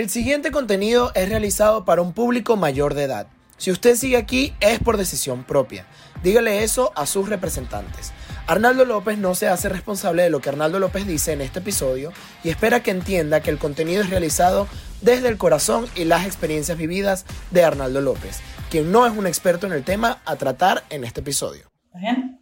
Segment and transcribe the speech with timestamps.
[0.00, 3.26] El siguiente contenido es realizado para un público mayor de edad.
[3.58, 5.84] Si usted sigue aquí es por decisión propia.
[6.22, 8.14] Dígale eso a sus representantes.
[8.46, 12.14] Arnaldo López no se hace responsable de lo que Arnaldo López dice en este episodio
[12.42, 14.68] y espera que entienda que el contenido es realizado
[15.02, 18.40] desde el corazón y las experiencias vividas de Arnaldo López,
[18.70, 21.70] quien no es un experto en el tema a tratar en este episodio.
[21.88, 22.40] ¿Está bien?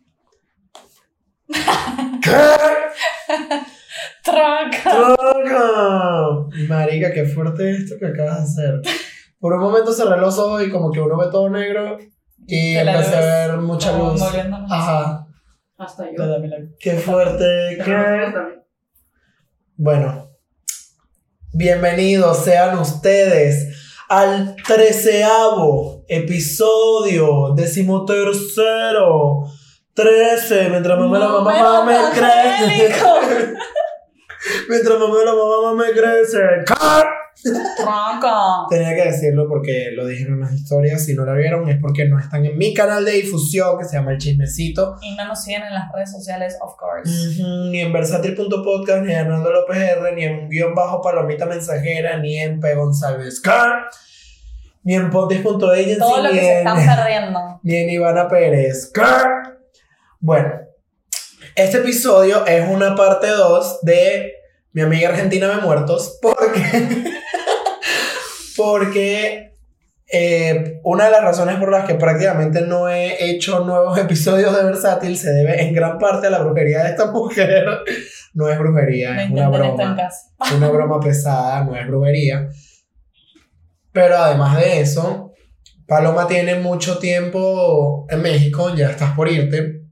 [4.23, 5.17] ¡Troca!
[5.17, 6.49] ¡Troca!
[6.69, 8.81] Marica, qué fuerte esto que acabas de hacer.
[9.39, 11.99] Por un momento cerré los ojos y como que uno ve todo negro
[12.47, 14.21] y empecé a ver mucha luz.
[14.21, 14.71] moviéndonos.
[14.71, 15.27] Ajá.
[15.77, 16.25] Hasta yo.
[16.81, 17.79] Qué fuerte.
[17.85, 18.33] Qué...
[19.77, 20.29] Bueno.
[21.53, 23.69] Bienvenidos sean ustedes
[24.09, 29.45] al treceavo episodio, decimotercero,
[29.95, 32.95] trece, mientras mamá la mamá, mamá me crece.
[34.69, 36.39] mientras mamá la mamá me crece.
[37.77, 38.67] Tronco.
[38.69, 41.05] Tenía que decirlo porque lo dije en unas historias.
[41.05, 43.97] Si no lo vieron, es porque no están en mi canal de difusión que se
[43.97, 44.97] llama El Chismecito.
[45.03, 47.09] Y no nos siguen en las redes sociales, of course.
[47.11, 52.19] Ujú, Ni en versátil.podcast, ni en Arnaldo López R, ni en guion bajo palomita mensajera,
[52.19, 52.75] ni en P.
[52.75, 53.89] González Car,
[54.83, 57.61] ni en pontis.agency, Todo lo que se están perdiendo.
[57.63, 59.59] ni en Ivana Pérez Car.
[60.19, 60.51] Bueno,
[61.59, 64.33] este episodio es una parte 2 de
[64.73, 66.63] Mi amiga argentina de muertos, porque.
[68.57, 69.55] porque.
[70.11, 74.63] eh, una de las razones por las que prácticamente no he hecho nuevos episodios de
[74.63, 77.67] Versátil se debe en gran parte a la brujería de esta mujer.
[78.35, 79.97] No es brujería, Me es una broma.
[80.57, 82.49] una broma pesada, no es brujería.
[83.93, 85.33] Pero además de eso,
[85.89, 89.83] Paloma tiene mucho tiempo en México, ya estás por irte.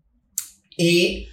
[0.78, 1.28] Y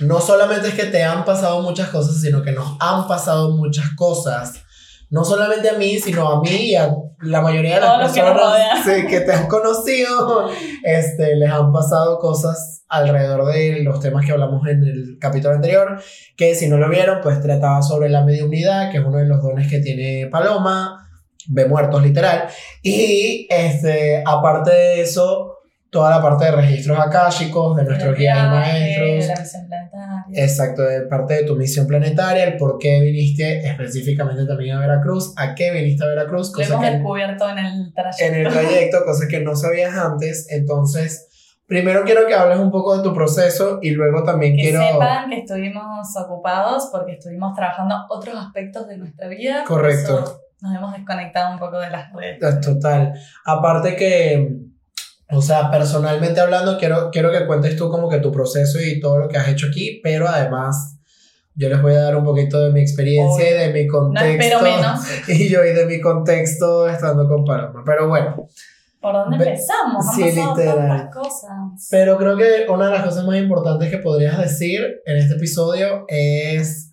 [0.00, 3.90] no solamente es que te han pasado muchas cosas, sino que nos han pasado muchas
[3.96, 4.62] cosas.
[5.08, 8.20] No solamente a mí, sino a mí y a la mayoría de las Todos que
[8.20, 10.50] personas sí, que te han conocido.
[10.82, 16.00] Este, les han pasado cosas alrededor de los temas que hablamos en el capítulo anterior,
[16.36, 19.42] que si no lo vieron, pues trataba sobre la mediunidad, que es uno de los
[19.42, 21.08] dones que tiene Paloma,
[21.48, 22.48] ve muertos literal.
[22.82, 25.55] Y este, aparte de eso,
[25.96, 29.28] toda la parte de registros akáshicos, de guías y viaje, maestros.
[29.28, 30.24] La misión planetaria.
[30.44, 35.32] Exacto, de parte de tu misión planetaria, el por qué viniste específicamente también a Veracruz,
[35.38, 38.24] a qué viniste a Veracruz, Lo hemos que descubierto en el trayecto.
[38.26, 40.48] en el trayecto, cosa que no sabías antes.
[40.50, 44.86] Entonces, primero quiero que hables un poco de tu proceso y luego también Que quiero...
[44.86, 49.64] sepan que estuvimos ocupados porque estuvimos trabajando otros aspectos de nuestra vida.
[49.66, 50.42] Correcto.
[50.60, 52.42] Nos hemos desconectado un poco de las redes.
[52.42, 53.14] Es Total.
[53.46, 54.56] Aparte que,
[55.30, 59.18] o sea, personalmente hablando, quiero, quiero que cuentes tú como que tu proceso y todo
[59.18, 60.98] lo que has hecho aquí, pero además
[61.54, 64.26] yo les voy a dar un poquito de mi experiencia y de mi No contexto.
[64.44, 65.00] espero menos.
[65.28, 67.82] Y yo y de mi contexto estando con Paloma.
[67.84, 68.46] Pero bueno,
[69.00, 70.06] ¿Por dónde empezamos?
[70.08, 71.10] Han sí, literal.
[71.12, 71.88] cosas.
[71.90, 76.04] pero creo que una de las cosas más importantes que podrías decir en este episodio
[76.08, 76.90] es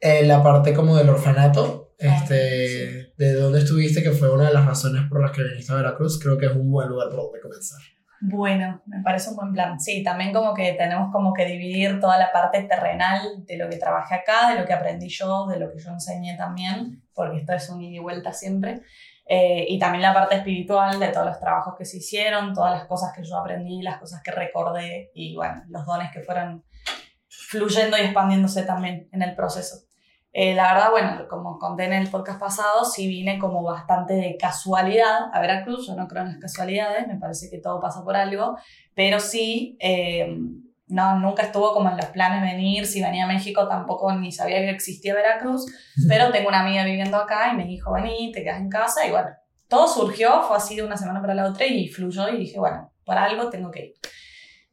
[0.00, 1.87] eh, la parte como del orfanato.
[1.98, 5.76] Este, de dónde estuviste, que fue una de las razones por las que viniste a
[5.76, 7.80] Veracruz, creo que es un buen lugar por donde comenzar.
[8.20, 9.78] Bueno, me parece un buen plan.
[9.80, 13.76] Sí, también como que tenemos como que dividir toda la parte terrenal de lo que
[13.76, 17.52] trabajé acá, de lo que aprendí yo, de lo que yo enseñé también, porque esto
[17.52, 18.82] es un ida y vuelta siempre.
[19.26, 22.86] Eh, y también la parte espiritual de todos los trabajos que se hicieron, todas las
[22.86, 26.64] cosas que yo aprendí, las cosas que recordé y bueno, los dones que fueron
[27.28, 29.87] fluyendo y expandiéndose también en el proceso.
[30.40, 34.36] Eh, la verdad, bueno, como conté en el podcast pasado, sí vine como bastante de
[34.36, 35.88] casualidad a Veracruz.
[35.88, 38.56] Yo no creo en las casualidades, me parece que todo pasa por algo,
[38.94, 40.38] pero sí, eh,
[40.86, 42.86] no, nunca estuvo como en los planes venir.
[42.86, 45.66] Si venía a México tampoco ni sabía que existía Veracruz,
[46.06, 49.10] pero tengo una amiga viviendo acá y me dijo, vení, te quedas en casa y
[49.10, 49.30] bueno,
[49.66, 52.92] todo surgió, fue así de una semana para la otra y fluyó y dije, bueno,
[53.04, 53.94] por algo tengo que ir.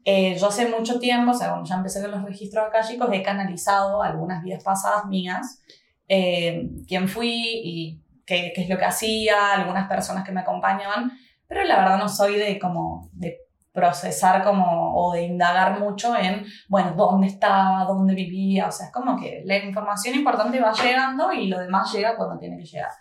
[0.07, 3.23] Eh, yo hace mucho tiempo, o sea, cuando ya empecé con los registros akáshicos, he
[3.23, 5.63] canalizado algunas vidas pasadas mías,
[6.07, 11.11] eh, quién fui y qué, qué es lo que hacía, algunas personas que me acompañaban,
[11.47, 13.39] pero la verdad no soy de como de
[13.71, 18.91] procesar como o de indagar mucho en, bueno, dónde estaba, dónde vivía, o sea, es
[18.91, 22.91] como que la información importante va llegando y lo demás llega cuando tiene que llegar.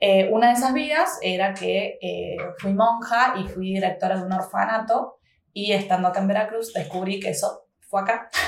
[0.00, 4.32] Eh, una de esas vidas era que eh, fui monja y fui directora de un
[4.32, 5.18] orfanato
[5.52, 8.28] y estando acá en Veracruz descubrí que eso fue acá.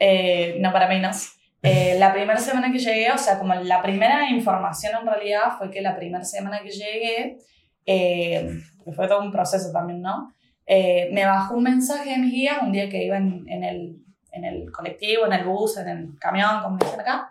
[0.00, 1.32] Eh, no para menos.
[1.60, 5.72] Eh, la primera semana que llegué, o sea, como la primera información en realidad fue
[5.72, 7.38] que la primera semana que llegué,
[7.84, 8.48] eh,
[8.84, 10.32] que fue todo un proceso también, ¿no?
[10.70, 13.96] Eh, me bajó un mensaje de mis guías un día que iba en, en, el,
[14.30, 17.30] en el colectivo, en el bus, en el camión, como dicen acá,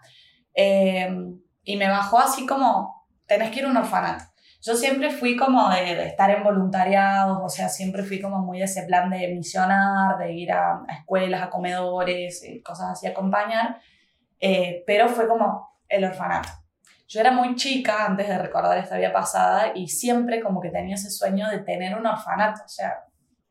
[0.56, 1.08] eh,
[1.64, 4.24] y me bajó así como, tenés que ir a un orfanato.
[4.68, 8.60] Yo siempre fui como de, de estar en voluntariados, o sea, siempre fui como muy
[8.60, 13.08] de ese plan de misionar, de ir a, a escuelas, a comedores, eh, cosas así,
[13.08, 13.80] acompañar,
[14.42, 16.50] eh, pero fue como el orfanato.
[17.08, 20.96] Yo era muy chica antes de recordar esta vida pasada y siempre como que tenía
[20.96, 23.06] ese sueño de tener un orfanato, o sea,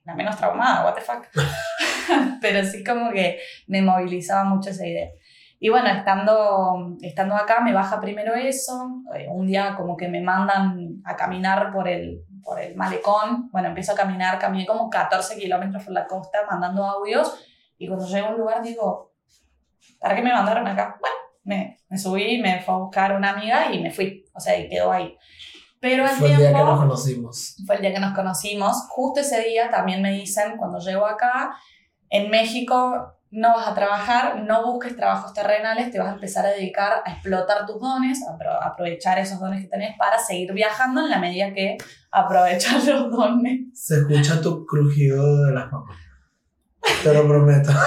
[0.05, 1.25] la menos traumada, what the fuck.
[2.43, 5.09] pero sí como que me movilizaba mucho esa idea.
[5.59, 10.21] Y bueno, estando, estando acá me baja primero eso, eh, un día como que me
[10.21, 15.39] mandan a caminar por el, por el malecón, bueno, empiezo a caminar, caminé como 14
[15.39, 17.43] kilómetros por la costa mandando audios
[17.79, 19.13] y cuando llego a un lugar digo,
[19.99, 20.99] ¿para qué me mandaron acá?
[21.01, 24.59] Bueno, me, me subí, me fue a buscar una amiga y me fui, o sea,
[24.59, 25.17] y quedó ahí.
[25.81, 27.57] Pero al Fue el tiempo, día que nos conocimos.
[27.67, 28.87] fue el día que nos conocimos.
[28.89, 31.55] Justo ese día también me dicen, cuando llego acá,
[32.09, 36.51] en México no vas a trabajar, no busques trabajos terrenales, te vas a empezar a
[36.51, 41.03] dedicar a explotar tus dones, a apro- aprovechar esos dones que tenés para seguir viajando
[41.03, 41.77] en la medida que
[42.11, 43.61] aprovechas los dones.
[43.75, 45.97] Se escucha tu crujido de las papas.
[47.03, 47.71] Te lo prometo.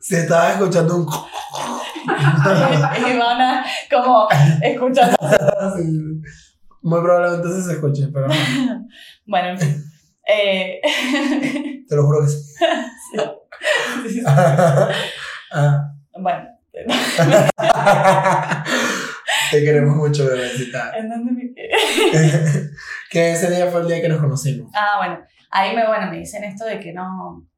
[0.00, 1.06] Si estabas escuchando un...
[2.06, 4.28] y van a como
[4.62, 5.10] escuchar.
[5.76, 6.22] Sí,
[6.82, 8.26] Muy probablemente se escuche, pero
[9.26, 9.84] Bueno, en fin.
[10.30, 10.78] Eh,
[11.88, 12.54] te lo juro que sí.
[15.50, 15.94] Ah.
[16.12, 16.46] bueno,
[19.50, 20.92] Te queremos mucho, bebecita.
[20.94, 21.70] ¿en dónde me quedé?
[23.10, 24.70] que ese día fue el día que nos conocimos.
[24.74, 25.20] Ah, bueno,
[25.50, 27.48] ahí me, bueno, me dicen esto de que no,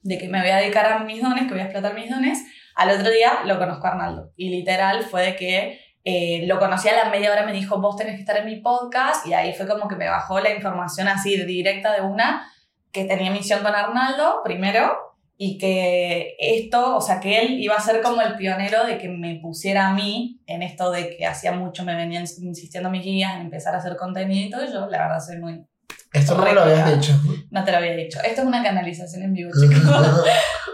[0.00, 2.42] de que me voy a dedicar a mis dones, que voy a explotar mis dones.
[2.76, 6.88] Al otro día lo conozco a Arnaldo y literal fue de que eh, lo conocí
[6.88, 9.54] a la media hora, me dijo, vos tenés que estar en mi podcast y ahí
[9.54, 12.46] fue como que me bajó la información así directa de una,
[12.92, 14.92] que tenía misión con Arnaldo primero
[15.36, 19.08] y que esto, o sea, que él iba a ser como el pionero de que
[19.08, 23.34] me pusiera a mí en esto de que hacía mucho me venían insistiendo mis guías
[23.36, 25.66] en empezar a hacer contenido y yo la verdad soy muy
[26.12, 27.12] Esto no me lo habías dicho.
[27.50, 28.20] no te lo había dicho.
[28.22, 30.24] Esto es una canalización en vivo, chicos.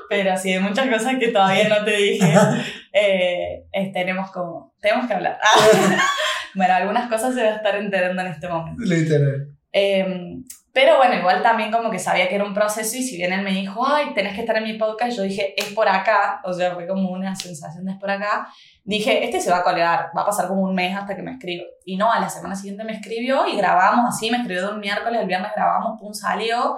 [0.08, 2.34] Pero sí, de muchas cosas que todavía no te dije,
[2.92, 5.38] eh, eh, tenemos, como, tenemos que hablar.
[6.54, 8.82] bueno, algunas cosas se va a estar enterando en este momento.
[8.82, 9.48] Literal.
[9.72, 10.36] Eh,
[10.72, 13.42] pero bueno, igual también como que sabía que era un proceso y si bien él
[13.42, 16.52] me dijo, ay, tenés que estar en mi podcast, yo dije, es por acá, o
[16.52, 18.46] sea, fue como una sensación de es por acá.
[18.84, 21.32] Dije, este se va a colgar, va a pasar como un mes hasta que me
[21.32, 21.64] escriba.
[21.84, 24.80] Y no, a la semana siguiente me escribió y grabamos así, me escribió de un
[24.80, 26.76] miércoles, el viernes grabamos, pum, salió.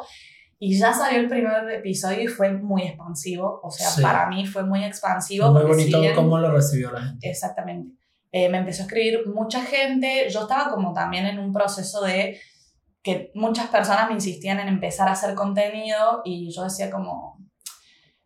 [0.58, 4.00] Y ya salió el primer episodio y fue muy expansivo, o sea, Sí.
[4.00, 5.50] para mí fue muy expansivo.
[5.50, 7.28] Muy bonito cómo lo recibió la gente.
[7.28, 7.96] Exactamente.
[8.30, 10.28] Eh, me empezó a escribir mucha gente.
[10.30, 12.40] Yo estaba como también en un proceso de
[13.02, 17.38] que muchas personas me insistían en empezar a hacer contenido y yo decía como,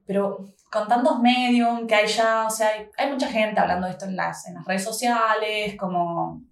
[0.06, 3.92] pero con tantos medios que hay ya, o sea, hay, hay mucha gente hablando de
[3.92, 6.42] esto en las, en las redes sociales, como,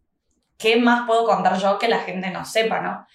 [0.56, 3.06] ¿qué más puedo contar yo que la gente no sepa, no?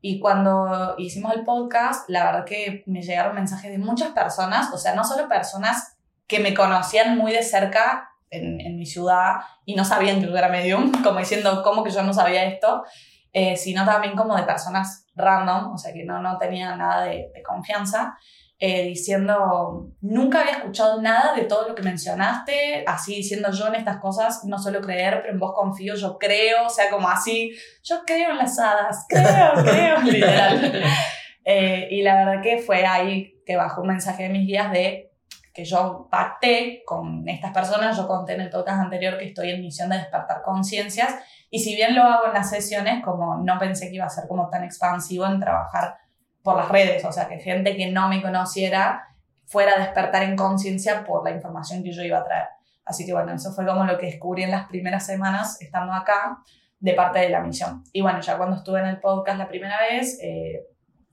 [0.00, 4.78] Y cuando hicimos el podcast, la verdad que me llegaron mensajes de muchas personas, o
[4.78, 9.74] sea, no solo personas que me conocían muy de cerca en, en mi ciudad y
[9.74, 12.84] no sabían que yo era medium, como diciendo, ¿cómo que yo no sabía esto?
[13.32, 17.30] Eh, sino también como de personas random, o sea, que no, no tenía nada de,
[17.34, 18.16] de confianza,
[18.64, 23.74] eh, diciendo, nunca había escuchado nada de todo lo que mencionaste, así diciendo yo en
[23.74, 27.52] estas cosas no suelo creer, pero en vos confío, yo creo, o sea, como así,
[27.82, 30.82] yo creo en las hadas, creo, creo, literal.
[31.44, 35.11] Eh, y la verdad que fue ahí que bajó un mensaje de mis guías de
[35.52, 39.60] que yo pacté con estas personas, yo conté en el podcast anterior que estoy en
[39.60, 41.14] misión de despertar conciencias
[41.50, 44.26] y si bien lo hago en las sesiones, como no pensé que iba a ser
[44.26, 45.98] como tan expansivo en trabajar
[46.42, 49.08] por las redes, o sea, que gente que no me conociera
[49.46, 52.48] fuera a despertar en conciencia por la información que yo iba a traer.
[52.84, 56.38] Así que bueno, eso fue como lo que descubrí en las primeras semanas estando acá
[56.80, 57.84] de parte de la misión.
[57.92, 60.66] Y bueno, ya cuando estuve en el podcast la primera vez, eh,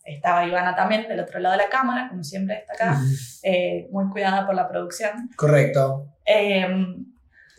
[0.03, 3.01] estaba Ivana también del otro lado de la cámara, como siempre está acá,
[3.43, 5.29] eh, muy cuidada por la producción.
[5.35, 6.07] Correcto.
[6.25, 6.67] Eh,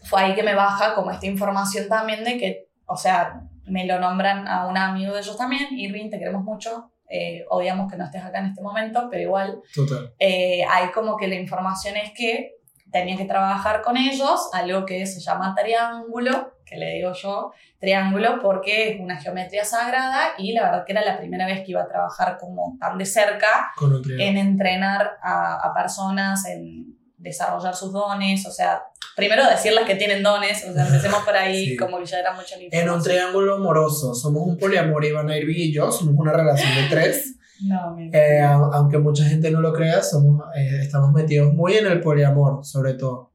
[0.05, 3.99] fue ahí que me baja como esta información también de que, o sea, me lo
[4.01, 8.05] nombran a un amigo de ellos también, Irving, te queremos mucho, eh, odiamos que no
[8.05, 10.15] estés acá en este momento, pero igual Total.
[10.19, 12.57] eh, hay como que la información es que
[12.91, 18.39] tenía que trabajar con ellos, algo que se llama triángulo, que le digo yo, triángulo,
[18.41, 21.83] porque es una geometría sagrada y la verdad que era la primera vez que iba
[21.83, 27.93] a trabajar como tan de cerca Con en entrenar a, a personas, en desarrollar sus
[27.93, 28.83] dones, o sea,
[29.15, 31.77] primero decirles que tienen dones, o sea, empecemos por ahí, Sí.
[31.77, 34.15] como que ya era mucha la En un triángulo amoroso.
[34.15, 35.91] Somos un poliamor, Ivana, Irving y yo.
[35.93, 37.37] Somos una relación de tres.
[37.62, 41.87] No, Eh, a- aunque mucha gente no lo crea, somos, eh, estamos metidos muy en
[41.89, 43.30] el poliamor, sobre todo.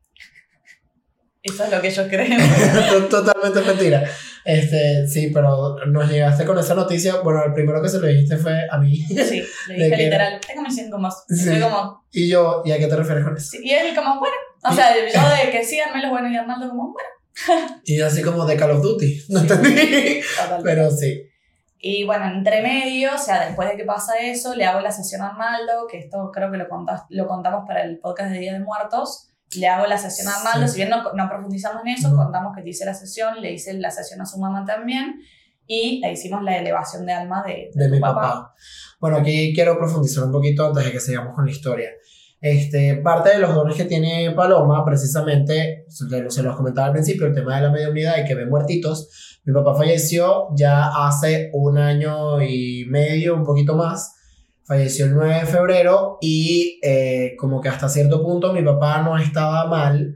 [1.46, 2.40] Eso es lo que yo creo.
[3.10, 4.04] Totalmente mentira.
[4.44, 7.18] Este, sí, pero nos llegaste con esa noticia.
[7.22, 8.98] Bueno, el primero que se lo dijiste fue a mí.
[8.98, 10.30] Sí, le ¿De dije qué era?
[10.30, 11.24] literal, tengo mis síntomas.
[11.30, 11.60] Sí.
[11.60, 13.48] Como, Y yo, ¿y a qué te refieres con eso?
[13.52, 13.60] sí.
[13.64, 14.36] Y él como, bueno.
[14.64, 17.82] O sea, yo de que sí, Armelo es bueno y Arnaldo como, bueno.
[17.84, 19.26] Y así como de Call of Duty.
[19.30, 20.22] No entendí.
[20.42, 20.62] Total.
[20.64, 21.22] Pero sí.
[21.78, 25.22] Y bueno, entre medio, o sea, después de que pasa eso, le hago la sesión
[25.22, 28.54] a Arnaldo, que esto creo que lo, contas, lo contamos para el podcast de Día
[28.54, 29.30] de Muertos.
[29.58, 30.74] Le hago la sesión a Arnaldo, Sí.
[30.74, 32.18] si bien no, no profundizamos en eso, No.
[32.24, 35.16] contamos que te hice la sesión, le hice la sesión a su mamá también,
[35.68, 38.54] y le hicimos la elevación de alma de, de tu mi papá.
[39.00, 41.90] Bueno, aquí quiero profundizar un poquito antes de que sigamos con la historia.
[42.42, 47.34] Este, parte de los dones que tiene Paloma, precisamente, se los comentaba al principio, el
[47.34, 49.40] tema de la mediunidad y que ve muertitos.
[49.46, 54.15] Mi papá falleció ya hace un año y medio, un poquito más.
[54.66, 59.18] Falleció el 9 de febrero y eh, como que hasta cierto punto mi papá no
[59.18, 60.16] estaba mal.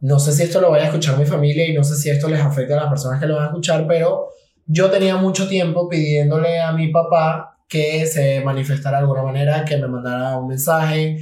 [0.00, 2.28] No sé si esto lo vaya a escuchar mi familia y no sé si esto
[2.28, 4.28] les afecta a las personas que lo van a escuchar, pero
[4.64, 9.76] yo tenía mucho tiempo pidiéndole a mi papá que se manifestara de alguna manera, que
[9.76, 11.18] me mandara un mensaje.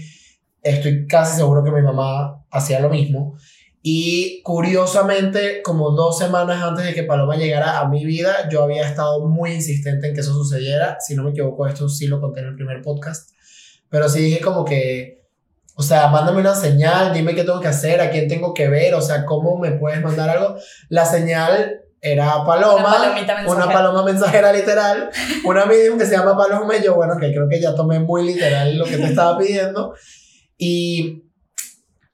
[0.62, 3.36] Estoy casi seguro que mi mamá hacía lo mismo.
[3.88, 8.84] Y curiosamente, como dos semanas antes de que Paloma llegara a mi vida, yo había
[8.84, 10.96] estado muy insistente en que eso sucediera.
[10.98, 13.30] Si no me equivoco, esto sí lo conté en el primer podcast.
[13.88, 15.22] Pero sí dije como que,
[15.76, 18.92] o sea, mándame una señal, dime qué tengo que hacer, a quién tengo que ver,
[18.96, 20.56] o sea, cómo me puedes mandar algo.
[20.88, 25.10] La señal era Paloma, Una una paloma mensajera literal,
[25.44, 28.26] una medium que se llama Paloma y yo, bueno, que creo que ya tomé muy
[28.26, 29.94] literal lo que te estaba pidiendo.
[30.58, 31.25] Y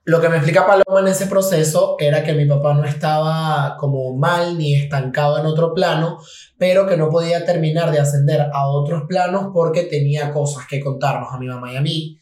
[0.04, 4.16] lo que me explica Paloma en ese proceso era que mi papá no estaba como
[4.16, 6.18] mal ni estancado en otro plano,
[6.58, 11.32] pero que no podía terminar de ascender a otros planos porque tenía cosas que contarnos
[11.32, 12.18] a mi mamá y a mí.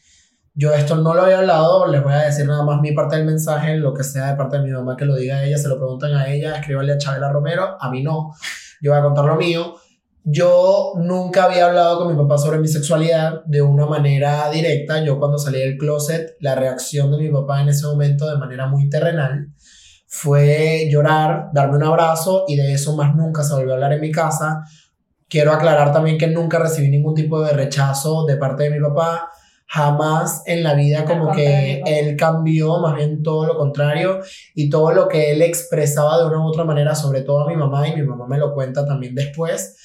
[0.53, 3.25] Yo esto no lo había hablado, les voy a decir nada más mi parte del
[3.25, 5.69] mensaje, lo que sea de parte de mi mamá que lo diga a ella, se
[5.69, 8.33] lo preguntan a ella, escríbanle a Chabela Romero, a mí no,
[8.81, 9.75] yo voy a contar lo mío.
[10.23, 15.03] Yo nunca había hablado con mi papá sobre mi sexualidad de una manera directa.
[15.03, 18.67] Yo cuando salí del closet, la reacción de mi papá en ese momento de manera
[18.67, 19.47] muy terrenal
[20.05, 24.01] fue llorar, darme un abrazo y de eso más nunca se volvió a hablar en
[24.01, 24.63] mi casa.
[25.27, 29.31] Quiero aclarar también que nunca recibí ningún tipo de rechazo de parte de mi papá.
[29.65, 34.19] Jamás en la vida como que él cambió, más bien todo lo contrario
[34.53, 37.55] y todo lo que él expresaba de una u otra manera, sobre todo a mi
[37.55, 39.77] mamá, y mi mamá me lo cuenta también después,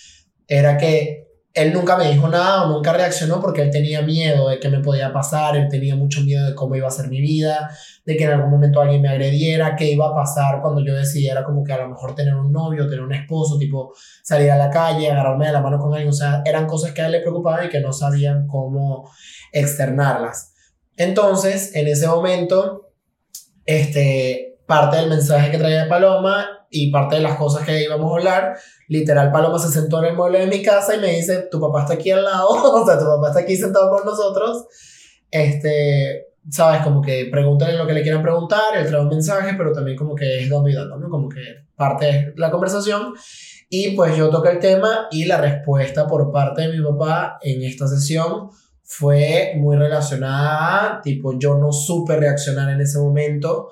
[0.46, 1.26] era que
[1.56, 4.80] él nunca me dijo nada o nunca reaccionó porque él tenía miedo de qué me
[4.80, 7.70] podía pasar, él tenía mucho miedo de cómo iba a ser mi vida,
[8.04, 11.42] de que en algún momento alguien me agrediera, qué iba a pasar cuando yo decidiera
[11.44, 14.68] como que a lo mejor tener un novio, tener un esposo, tipo salir a la
[14.68, 17.20] calle, agarrarme de la mano con alguien, o sea, eran cosas que a él le
[17.20, 19.10] preocupaban y que no sabían cómo
[19.50, 20.52] externarlas.
[20.98, 22.90] Entonces, en ese momento,
[23.64, 28.16] este, parte del mensaje que traía Paloma y parte de las cosas que íbamos a
[28.16, 28.56] hablar,
[28.88, 31.82] literal Paloma se sentó en el mueble de mi casa y me dice, tu papá
[31.82, 32.48] está aquí al lado,
[32.82, 34.66] o sea, tu papá está aquí sentado con nosotros,
[35.30, 39.72] este, sabes, como que pregúntale lo que le quieran preguntar, él trae un mensaje, pero
[39.72, 41.08] también como que es dando y dando, ¿no?
[41.08, 41.40] Como que
[41.74, 43.14] parte de la conversación.
[43.68, 47.62] Y pues yo toqué el tema y la respuesta por parte de mi papá en
[47.62, 48.48] esta sesión
[48.84, 53.70] fue muy relacionada, tipo, yo no supe reaccionar en ese momento,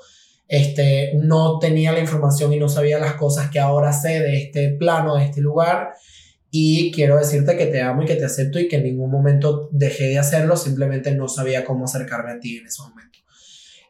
[0.56, 4.70] este, no tenía la información y no sabía las cosas que ahora sé de este
[4.78, 5.94] plano, de este lugar.
[6.50, 9.68] Y quiero decirte que te amo y que te acepto y que en ningún momento
[9.73, 13.18] dejé de hacerlo, simplemente no sabía cómo acercarme a ti en ese momento.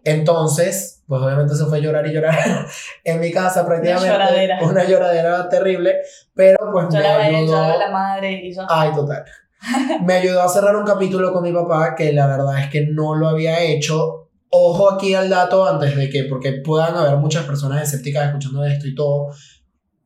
[0.02, 2.36] Entonces, pues obviamente se fue a llorar y llorar
[3.04, 4.08] en mi casa prácticamente.
[4.08, 4.58] lloradera.
[4.62, 5.96] Una lloradera terrible,
[6.34, 7.52] pero pues me Lloraba él, ayudó.
[7.52, 8.62] lloraba la madre y yo.
[8.68, 9.24] Ay, total.
[10.04, 13.14] Me ayudó a cerrar un capítulo con mi papá que la verdad es que no
[13.14, 14.23] lo había hecho.
[14.56, 18.86] Ojo aquí al dato antes de que, porque puedan haber muchas personas escépticas escuchando esto
[18.86, 19.30] y todo,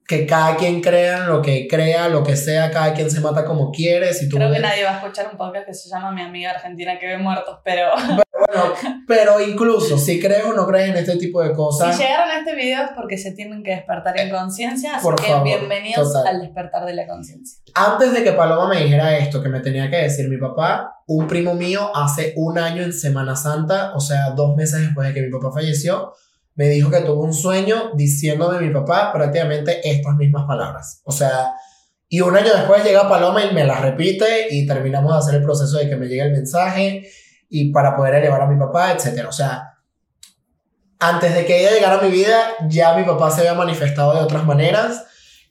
[0.09, 3.45] que cada quien crea en lo que crea, lo que sea, cada quien se mata
[3.45, 4.15] como quiere.
[4.15, 6.53] Si tú Creo que nadie va a escuchar un podcast que se llama Mi amiga
[6.53, 8.73] argentina que ve muertos, pero Bueno,
[9.07, 12.39] pero incluso si crees o no crees en este tipo de cosas, si llegaron a
[12.39, 16.37] este video es porque se tienen que despertar en conciencia, así que favor, bienvenidos total.
[16.37, 17.61] al despertar de la conciencia.
[17.75, 21.27] Antes de que Paloma me dijera esto que me tenía que decir mi papá, un
[21.27, 25.21] primo mío hace un año en Semana Santa, o sea, dos meses después de que
[25.21, 26.15] mi papá falleció,
[26.59, 31.01] me dijo que tuvo un sueño diciéndome mi papá prácticamente estas mismas palabras.
[31.05, 31.53] O sea,
[32.09, 35.45] y un año después llega Paloma y me las repite y terminamos de hacer el
[35.45, 37.09] proceso de que me llegue el mensaje
[37.49, 39.27] y para poder elevar a mi papá, etc.
[39.29, 39.77] O sea,
[40.99, 42.37] antes de que ella llegara a mi vida,
[42.69, 45.05] ya mi papá se había manifestado de otras maneras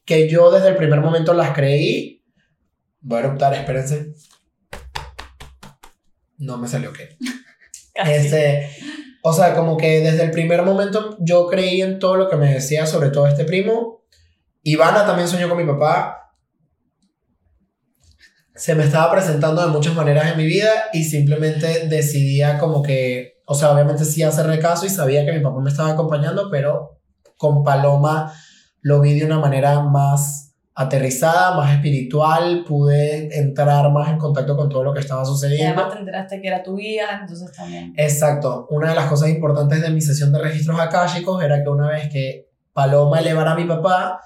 [0.04, 2.22] que yo desde el primer momento las creí.
[3.00, 4.14] Voy a eruptar, espérense.
[6.38, 6.92] no me salió.
[6.92, 7.18] Casi.
[7.96, 8.70] Este,
[9.22, 12.54] o sea, como que desde el primer momento yo creí en todo lo que me
[12.54, 14.04] decía, sobre todo este primo.
[14.64, 16.34] Ivana también soñó con mi papá.
[18.56, 23.42] Se me estaba presentando de muchas maneras en mi vida y simplemente decidía como que,
[23.46, 27.00] o sea, obviamente sí hacerle caso y sabía que mi papá me estaba acompañando, pero
[27.38, 28.34] con Paloma
[28.82, 30.47] lo vi de una manera más
[30.80, 35.74] aterrizada, más espiritual, pude entrar más en contacto con todo lo que estaba Y sucediendo.
[35.74, 37.96] además te enteraste que era tu guía, entonces también.
[37.98, 38.68] Exacto.
[38.70, 42.10] Una de las cosas importantes de mi sesión de registros akáshicos era que una vez
[42.12, 44.22] que Paloma elevara a mi papá,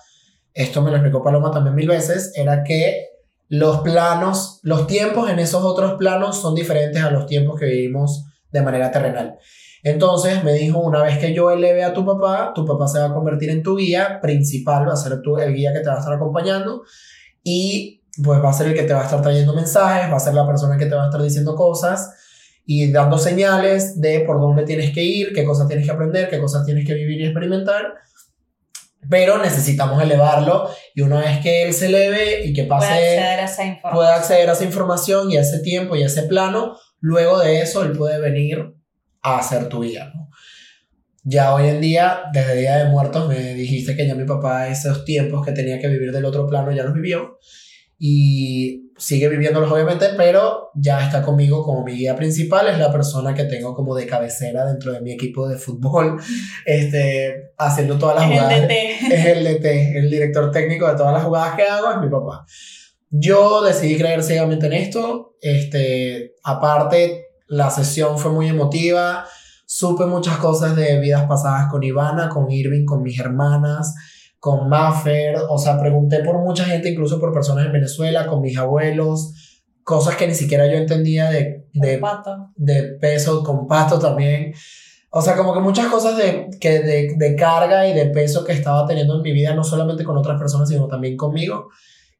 [0.53, 3.08] esto me lo explicó Paloma también mil veces, era que
[3.48, 8.25] los planos, los tiempos en esos otros planos son diferentes a los tiempos que vivimos
[8.51, 9.38] de manera terrenal.
[9.83, 13.05] Entonces me dijo, una vez que yo eleve a tu papá, tu papá se va
[13.05, 15.95] a convertir en tu guía principal, va a ser tu, el guía que te va
[15.95, 16.83] a estar acompañando
[17.43, 20.19] y pues va a ser el que te va a estar trayendo mensajes, va a
[20.19, 22.13] ser la persona que te va a estar diciendo cosas
[22.65, 26.39] y dando señales de por dónde tienes que ir, qué cosas tienes que aprender, qué
[26.39, 27.95] cosas tienes que vivir y experimentar.
[29.09, 33.45] Pero necesitamos elevarlo y una vez que él se eleve y que pase, acceder a
[33.45, 33.93] esa información.
[33.95, 37.61] pueda acceder a esa información y a ese tiempo y a ese plano, luego de
[37.61, 38.75] eso él puede venir
[39.22, 40.12] a ser tu guía.
[40.13, 40.30] ¿no?
[41.24, 45.06] Ya hoy en día, desde Día de Muertos, me dijiste que ya mi papá esos
[45.06, 47.38] tiempos que tenía que vivir del otro plano ya los vivió
[48.04, 53.36] y sigue viviéndolos obviamente, pero ya está conmigo como mi guía principal, es la persona
[53.36, 56.20] que tengo como de cabecera dentro de mi equipo de fútbol,
[56.66, 59.13] este, haciendo todas las Es el jugadas DT.
[59.13, 62.44] es el DT, el director técnico de todas las jugadas que hago, es mi papá.
[63.12, 65.36] Yo decidí creer ciegamente en esto.
[65.42, 69.25] Este, aparte, la sesión fue muy emotiva.
[69.65, 73.93] Supe muchas cosas de vidas pasadas con Ivana, con Irving, con mis hermanas,
[74.39, 75.36] con Maffer.
[75.50, 79.60] O sea, pregunté por mucha gente, incluso por personas en Venezuela, con mis abuelos.
[79.84, 82.51] Cosas que ni siquiera yo entendía de, de, pato.
[82.55, 84.53] de peso, con pato también.
[85.10, 88.53] O sea, como que muchas cosas de, que de, de carga y de peso que
[88.53, 91.68] estaba teniendo en mi vida, no solamente con otras personas, sino también conmigo,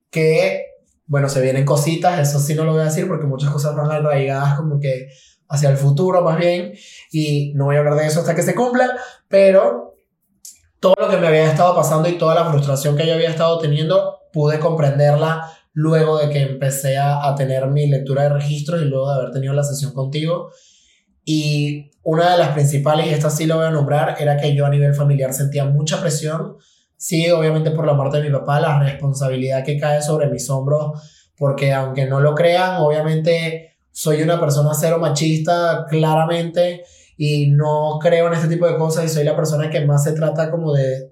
[0.10, 0.71] que,
[1.12, 3.91] bueno, se vienen cositas, eso sí no lo voy a decir porque muchas cosas van
[3.91, 5.10] arraigadas como que
[5.50, 6.71] hacia el futuro más bien,
[7.12, 8.89] y no voy a hablar de eso hasta que se cumpla,
[9.28, 9.97] pero
[10.80, 13.60] todo lo que me había estado pasando y toda la frustración que yo había estado
[13.60, 18.86] teniendo, pude comprenderla luego de que empecé a, a tener mi lectura de registros y
[18.86, 20.50] luego de haber tenido la sesión contigo.
[21.26, 24.65] Y una de las principales, y esta sí lo voy a nombrar, era que yo
[24.65, 26.56] a nivel familiar sentía mucha presión.
[27.02, 31.02] Sí, obviamente por la muerte de mi papá, la responsabilidad que cae sobre mis hombros,
[31.36, 36.84] porque aunque no lo crean, obviamente soy una persona cero machista, claramente,
[37.18, 40.14] y no creo en este tipo de cosas, y soy la persona que más se
[40.14, 41.10] trata como de,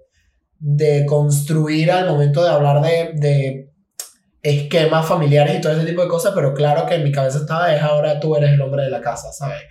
[0.60, 3.74] de construir al momento de hablar de, de
[4.44, 7.76] esquemas familiares y todo ese tipo de cosas, pero claro que en mi cabeza estaba,
[7.76, 9.64] es ahora tú eres el hombre de la casa, ¿sabes?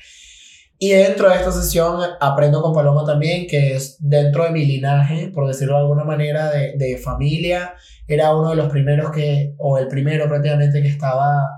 [0.78, 5.30] Y dentro de esta sesión aprendo con Paloma también, que es dentro de mi linaje,
[5.34, 7.74] por decirlo de alguna manera, de, de familia,
[8.06, 11.48] era uno de los primeros que, o el primero prácticamente que estaba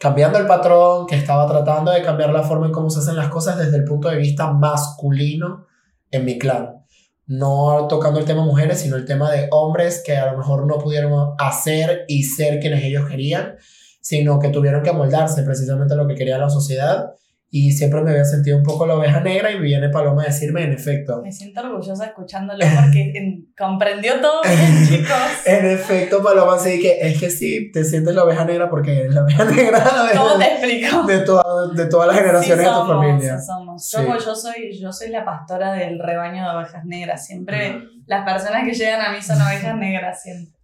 [0.00, 3.28] cambiando el patrón, que estaba tratando de cambiar la forma en cómo se hacen las
[3.28, 5.66] cosas desde el punto de vista masculino
[6.10, 6.84] en mi clan.
[7.26, 10.78] No tocando el tema mujeres, sino el tema de hombres que a lo mejor no
[10.78, 13.56] pudieron hacer y ser quienes ellos querían,
[14.00, 17.10] sino que tuvieron que amoldarse precisamente a lo que quería la sociedad.
[17.52, 20.62] Y siempre me había sentido un poco la oveja negra y viene Paloma a decirme,
[20.62, 25.16] en efecto, Me siento orgullosa escuchándolo porque en- comprendió todo bien, chicos.
[25.46, 29.14] en efecto, Paloma, sí que es que sí, te sientes la oveja negra porque eres
[29.14, 29.82] la oveja negra
[30.16, 31.02] ¿Cómo de, te explico?
[31.08, 33.38] de, toda- de todas las generaciones Sí de tu somos, familia.
[33.38, 33.84] sí somos.
[33.84, 33.96] Sí.
[33.96, 37.26] Somos- yo, soy, yo soy la pastora del rebaño de ovejas negras.
[37.26, 40.54] Siempre las personas que llegan a mí son ovejas negras siempre.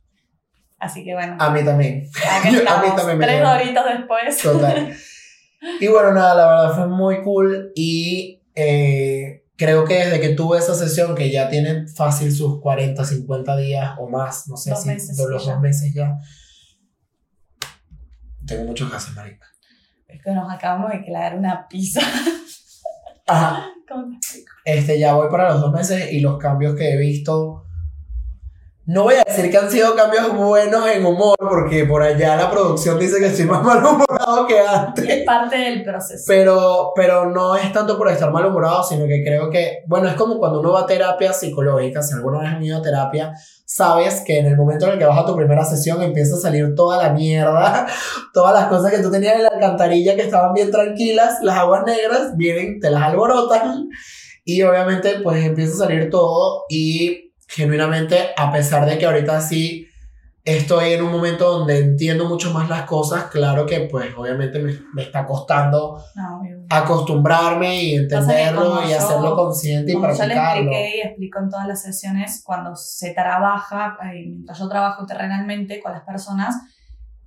[0.78, 2.04] Así que bueno, A mí también.
[2.30, 2.58] a mí
[2.94, 4.38] también me Tres horitos después.
[4.42, 4.94] Total.
[5.80, 10.58] Y bueno, nada, la verdad fue muy cool y eh, creo que desde que tuve
[10.58, 14.82] esa sesión, que ya tiene fácil sus 40, 50 días o más, no sé Dos
[14.82, 15.52] si meses, los ya.
[15.52, 16.16] dos meses ya.
[18.46, 19.46] Tengo muchos gases, marica.
[20.08, 22.00] Es que nos acabamos de clavar una pizza.
[23.26, 23.70] Ajá.
[23.88, 24.52] ¿Cómo te explico?
[24.64, 27.65] Este, ya voy para los dos meses y los cambios que he visto.
[28.88, 32.48] No voy a decir que han sido cambios buenos en humor, porque por allá la
[32.48, 35.08] producción dice que estoy más malhumorado que antes.
[35.08, 36.22] Es parte del proceso.
[36.28, 40.38] Pero, pero no es tanto por estar malhumorado, sino que creo que, bueno, es como
[40.38, 43.32] cuando uno va a terapia psicológica, si alguna vez has ido a terapia,
[43.64, 46.38] sabes que en el momento en el que vas a tu primera sesión empieza a
[46.38, 47.88] salir toda la mierda,
[48.32, 51.82] todas las cosas que tú tenías en la alcantarilla que estaban bien tranquilas, las aguas
[51.84, 53.88] negras vienen, te las alborotan
[54.44, 59.88] y obviamente pues empieza a salir todo y genuinamente, a pesar de que ahorita sí
[60.44, 64.74] estoy en un momento donde entiendo mucho más las cosas, claro que pues obviamente me,
[64.94, 66.58] me está costando No, obvio.
[66.70, 70.70] acostumbrarme y entenderlo y yo- hacerlo consciente y Como yo le practicarlo.
[70.70, 75.80] expliqué y explico en todas las sesiones, cuando se trabaja, eh, mientras yo trabajo terrenalmente
[75.80, 76.54] con las personas,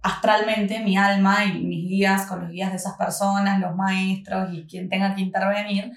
[0.01, 4.65] astralmente mi alma y mis guías, con los guías de esas personas, los maestros y
[4.65, 5.91] quien tenga que intervenir,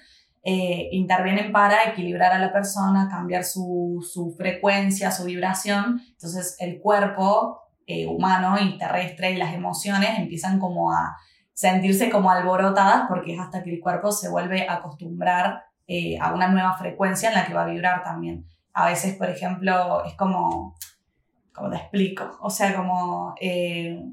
[0.45, 6.01] eh, intervienen para equilibrar a la persona, cambiar su, su frecuencia, su vibración.
[6.11, 11.15] Entonces el cuerpo eh, humano y terrestre y las emociones empiezan como a
[11.53, 16.33] sentirse como alborotadas porque es hasta que el cuerpo se vuelve a acostumbrar eh, a
[16.33, 18.45] una nueva frecuencia en la que va a vibrar también.
[18.73, 20.75] A veces, por ejemplo, es como,
[21.53, 24.03] como te explico, o sea, como, eh,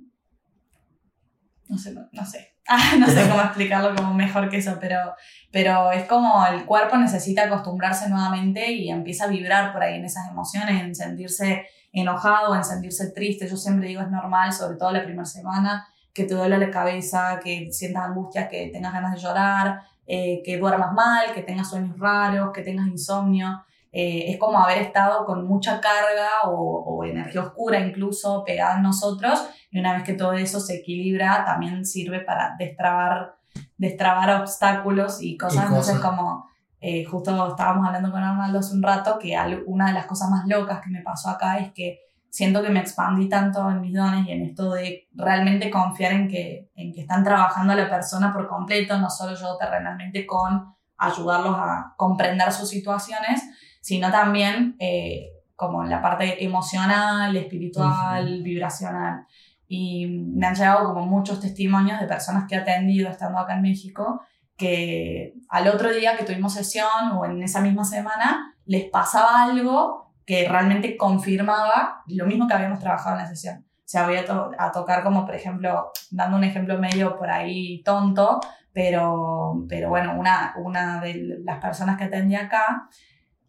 [1.69, 5.15] no sé, no sé, Ah, no sé cómo explicarlo como mejor que eso, pero,
[5.51, 10.05] pero es como el cuerpo necesita acostumbrarse nuevamente y empieza a vibrar por ahí en
[10.05, 13.49] esas emociones, en sentirse enojado, en sentirse triste.
[13.49, 17.41] Yo siempre digo es normal, sobre todo la primera semana, que te duele la cabeza,
[17.43, 21.99] que sientas angustia, que tengas ganas de llorar, eh, que duermas mal, que tengas sueños
[21.99, 23.65] raros, que tengas insomnio.
[23.93, 28.83] Eh, es como haber estado con mucha carga o, o energía oscura incluso pegada en
[28.83, 33.35] nosotros y una vez que todo eso se equilibra también sirve para destrabar,
[33.81, 35.65] destrabar obstáculos y cosas.
[35.65, 36.11] Y Entonces cosas.
[36.11, 40.29] como eh, justo estábamos hablando con Arnaldo hace un rato que una de las cosas
[40.31, 43.95] más locas que me pasó acá es que siento que me expandí tanto en mis
[43.95, 47.89] dones y en esto de realmente confiar en que, en que están trabajando a la
[47.89, 53.43] persona por completo, no solo yo terrenalmente con ayudarlos a comprender sus situaciones,
[53.81, 59.27] sino también eh, como la parte emocional, espiritual, vibracional.
[59.73, 63.63] Y me han llegado como muchos testimonios de personas que he atendido estando acá en
[63.63, 64.21] México,
[64.57, 70.13] que al otro día que tuvimos sesión o en esa misma semana les pasaba algo
[70.27, 73.65] que realmente confirmaba lo mismo que habíamos trabajado en la sesión.
[73.85, 78.41] Se había to- a tocar como, por ejemplo, dando un ejemplo medio por ahí tonto,
[78.73, 82.89] pero, pero bueno, una, una de las personas que atendí acá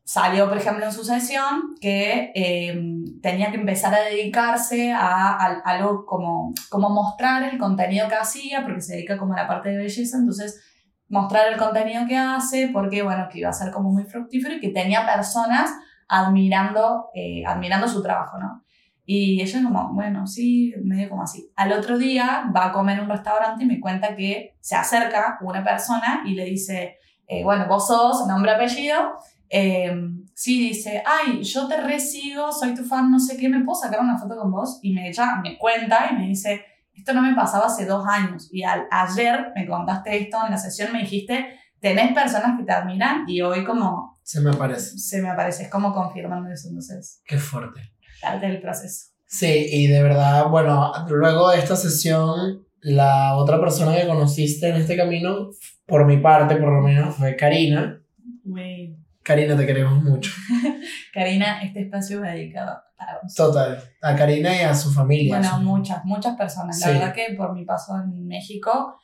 [0.04, 2.82] salió, por ejemplo, en su sesión que eh,
[3.22, 8.16] tenía que empezar a dedicarse a, a- a algo como, como mostrar el contenido que
[8.16, 10.62] hacía, porque se dedica como a la parte de belleza, entonces
[11.08, 14.60] mostrar el contenido que hace, porque bueno, que iba a ser como muy fructífero y
[14.60, 15.70] que tenía personas
[16.08, 18.64] admirando, eh, admirando su trabajo, ¿no?
[19.06, 21.52] Y ella como, bueno, sí, medio como así.
[21.56, 25.38] Al otro día va a comer en un restaurante y me cuenta que se acerca
[25.42, 29.18] una persona y le dice, eh, bueno, vos sos nombre, apellido.
[29.52, 29.94] Eh,
[30.34, 34.00] sí, dice, ay, yo te resigo, soy tu fan, no sé qué, ¿me puedo sacar
[34.00, 34.80] una foto con vos?
[34.82, 38.50] Y me, ella me cuenta y me dice, esto no me pasaba hace dos años.
[38.52, 42.72] Y al, ayer me contaste esto en la sesión, me dijiste, tenés personas que te
[42.72, 44.98] admiran y hoy como Se me parece.
[44.98, 47.82] se me aparece, es como confirmando eso, entonces, Qué fuerte.
[48.22, 49.08] parte del proceso.
[49.26, 54.76] Sí, y de verdad, bueno, luego de esta sesión, la otra persona que conociste en
[54.78, 55.50] este camino,
[55.86, 58.02] por mi parte por lo menos, fue Karina.
[58.44, 58.98] Muy...
[59.24, 60.32] Karina, te queremos mucho.
[61.14, 63.34] Karina, este espacio es dedicado para vos.
[63.36, 63.82] Total.
[64.02, 65.38] A Karina y a su familia.
[65.38, 66.80] Bueno, Su- muchas, muchas personas.
[66.80, 66.94] La Sí.
[66.94, 68.98] verdad que por mi paso en México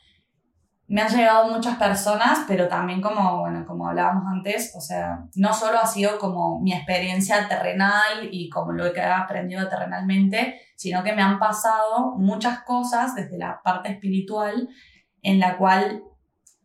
[0.90, 5.52] me han llegado muchas personas, pero también como, bueno, como hablábamos antes, o sea, no
[5.52, 11.04] solo ha sido como mi experiencia terrenal y como lo que he aprendido terrenalmente, sino
[11.04, 14.68] que me han pasado muchas cosas desde la parte espiritual
[15.20, 16.02] en la cual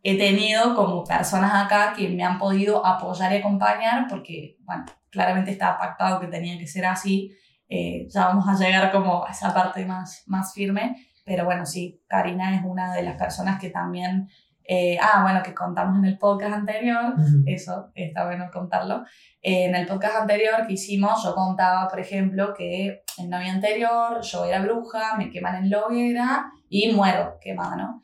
[0.06, 5.50] he tenido como personas acá que me han podido apoyar y acompañar porque, bueno, claramente
[5.50, 7.34] estaba pactado que tenía que ser así.
[7.70, 12.02] Eh, ya vamos a llegar como a esa parte más, más firme, pero bueno, sí,
[12.06, 14.28] Karina es una de las personas que también,
[14.68, 17.42] eh, ah, bueno, que contamos en el podcast anterior, Ujú.
[17.46, 19.04] eso está bueno contarlo.
[19.40, 24.20] Eh, en el podcast anterior que hicimos, yo contaba, por ejemplo, que el novio anterior,
[24.20, 28.02] yo era bruja, me queman en la hoguera y muero quemada, ¿no?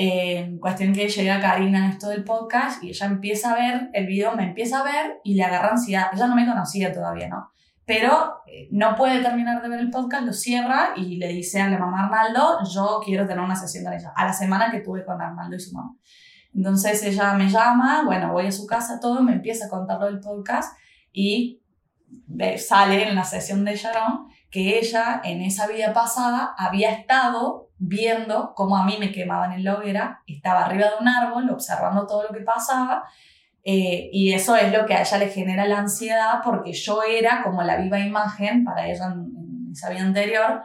[0.00, 4.06] Eh, cuestión que llega Karina en esto del podcast y ella empieza a ver el
[4.06, 6.10] video, me empieza a ver y le agarra ansiedad.
[6.12, 7.50] Ella no me conocía todavía, ¿no?
[7.84, 11.68] Pero eh, no puede terminar de ver el podcast, lo cierra y le dice a
[11.68, 15.04] la mamá Arnaldo, yo quiero tener una sesión con ella, a la semana que tuve
[15.04, 15.96] con Arnaldo y su mamá.
[16.54, 20.06] Entonces ella me llama, bueno, voy a su casa, todo, me empieza a contar lo
[20.06, 20.78] del podcast
[21.12, 21.60] y
[22.26, 27.70] ve- sale en la sesión de Sharon que ella en esa vida pasada había estado
[27.78, 32.06] viendo cómo a mí me quemaban en la hoguera, estaba arriba de un árbol observando
[32.06, 33.04] todo lo que pasaba
[33.62, 37.42] eh, y eso es lo que a ella le genera la ansiedad porque yo era
[37.42, 40.62] como la viva imagen para ella en, en esa vida anterior,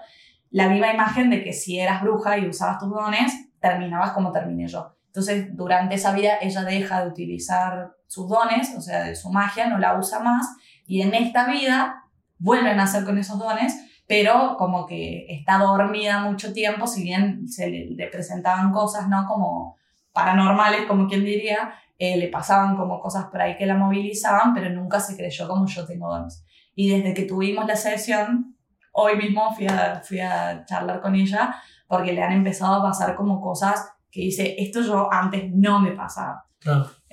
[0.49, 4.67] la viva imagen de que si eras bruja y usabas tus dones, terminabas como terminé
[4.67, 4.95] yo.
[5.07, 9.67] Entonces, durante esa vida ella deja de utilizar sus dones, o sea, de su magia,
[9.67, 10.55] no la usa más,
[10.87, 12.02] y en esta vida
[12.43, 13.73] vuelven a hacer con esos dones,
[14.05, 19.25] pero como que está dormida mucho tiempo, si bien se le, presentaban cosas, ¿no?
[19.25, 19.77] Como
[20.11, 24.69] paranormales, como quien diría, eh, le pasaban como cosas por ahí que la movilizaban, pero
[24.69, 26.45] nunca se creyó como yo tengo dones.
[26.75, 28.57] Y desde que tuvimos la sesión,
[28.91, 31.55] hoy mismo fui a, fui a charlar con ella
[31.87, 35.91] porque le han empezado a pasar como cosas que dice, esto yo antes no me
[35.91, 36.45] pasaba.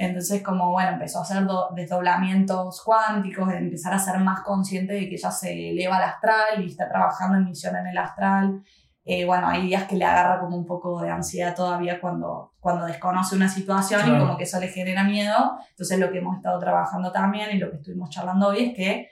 [0.00, 5.16] Entonces, como bueno, empezó a hacer desdoblamientos cuánticos, empezar a ser más consciente de que
[5.16, 8.62] ella se eleva al astral y está trabajando en misión en el astral.
[9.04, 12.86] Eh, bueno, hay días que le agarra como un poco de ansiedad todavía cuando, cuando
[12.86, 15.58] desconoce una situación y como que eso le genera miedo.
[15.68, 19.10] Entonces, lo que hemos estado trabajando también y lo que estuvimos charlando hoy es que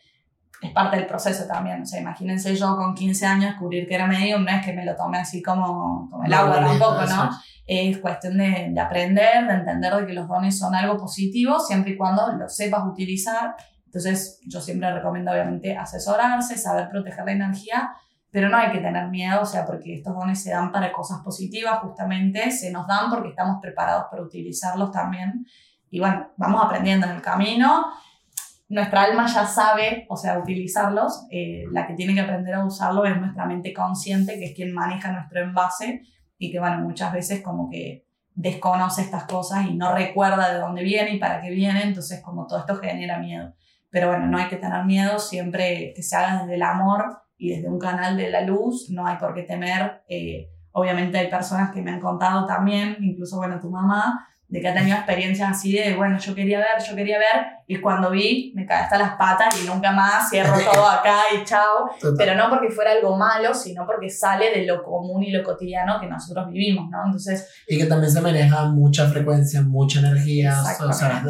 [0.61, 1.83] es parte del proceso también.
[1.83, 4.85] O sea, imagínense yo con 15 años descubrir que era medium, no es que me
[4.85, 7.31] lo tome así como, como el agua tampoco, ¿no?
[7.67, 11.93] Es cuestión de, de, aprender, de entender de que los dones son algo positivo, siempre
[11.93, 13.55] y cuando lo sepas utilizar.
[13.87, 17.91] Entonces, yo siempre recomiendo, obviamente, asesorarse, saber proteger la energía,
[18.31, 21.21] pero no hay que tener miedo, o sea, porque estos dones se dan para cosas
[21.23, 25.47] positivas, justamente, se nos dan porque estamos preparados para utilizarlos también.
[25.91, 27.87] Y bueno, vamos aprendiendo en el camino
[28.69, 33.05] nuestra alma ya sabe, o sea, utilizarlos, eh, la que tiene que aprender a usarlo
[33.07, 36.03] es nuestra mente consciente, que es quien maneja nuestro envase
[36.37, 40.83] y que, bueno, muchas veces como que desconoce estas cosas y no recuerda de dónde
[40.83, 43.55] viene y para qué viene, entonces como todo esto genera miedo.
[43.91, 47.51] Pero bueno, no hay que tener miedo, siempre que se haga desde el amor y
[47.51, 50.03] desde un canal de la luz, no hay por qué temer.
[50.09, 54.69] Eh, obviamente hay personas que me han contado también, incluso, bueno, tu mamá, de que
[54.69, 58.51] ha tenido experiencias así de, bueno, yo quería ver, yo quería ver, y cuando vi,
[58.57, 61.91] me caí hasta las patas y nunca más, cierro todo acá y chao.
[62.17, 66.01] Pero no porque fuera algo malo, sino porque sale de lo común y lo cotidiano
[66.01, 67.05] que nosotros vivimos, ¿no?
[67.05, 67.47] Entonces...
[67.69, 71.23] Y que también se maneja mucha frecuencia, mucha energía, o sea,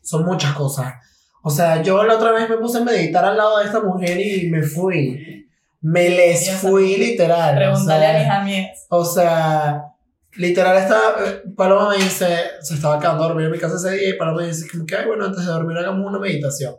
[0.00, 0.94] son muchas cosas.
[1.42, 4.18] O sea, yo la otra vez me puse a meditar al lado de esta mujer
[4.18, 5.46] y me fui.
[5.82, 7.56] Me les fui literal.
[7.56, 8.86] Pregúntale a mis amigas.
[8.88, 9.91] O sea
[10.36, 11.16] Literal, estaba,
[11.56, 12.26] Paloma me dice,
[12.60, 14.86] se estaba quedando a dormir en mi casa ese día y Paloma me dice como
[14.86, 16.74] que, bueno, antes de dormir hagamos una meditación.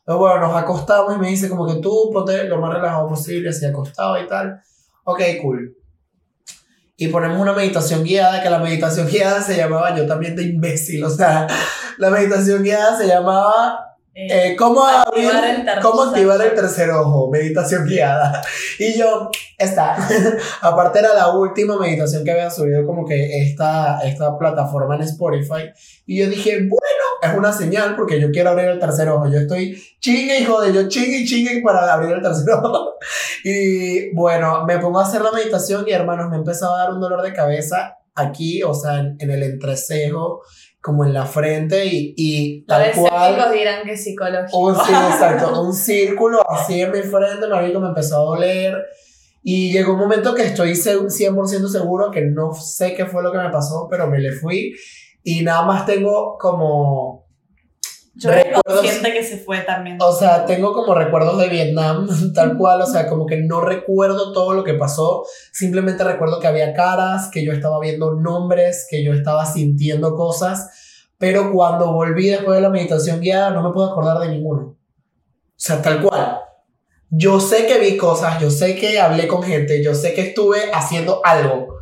[0.00, 3.48] Entonces, bueno, nos acostamos y me dice como que tú ponte lo más relajado posible,
[3.48, 4.60] así acostado y tal.
[5.04, 5.74] Ok, cool.
[6.96, 11.02] Y ponemos una meditación guiada, que la meditación guiada se llamaba, yo también de imbécil,
[11.04, 11.46] o sea,
[11.96, 13.87] la meditación guiada se llamaba
[14.20, 17.30] eh, ¿cómo, activar el ¿Cómo activar el tercer ojo?
[17.30, 18.42] Meditación guiada.
[18.76, 19.96] Y yo, esta.
[20.60, 25.70] Aparte era la última meditación que había subido como que esta, esta plataforma en Spotify.
[26.04, 29.28] Y yo dije, bueno, es una señal porque yo quiero abrir el tercer ojo.
[29.28, 32.94] Yo estoy chingue y jode, yo chingue y chingue para abrir el tercer ojo.
[33.44, 37.00] Y bueno, me pongo a hacer la meditación y hermanos, me empezó a dar un
[37.00, 40.42] dolor de cabeza aquí, o sea, en, en el entrecejo
[40.80, 43.52] como en la frente y, y tal cual.
[43.52, 44.48] dirán que psicología.
[44.52, 48.76] Un, sí, exacto, un círculo así en mi frente, marico, me empezó a doler.
[49.42, 53.38] Y llegó un momento que estoy 100% seguro que no sé qué fue lo que
[53.38, 54.74] me pasó, pero me le fui.
[55.22, 57.17] Y nada más tengo como
[58.18, 59.96] yo recuerdos, consciente que se fue también.
[60.00, 64.32] O sea, tengo como recuerdos de Vietnam, tal cual, o sea, como que no recuerdo
[64.32, 69.04] todo lo que pasó, simplemente recuerdo que había caras, que yo estaba viendo nombres, que
[69.04, 73.90] yo estaba sintiendo cosas, pero cuando volví después de la meditación guiada no me puedo
[73.90, 74.62] acordar de ninguno.
[74.62, 74.76] O
[75.56, 76.40] sea, tal cual.
[77.10, 80.70] Yo sé que vi cosas, yo sé que hablé con gente, yo sé que estuve
[80.74, 81.78] haciendo algo,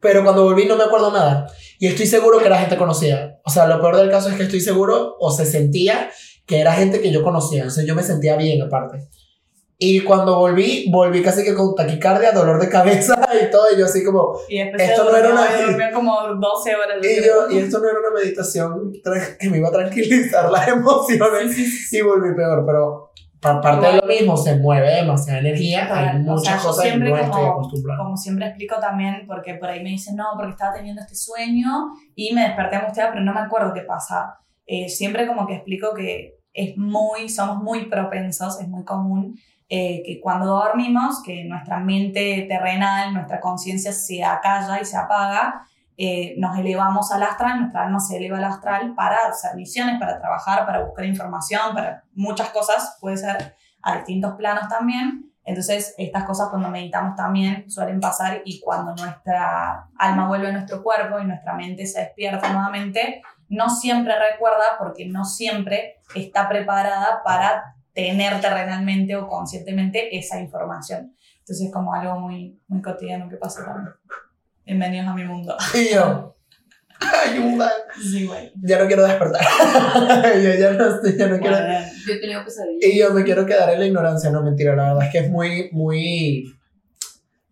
[0.00, 1.46] pero cuando volví no me acuerdo nada.
[1.80, 3.40] Y estoy seguro que era gente conocida.
[3.42, 6.10] O sea, lo peor del caso es que estoy seguro o se sentía
[6.44, 7.64] que era gente que yo conocía.
[7.64, 9.08] O sea, yo me sentía bien aparte.
[9.78, 13.64] Y cuando volví, volví casi que con taquicardia, dolor de cabeza y todo.
[13.74, 14.38] Y yo así como...
[14.46, 15.90] Y esto no era una...
[15.90, 16.98] como 12 horas.
[17.02, 18.92] Y, yo, y esto no era una meditación
[19.40, 21.92] que me iba a tranquilizar las emociones.
[21.94, 22.62] Y volví peor.
[22.66, 23.09] Pero
[23.40, 28.04] parte de lo mismo, se mueve demasiada energía, hay muchas cosas que no estoy acostumbrado.
[28.04, 31.90] Como siempre explico también, porque por ahí me dicen, no, porque estaba teniendo este sueño
[32.14, 34.38] y me desperté angustiada, pero no me acuerdo qué pasa.
[34.66, 39.36] Eh, siempre como que explico que es muy, somos muy propensos, es muy común
[39.68, 45.66] eh, que cuando dormimos, que nuestra mente terrenal, nuestra conciencia se acalla y se apaga,
[46.02, 50.18] eh, nos elevamos al astral, nuestra alma se eleva al astral para hacer misiones, para
[50.18, 55.30] trabajar, para buscar información, para muchas cosas, puede ser a distintos planos también.
[55.44, 60.82] Entonces, estas cosas cuando meditamos también suelen pasar y cuando nuestra alma vuelve a nuestro
[60.82, 67.22] cuerpo y nuestra mente se despierta nuevamente, no siempre recuerda porque no siempre está preparada
[67.22, 71.14] para tener terrenalmente o conscientemente esa información.
[71.40, 73.92] Entonces, es como algo muy, muy cotidiano que pasa también.
[74.70, 75.56] Bienvenidos a mi mundo.
[75.74, 76.36] Y yo.
[77.26, 77.72] Ayuda.
[78.00, 78.52] Sí, güey.
[78.62, 79.40] Ya no quiero despertar.
[80.44, 81.56] yo ya no, estoy- ya no quiero.
[81.56, 82.80] Bueno, Yo he tenido pesadillas.
[82.80, 85.28] Y yo me quiero quedar en la ignorancia, no mentira, la verdad es que es
[85.28, 86.44] muy, muy...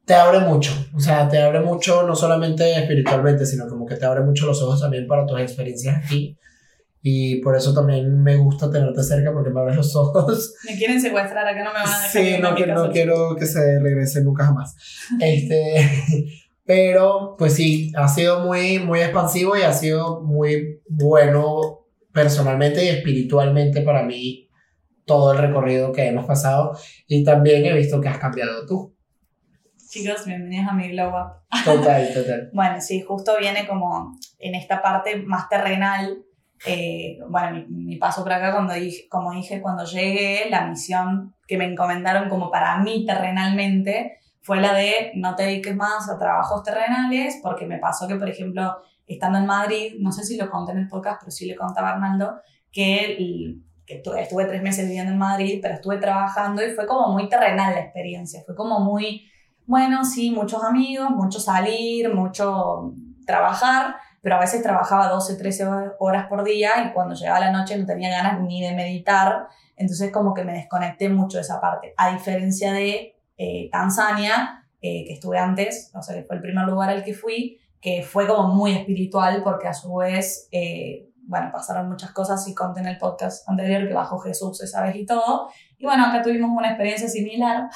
[0.04, 4.06] Te abre mucho, o sea, te abre mucho no solamente espiritualmente, sino como que te
[4.06, 6.38] abre mucho los ojos también para tus experiencias aquí.
[7.02, 10.54] Y por eso también me gusta tenerte cerca porque me abres los ojos.
[10.64, 12.10] me quieren secuestrar, acá no me van a dejar.
[12.10, 12.86] Sí, no, quiero, casa.
[12.86, 14.76] no quiero que se regrese nunca jamás.
[15.20, 22.84] Este, pero, pues sí, ha sido muy, muy expansivo y ha sido muy bueno personalmente
[22.84, 24.50] y espiritualmente para mí
[25.06, 26.76] todo el recorrido que hemos pasado.
[27.06, 28.94] Y también he visto que has cambiado tú.
[29.88, 31.42] Chicos, bienvenidos a mi glow up.
[31.64, 32.50] Total, total.
[32.52, 36.18] Bueno, sí, justo viene como en esta parte más terrenal.
[36.66, 41.34] eh, bueno, mi, mi paso por acá, cuando dije, como dije, cuando llegué, la misión
[41.46, 44.17] que me encomendaron como para mí terrenalmente
[44.48, 48.30] fue la de no te dediques más a trabajos terrenales, porque me pasó que, por
[48.30, 51.54] ejemplo, estando en Madrid, no sé si lo conté en el podcast, pero sí le
[51.54, 52.40] contaba a Arnaldo,
[52.72, 57.12] que, que estuve, estuve tres meses viviendo en Madrid, pero estuve trabajando y fue como
[57.12, 59.30] muy terrenal la experiencia, fue como muy,
[59.66, 62.94] bueno, sí, muchos amigos, mucho salir, mucho
[63.26, 65.66] trabajar, pero a veces trabajaba 12, 13
[65.98, 70.10] horas por día y cuando llegaba la noche no tenía ganas ni de meditar, entonces
[70.10, 75.14] como que me desconecté mucho de esa parte, a diferencia de eh, Tanzania, eh, que
[75.14, 78.72] estuve antes, o sea, fue el primer lugar al que fui, que fue como muy
[78.72, 83.48] espiritual porque a su vez, eh, bueno, pasaron muchas cosas y conté en el podcast
[83.48, 85.48] anterior que bajó Jesús esa vez y todo,
[85.78, 87.68] y bueno, acá tuvimos una experiencia similar,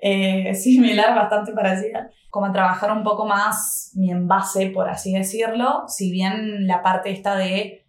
[0.54, 6.68] similar, bastante parecida, como trabajar un poco más mi envase, por así decirlo, si bien
[6.68, 7.81] la parte esta de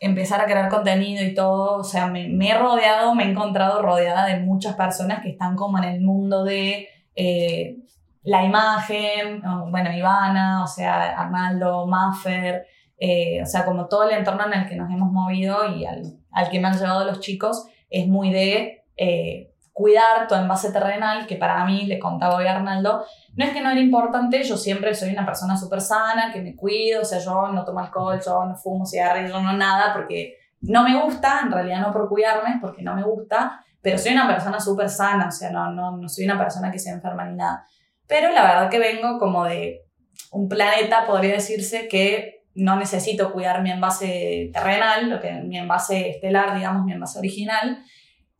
[0.00, 4.26] empezar a crear contenido y todo, o sea, me, he rodeado, me he encontrado rodeada
[4.26, 7.76] de muchas personas que están como en el mundo de eh,
[8.24, 12.66] la imagen, bueno, Ivana, o sea, Arnaldo, Maffer,
[12.98, 16.02] eh, o sea, como todo el entorno en el que nos hemos movido y al,
[16.30, 21.26] al que me han llevado los chicos, es muy de eh, cuidar tu envase terrenal,
[21.26, 23.04] que para mí, le contaba hoy Arnaldo,
[23.34, 26.54] no es que no era importante, yo siempre soy una persona súper sana, que me
[26.54, 30.36] cuido, o sea, yo no tomo alcohol, yo no fumo cigarrillos, yo no nada, porque
[30.60, 34.28] no me gusta, en realidad no por cuidarme, porque no me gusta, pero soy una
[34.28, 37.36] persona súper sana, o sea, no, no, no soy una persona que se enferma ni
[37.36, 37.64] nada.
[38.06, 39.86] Pero la verdad que vengo como de
[40.30, 46.10] un planeta, podría decirse, que no necesito cuidar mi envase terrenal, lo que, mi envase
[46.10, 47.82] estelar, digamos, mi envase original,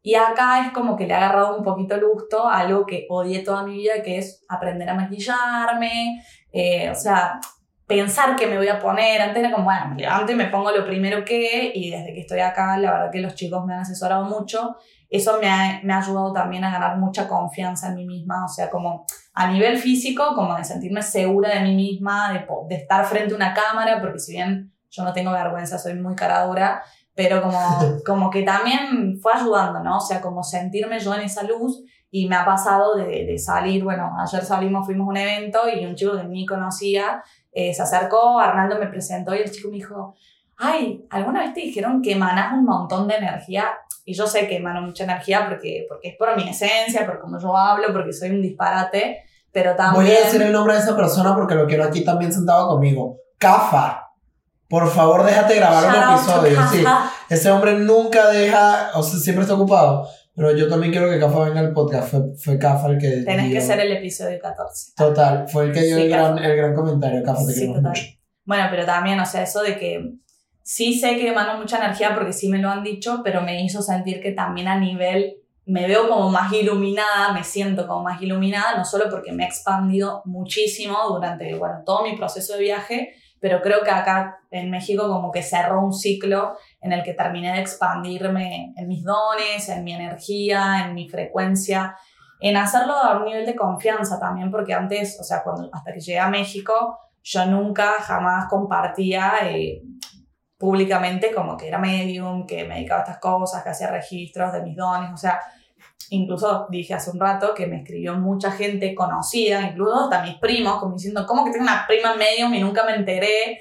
[0.03, 3.07] y acá es como que le ha agarrado un poquito el gusto a algo que
[3.09, 7.41] odié toda mi vida, que es aprender a maquillarme, eh, o sea,
[7.87, 9.21] pensar que me voy a poner.
[9.23, 12.21] Antes era como, bueno, me levanto y me pongo lo primero que, y desde que
[12.21, 14.77] estoy acá, la verdad que los chicos me han asesorado mucho.
[15.09, 18.49] Eso me ha, me ha ayudado también a ganar mucha confianza en mí misma, o
[18.49, 23.05] sea, como a nivel físico, como de sentirme segura de mí misma, de, de estar
[23.05, 26.83] frente a una cámara, porque si bien yo no tengo vergüenza, soy muy cara dura,
[27.15, 27.59] pero como,
[28.07, 29.99] como que también fue ayudando, ¿no?
[29.99, 33.85] O sea, como sentirme yo en esa luz y me ha pasado de, de salir,
[33.85, 37.23] bueno, ayer salimos, fuimos a un evento y un chico que ni conocía
[37.53, 40.15] eh, se acercó, Arnaldo me presentó y el chico me dijo,
[40.57, 43.65] ay, ¿alguna vez te dijeron que emanas un montón de energía?
[44.05, 47.39] Y yo sé que emano mucha energía porque, porque es por mi esencia, por cómo
[47.39, 49.23] yo hablo, porque soy un disparate,
[49.53, 50.07] pero también...
[50.07, 53.19] Voy a decir el nombre de esa persona porque lo quiero aquí también sentado conmigo.
[53.39, 54.12] Cafa.
[54.73, 56.59] Por favor, déjate grabar un episodio.
[56.73, 56.83] Sí.
[57.29, 60.09] Ese hombre nunca deja, o sea, siempre está ocupado.
[60.35, 62.09] Pero yo también quiero que Cafa venga al podcast.
[62.11, 63.09] Fue, fue Cafa el que.
[63.23, 64.93] Tenés dio- que ser el episodio 14.
[64.97, 67.23] Total, fue el que dio Sí, el, gran, el gran comentario.
[67.23, 67.83] Cafa, te Sí, total.
[67.83, 68.03] mucho.
[68.47, 70.15] Bueno, pero también, o sea, eso de que
[70.63, 73.83] sí sé que emano mucha energía porque sí me lo han dicho, pero me hizo
[73.83, 75.35] sentir que también a nivel,
[75.67, 79.47] me veo como más iluminada, me siento como más iluminada, no solo porque me he
[79.47, 85.09] expandido muchísimo durante, bueno, todo mi proceso de viaje, pero creo que acá en México
[85.09, 89.83] como que cerró un ciclo en el que terminé de expandirme en mis dones, en
[89.83, 91.97] mi energía, en mi frecuencia,
[92.39, 95.99] en hacerlo a un nivel de confianza también, porque antes, o sea, cuando, hasta que
[95.99, 99.83] llegué a México, yo nunca jamás compartía eh,
[100.57, 104.63] públicamente como que era medium, que me dedicaba a estas cosas, que hacía registros de
[104.63, 105.41] mis dones, o sea,
[106.11, 110.79] incluso dije hace un rato que me escribió mucha gente conocida, incluso hasta mis primos,
[110.79, 113.59] como diciendo, ¿cómo que tengo una prima medium y nunca me enteré?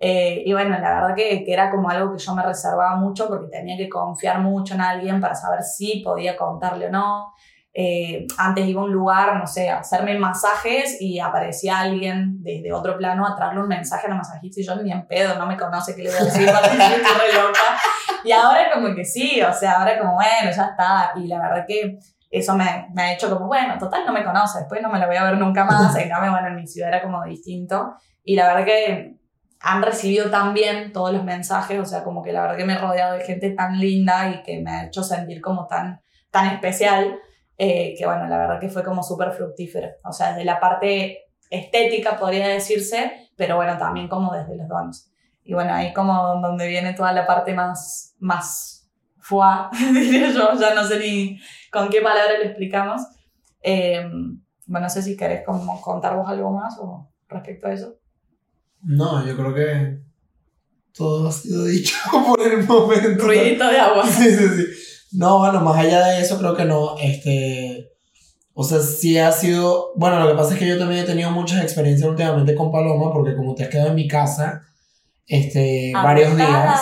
[0.00, 3.28] Eh, y bueno, la verdad que, que era como algo que yo me reservaba mucho
[3.28, 7.32] porque tenía que confiar mucho en alguien para saber si podía contarle o no.
[7.76, 12.72] Eh, antes iba a un lugar, no sé, a hacerme masajes y aparecía alguien desde
[12.72, 15.46] otro plano a traerle un mensaje a la masajista y yo ni en pedo, no
[15.46, 16.46] me conoce, ¿qué le voy a decir?
[16.46, 17.60] Loca.
[18.22, 21.12] Y ahora como que sí, o sea, ahora como, bueno, ya está.
[21.16, 21.98] Y la verdad que
[22.30, 25.06] eso me, me ha hecho como, bueno, total, no me conoce, después no me la
[25.06, 25.96] voy a ver nunca más.
[25.96, 27.96] En cambio, bueno, en mi ciudad era como distinto.
[28.22, 29.16] Y la verdad que
[29.60, 32.74] han recibido tan bien todos los mensajes, o sea, como que la verdad que me
[32.74, 36.48] he rodeado de gente tan linda y que me ha hecho sentir como tan, tan
[36.48, 37.18] especial,
[37.58, 39.88] eh, que bueno, la verdad que fue como súper fructífero.
[40.04, 45.10] O sea, desde la parte estética podría decirse, pero bueno, también como desde los dones.
[45.44, 50.74] Y bueno, ahí como donde viene toda la parte más, más fuá, diría yo, ya
[50.74, 51.38] no sé ni
[51.70, 53.02] con qué palabra lo explicamos.
[53.62, 54.04] Eh,
[54.66, 57.98] bueno, no sé si querés como contar vos algo más o respecto a eso.
[58.82, 59.98] No, yo creo que
[60.94, 61.96] todo ha sido dicho
[62.26, 63.24] por el momento.
[63.24, 64.06] Ruidito de agua.
[64.06, 64.64] Sí, sí, sí.
[65.14, 66.96] No, bueno, más allá de eso, creo que no.
[66.98, 67.90] Este.
[68.52, 69.92] O sea, sí ha sido.
[69.96, 73.12] Bueno, lo que pasa es que yo también he tenido muchas experiencias últimamente con Paloma,
[73.12, 74.62] porque como te has quedado en mi casa,
[75.26, 76.80] este, varios días.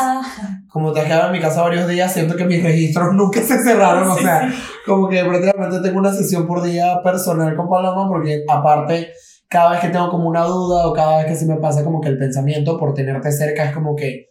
[0.69, 3.63] Como te has quedado en mi casa varios días, siento que mis registros nunca se
[3.63, 4.09] cerraron.
[4.09, 4.51] o sea,
[4.87, 9.13] como que prácticamente tengo una sesión por día personal con Paloma, porque aparte
[9.49, 12.01] cada vez que tengo como una duda o cada vez que se me pasa como
[12.01, 14.31] que el pensamiento por tenerte cerca es como que,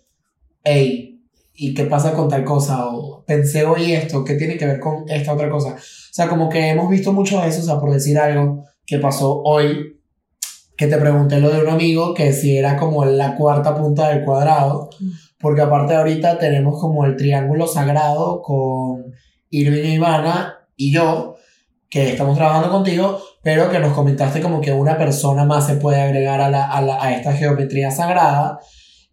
[0.63, 1.10] hey,
[1.61, 2.87] ¿y qué pasa con tal cosa?
[2.87, 5.75] O pensé hoy esto, ¿qué tiene que ver con esta otra cosa?
[5.75, 8.97] O sea, como que hemos visto mucho de eso, o sea, por decir algo que
[8.97, 10.01] pasó hoy,
[10.75, 14.25] que te pregunté lo de un amigo, que si era como la cuarta punta del
[14.25, 14.89] cuadrado,
[15.39, 19.13] porque aparte ahorita tenemos como el triángulo sagrado con
[19.51, 21.35] Irving y Ivana y yo,
[21.91, 26.01] que estamos trabajando contigo, pero que nos comentaste como que una persona más se puede
[26.01, 28.59] agregar a, la, a, la, a esta geometría sagrada.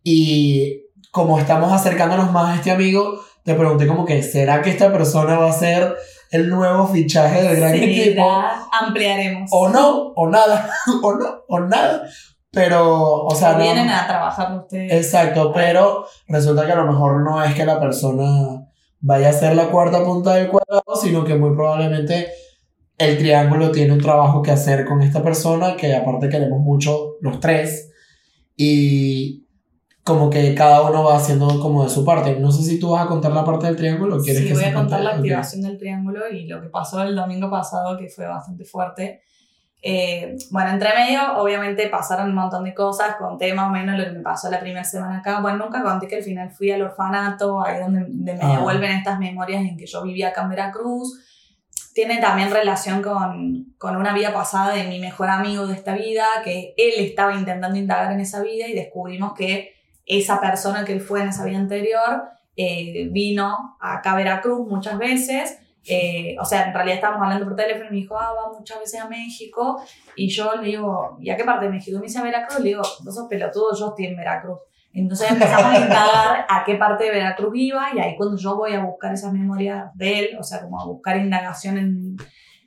[0.02, 4.92] Y como estamos acercándonos más a este amigo, te pregunté como que, ¿será que esta
[4.92, 5.96] persona va a ser
[6.30, 8.28] el nuevo fichaje del gran equipo?
[8.80, 9.50] Ampliaremos.
[9.52, 10.70] O no, o nada,
[11.02, 12.02] o no, o nada.
[12.50, 14.92] Pero, o sea, Vienen a trabajar ustedes.
[14.92, 18.66] Exacto, pero resulta que a lo mejor no es que la persona
[19.00, 22.28] vaya a ser la cuarta punta del cuadrado, sino que muy probablemente
[22.96, 27.38] el triángulo tiene un trabajo que hacer con esta persona, que aparte queremos mucho los
[27.38, 27.92] tres,
[28.56, 29.46] y
[30.08, 32.34] como que cada uno va haciendo como de su parte.
[32.40, 34.54] No sé si tú vas a contar la parte del triángulo o quieres sí, que
[34.54, 38.08] voy a contar la activación del triángulo y lo que pasó el domingo pasado, que
[38.08, 39.20] fue bastante fuerte.
[39.82, 44.04] Eh, bueno, entre medio, obviamente pasaron un montón de cosas, conté más o menos lo
[44.04, 45.40] que me pasó la primera semana acá.
[45.40, 48.56] Bueno, nunca conté que al final fui al orfanato, ahí donde, donde me Ah.
[48.56, 51.20] devuelven estas memorias en que yo vivía acá en Veracruz.
[51.94, 56.24] Tiene también relación con, con una vida pasada de mi mejor amigo de esta vida,
[56.42, 59.77] que él estaba intentando indagar en esa vida y descubrimos que
[60.08, 62.24] esa persona que él fue en esa vida anterior
[62.56, 65.60] eh, vino acá a Veracruz muchas veces.
[65.86, 68.78] eh, o sea, en realidad estábamos hablando por teléfono y me dijo, ah, va muchas
[68.80, 69.80] veces a México.
[70.16, 71.96] Y yo le digo, ¿y a qué parte de México?
[71.96, 72.58] Y me dice a Veracruz.
[72.60, 74.58] Le digo, vos sos pelotudo, yo estoy en Veracruz.
[74.92, 78.74] Entonces empezamos a indagar a qué parte de Veracruz iba y ahí cuando yo voy
[78.74, 82.16] a buscar esas memorias de él, o sea, como a buscar indagación en,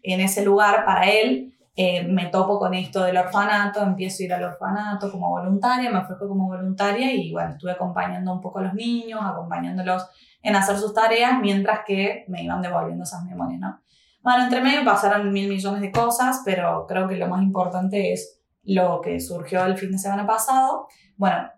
[0.03, 4.33] en ese lugar para él, eh, me topo con esto del orfanato, empiezo a ir
[4.33, 8.63] al orfanato como voluntaria, me ofrezco como voluntaria y bueno, estuve acompañando un poco a
[8.63, 10.07] los niños, acompañándolos
[10.41, 13.79] en hacer sus tareas mientras que me iban devolviendo esas memorias, ¿no?
[14.21, 18.41] Bueno, entre medio pasaron mil millones de cosas, pero creo que lo más importante es
[18.63, 20.87] lo que surgió el fin de semana pasado.
[21.17, 21.49] Bueno,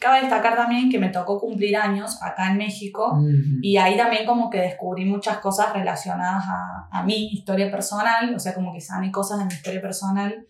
[0.00, 3.30] cabe destacar también que me tocó cumplir años acá en México Ujú.
[3.62, 8.38] y ahí también como que descubrí muchas cosas relacionadas a, a mi historia personal, o
[8.38, 10.46] sea, como que sané cosas de mi historia personal.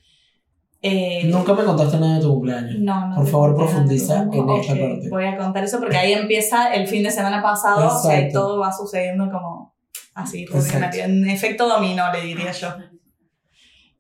[0.83, 2.76] Eh, Nunca me contaste nada de tu cumpleaños.
[2.78, 5.09] no, no Por favor, profundiza en esta Ok, parte.
[5.11, 8.41] Voy a contar eso porque ahí empieza el fin de semana pasado, o sea, Exacto.
[8.41, 9.74] todo va sucediendo como
[10.14, 10.97] así, Exacto.
[10.99, 12.68] en efecto dominó, le diría yo.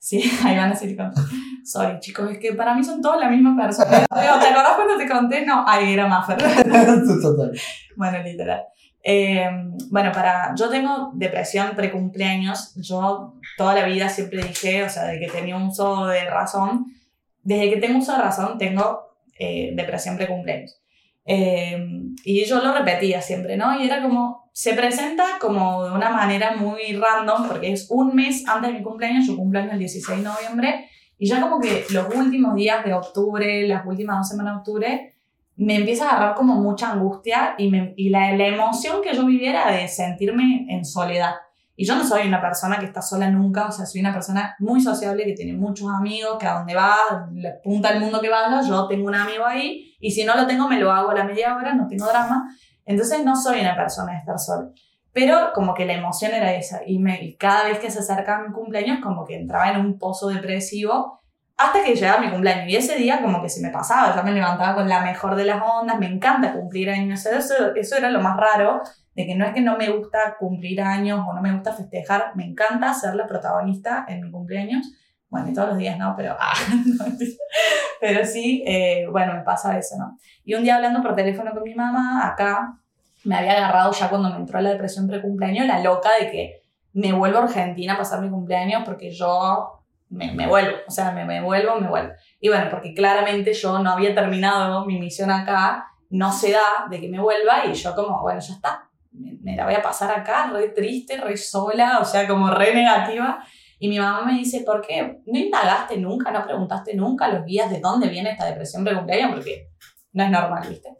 [0.00, 1.12] Sí, ahí van a decir como,
[1.62, 4.06] sorry chicos, es que para mí son todos la misma persona.
[4.06, 5.44] ¿Te acordás cuando te conté?
[5.44, 6.38] No, ahí era Maffer.
[7.22, 7.52] Total.
[7.96, 8.64] Bueno, literal.
[9.02, 9.46] Eh,
[9.90, 12.74] bueno, para, yo tengo depresión precumpleaños.
[12.76, 16.86] Yo toda la vida siempre dije, o sea, de que tenía un uso de razón.
[17.42, 20.80] Desde que tengo uso de razón, tengo eh, depresión precumpleaños.
[21.26, 21.78] Eh,
[22.24, 23.78] y yo lo repetía siempre, ¿no?
[23.78, 28.46] Y era como, se presenta como de una manera muy random, porque es un mes
[28.48, 30.88] antes de mi cumpleaños, yo cumpleaños el 16 de noviembre,
[31.18, 35.14] y ya como que los últimos días de octubre, las últimas dos semanas de octubre,
[35.56, 39.26] me empieza a agarrar como mucha angustia y, me, y la, la emoción que yo
[39.26, 41.34] viviera de sentirme en soledad.
[41.76, 44.54] Y yo no soy una persona que está sola nunca, o sea, soy una persona
[44.58, 46.94] muy sociable que tiene muchos amigos, que a donde va,
[47.32, 50.46] le punta el mundo que vaya, yo tengo un amigo ahí, y si no lo
[50.46, 52.50] tengo, me lo hago a la media hora, no tengo drama.
[52.90, 54.68] Entonces no soy una persona de estar sola.
[55.12, 58.46] Pero como que la emoción era esa, y, me, y cada vez que se acercaba
[58.46, 61.20] mi cumpleaños, como que entraba en un pozo depresivo,
[61.56, 62.68] hasta que llegaba mi cumpleaños.
[62.68, 65.44] Y ese día como que se me pasaba, yo me levantaba con la mejor de
[65.44, 68.80] las ondas, me encanta cumplir años, eso, eso era lo más raro,
[69.14, 72.32] de que no es que no me gusta cumplir años o no me gusta festejar,
[72.36, 74.86] me encanta ser la protagonista en mi cumpleaños,
[75.28, 76.54] Bueno, y todos los días no, pero, ah,
[78.00, 80.16] pero sí, eh, bueno, me pasa eso, ¿no?
[80.44, 82.79] Y un día hablando por teléfono con mi mamá, acá,
[83.24, 86.62] me había agarrado ya cuando me entró la depresión precumpleaños, la loca de que
[86.92, 91.12] me vuelvo a Argentina a pasar mi cumpleaños porque yo me, me vuelvo, o sea,
[91.12, 92.12] me, me vuelvo, me vuelvo.
[92.40, 97.00] Y bueno, porque claramente yo no había terminado mi misión acá, no se da de
[97.00, 100.10] que me vuelva y yo como, bueno, ya está, me, me la voy a pasar
[100.10, 103.38] acá, re triste, re sola, o sea, como re negativa.
[103.78, 107.44] Y mi mamá me dice, ¿por qué no indagaste nunca, no preguntaste nunca a los
[107.46, 109.32] guías de dónde viene esta depresión precumpleaños?
[109.32, 109.68] Porque
[110.12, 110.90] no es normal, ¿viste?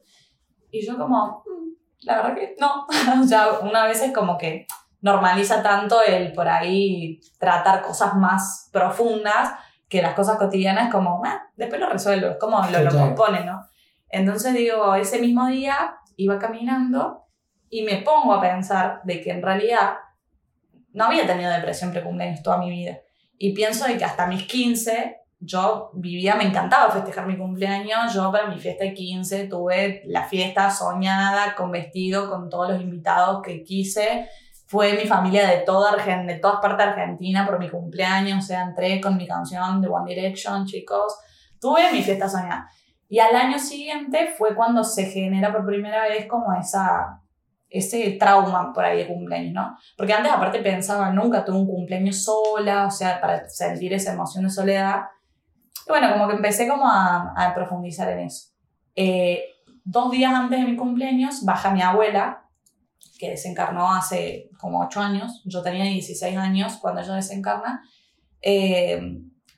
[0.71, 1.70] Y yo como, "Mm,
[2.03, 2.87] la verdad que no.
[3.23, 4.67] o sea, una vez es como que
[5.01, 9.53] normaliza tanto el por ahí tratar cosas más profundas
[9.89, 13.61] que las cosas cotidianas como, "Ah, después lo resuelvo, es como lo, lo compone, ¿no?
[14.09, 17.25] Entonces digo, ese mismo día iba caminando
[17.69, 19.95] y me pongo a pensar de que en realidad
[20.93, 22.99] no había tenido depresión precumpleaños toda mi vida.
[23.39, 28.13] Y pienso de que hasta mis 15 yo vivía, me encantaba festejar mi cumpleaños.
[28.13, 32.81] Yo para mi fiesta de 15 tuve la fiesta soñada, con vestido, con todos los
[32.83, 34.29] invitados que quise.
[34.67, 38.45] Fue mi familia de, toda Argen- de todas partes de Argentina por mi cumpleaños.
[38.45, 41.19] O sea, entré con mi canción de One Direction, chicos.
[41.59, 42.69] Tuve mi fiesta soñada.
[43.09, 47.21] Y al año siguiente fue cuando se genera por primera vez como esa,
[47.69, 49.77] ese trauma por ahí de cumpleaños, ¿no?
[49.97, 54.45] Porque antes aparte pensaba, nunca tuve un cumpleaños sola, o sea, para sentir esa emoción
[54.45, 55.01] de soledad.
[55.87, 58.51] Y bueno, como que empecé como a, a profundizar en eso.
[58.97, 59.45] Eh,
[59.85, 62.49] dos días antes de mi cumpleaños baja mi abuela,
[63.19, 67.83] que desencarnó hace como ocho años, yo tenía 16 años cuando ella desencarna,
[68.41, 69.01] eh,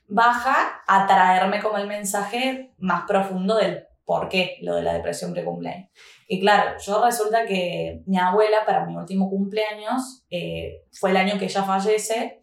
[0.07, 5.31] baja a traerme como el mensaje más profundo del por qué lo de la depresión
[5.31, 5.89] precumpleaños.
[6.27, 11.39] Y claro, yo resulta que mi abuela para mi último cumpleaños eh, fue el año
[11.39, 12.41] que ella fallece.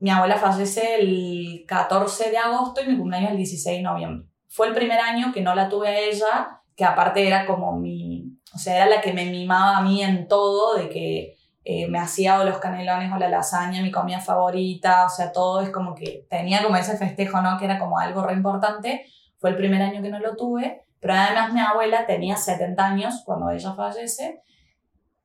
[0.00, 4.28] Mi abuela fallece el 14 de agosto y mi cumpleaños el 16 de noviembre.
[4.48, 8.58] Fue el primer año que no la tuve ella, que aparte era como mi, o
[8.58, 12.40] sea, era la que me mimaba a mí en todo, de que eh, me hacía
[12.40, 16.26] o los canelones o la lasaña, mi comida favorita, o sea, todo es como que
[16.30, 17.58] tenía como ese festejo, ¿no?
[17.58, 19.04] Que era como algo re importante.
[19.38, 23.22] Fue el primer año que no lo tuve, pero además mi abuela tenía 70 años
[23.24, 24.42] cuando ella fallece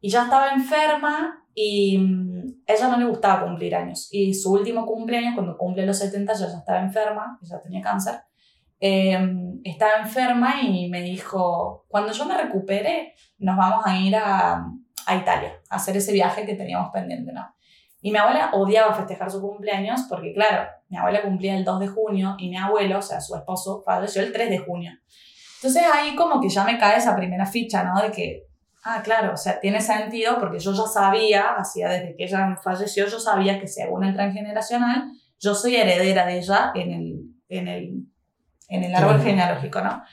[0.02, 4.10] y ya estaba enferma y mm, ella no le gustaba cumplir años.
[4.12, 8.16] Y su último cumpleaños, cuando cumple los 70, ella ya estaba enferma, ella tenía cáncer.
[8.80, 9.18] eh,
[9.64, 14.66] estaba enferma y me dijo, cuando yo me recupere, nos vamos a ir a,
[15.08, 17.56] a Italia, a hacer ese viaje que teníamos pendiente, ¿no?
[18.02, 21.88] Y mi abuela odiaba festejar su cumpleaños porque, claro, mi abuela cumplía el 2 de
[21.88, 24.92] junio y mi abuelo, o sea, su esposo, falleció el 3 de junio.
[25.56, 28.00] Entonces ahí como que ya me cae esa primera ficha, ¿no?
[28.00, 28.45] De que,
[28.86, 33.08] ah, claro, o sea, tiene sentido porque yo ya sabía, hacía desde que ella falleció,
[33.08, 37.92] yo sabía que según el transgeneracional, yo soy heredera de ella en el, en el,
[38.70, 39.24] en el árbol Claro.
[39.24, 40.04] genealógico, ¿no?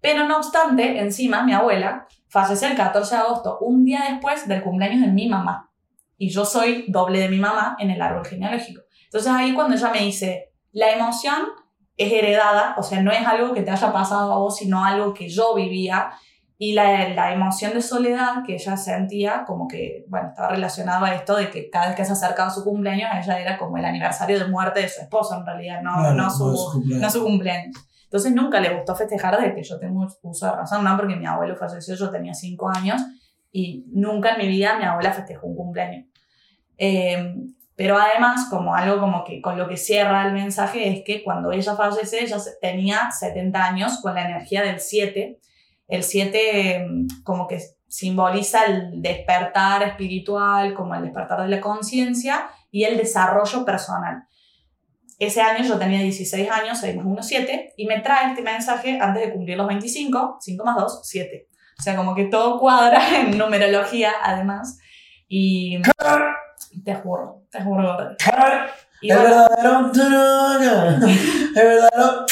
[0.00, 4.62] Pero no obstante, encima mi abuela falleció el 14 de agosto, un día después del
[4.62, 5.70] cumpleaños de mi mamá.
[6.16, 8.82] Y yo soy doble de mi mamá en el árbol genealógico.
[9.04, 11.42] Entonces ahí cuando ella me dice, la emoción
[11.96, 15.14] es heredada, o sea, no es algo que te haya pasado a vos, sino algo
[15.14, 16.10] que yo vivía.
[16.56, 21.14] Y la, la emoción de soledad que ella sentía, como que, bueno, estaba relacionado a
[21.14, 24.38] esto de que cada vez que se acercaba su cumpleaños, ella era como el aniversario
[24.38, 27.02] de muerte de su esposo, en realidad, no, Claro, no, su, no su cumpleaños.
[27.02, 27.76] no su cumpleaños.
[28.04, 30.96] Entonces nunca le gustó festejar desde que yo tengo uso de razón, ¿no?
[30.96, 33.02] Porque mi abuelo falleció, yo tenía cinco años
[33.50, 36.06] y nunca en mi vida mi abuela festejó un cumpleaños.
[36.78, 37.34] Eh,
[37.76, 41.50] pero además, como algo como que con lo que cierra el mensaje es que cuando
[41.50, 45.40] ella fallece, ella tenía 70 años con la energía del 7.
[45.86, 46.86] El 7
[47.22, 53.64] como que simboliza el despertar espiritual, como el despertar de la conciencia y el desarrollo
[53.64, 54.24] personal.
[55.18, 58.98] Ese año yo tenía 16 años, 6 más 1, 7, y me trae este mensaje
[59.00, 61.48] antes de cumplir los 25, 5 más 2, 7.
[61.78, 64.78] O sea, como que todo cuadra en numerología, además.
[65.28, 65.80] Y
[66.84, 67.96] te juro, te juro.
[69.00, 69.90] Y Es bueno, verdadero.
[69.92, 72.26] Es verdadero.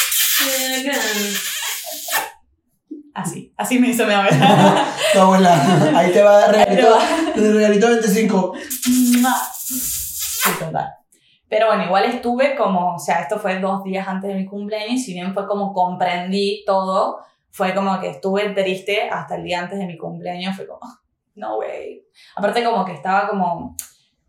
[3.15, 4.87] Así, así me hizo mi abuela.
[5.13, 5.99] Tu abuela.
[5.99, 6.99] Ahí te va te regalito.
[7.35, 8.55] Regalito 25.
[9.65, 10.95] Sí, total.
[11.53, 15.03] Pero bueno, igual estuve como, o sea, esto fue dos días antes de mi cumpleaños,
[15.03, 17.19] si bien fue como comprendí todo,
[17.51, 20.81] fue como que estuve triste hasta el día antes de mi cumpleaños, fue como,
[21.35, 22.07] no way.
[22.37, 23.77] Aparte como que estaba como,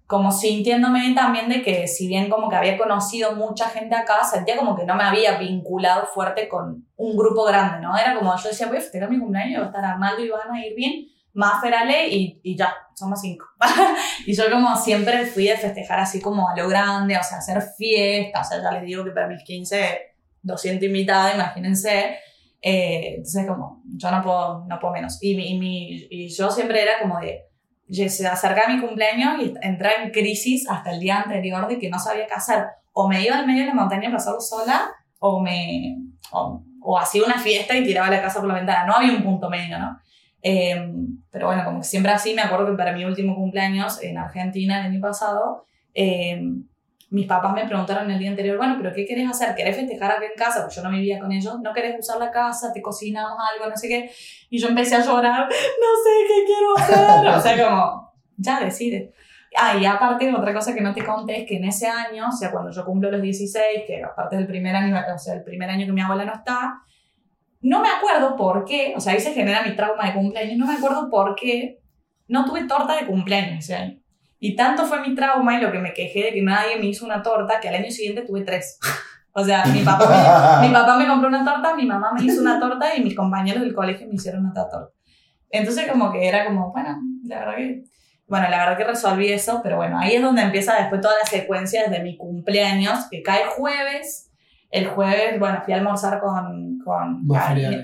[0.08, 4.58] como sintiéndome también de que si bien como que había conocido mucha gente acá, sentía
[4.58, 7.97] como que no me había vinculado fuerte con un grupo grande, ¿no?
[7.97, 11.08] Era como, yo decía, voy a festejar mi cumpleaños, va a estar Arnaldo, Ivana, Irving,
[11.34, 13.45] Maffer, Ale y, y ya, somos cinco.
[14.28, 17.62] y yo como siempre fui de festejar así como a lo grande, o sea, hacer
[17.76, 22.18] fiestas, o sea, ya les digo que para mis 15, 200 invitados, imagínense.
[22.62, 25.18] Eh, entonces como, yo no puedo, no puedo menos.
[25.22, 27.49] Y, mi, y, mi, y yo siempre era como de,
[27.93, 31.99] se acercaba mi cumpleaños y entraba en crisis hasta el día anterior de que no
[31.99, 32.65] sabía qué hacer.
[32.91, 35.97] O me iba al medio de la montaña a pasarlo sola, o me...
[36.31, 38.85] O, o hacía una fiesta y tiraba la casa por la ventana.
[38.85, 39.97] No había un punto medio, ¿no?
[40.41, 40.75] Eh,
[41.31, 44.87] pero bueno, como siempre así, me acuerdo que para mi último cumpleaños en Argentina el
[44.91, 46.41] año pasado, eh,
[47.14, 49.53] mis papás me preguntaron el día anterior, bueno, pero ¿qué querés hacer?
[49.53, 50.61] ¿Querés festejar aquí en casa?
[50.61, 51.59] Porque yo no vivía con ellos.
[51.61, 52.74] ¿No querés usar la casa?
[52.74, 53.70] ¿Te cocinamos algo?
[53.70, 54.11] No sé qué.
[54.49, 55.49] Y yo empecé a llorar, no
[56.03, 57.28] sé qué quiero hacer.
[57.30, 59.14] o sea, como, ya decide.
[59.55, 62.32] Ah, y aparte, otra cosa que no te conté es que en ese año, o
[62.32, 65.70] sea, cuando yo cumplo los 16, que aparte del primer año, o sea, el primer
[65.70, 66.82] año que mi abuela no está,
[67.61, 70.66] no me acuerdo por qué, o sea, ahí se genera mi trauma de cumpleaños, no
[70.66, 71.80] me acuerdo por qué
[72.28, 74.03] no tuve torta de cumpleaños ese año.
[74.45, 77.05] Y tanto fue mi trauma y lo que me quejé de que nadie me hizo
[77.05, 78.77] una torta que al año siguiente tuve tres.
[79.31, 82.41] o sea, mi papá, me, mi papá me compró una torta, mi mamá me hizo
[82.41, 84.93] una torta y mis compañeros del colegio me hicieron otra torta.
[85.49, 87.83] Entonces como que era como, bueno, la verdad que
[88.27, 91.29] bueno, la verdad que resolví eso, pero bueno, ahí es donde empieza después toda la
[91.29, 94.29] secuencia desde mi cumpleaños, que cae jueves.
[94.69, 97.25] El jueves, bueno, fui a almorzar con, con,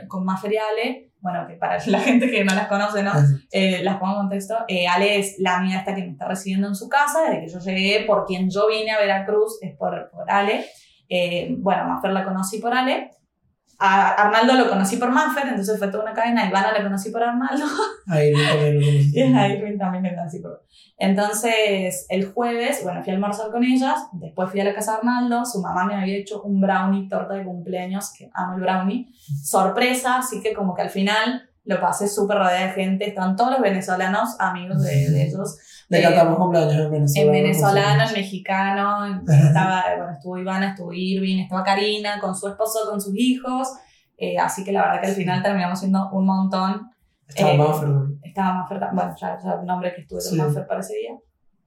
[0.09, 1.08] con Maferiale.
[1.21, 3.11] Bueno, que para la gente que no las conoce, ¿no?
[3.51, 4.55] Eh, las pongo en contexto.
[4.67, 7.49] Eh, Ale es la amiga esta que me está recibiendo en su casa desde que
[7.49, 10.65] yo llegué, por quien yo vine a Veracruz, es por, por Ale.
[11.09, 13.11] Eh, bueno, Mafer la conocí por Ale.
[13.81, 16.43] A Arnaldo lo conocí por Manfer, entonces fue toda una cadena.
[16.43, 17.65] A Ivana la conocí por Arnaldo.
[18.07, 19.11] A Irving también lo conocí.
[19.13, 20.65] y a Irving también la conocí por.
[20.97, 24.07] Entonces, el jueves, bueno, fui a almorzar con ellas.
[24.11, 25.45] Después fui a la casa de Arnaldo.
[25.45, 29.07] Su mamá me había hecho un brownie, torta de cumpleaños, que amo el brownie.
[29.43, 33.07] Sorpresa, así que como que al final lo pasé súper rodeada de gente.
[33.07, 35.55] Estaban todos los venezolanos, amigos de, de ellos.
[35.87, 37.27] Le cantamos cumpleaños en venezolano.
[37.27, 39.21] En venezolano, en mexicano.
[39.27, 43.67] Estaba, bueno, estuvo Ivana, estuvo Irving, estaba Karina con su esposo, con sus hijos.
[44.17, 46.89] Eh, así que la verdad que al final terminamos siendo un montón.
[47.27, 47.89] Estaba eh, Maffer.
[48.23, 51.11] Estaba Maffer, bueno, ya, ya el nombre que estuve con Maffer para ese día.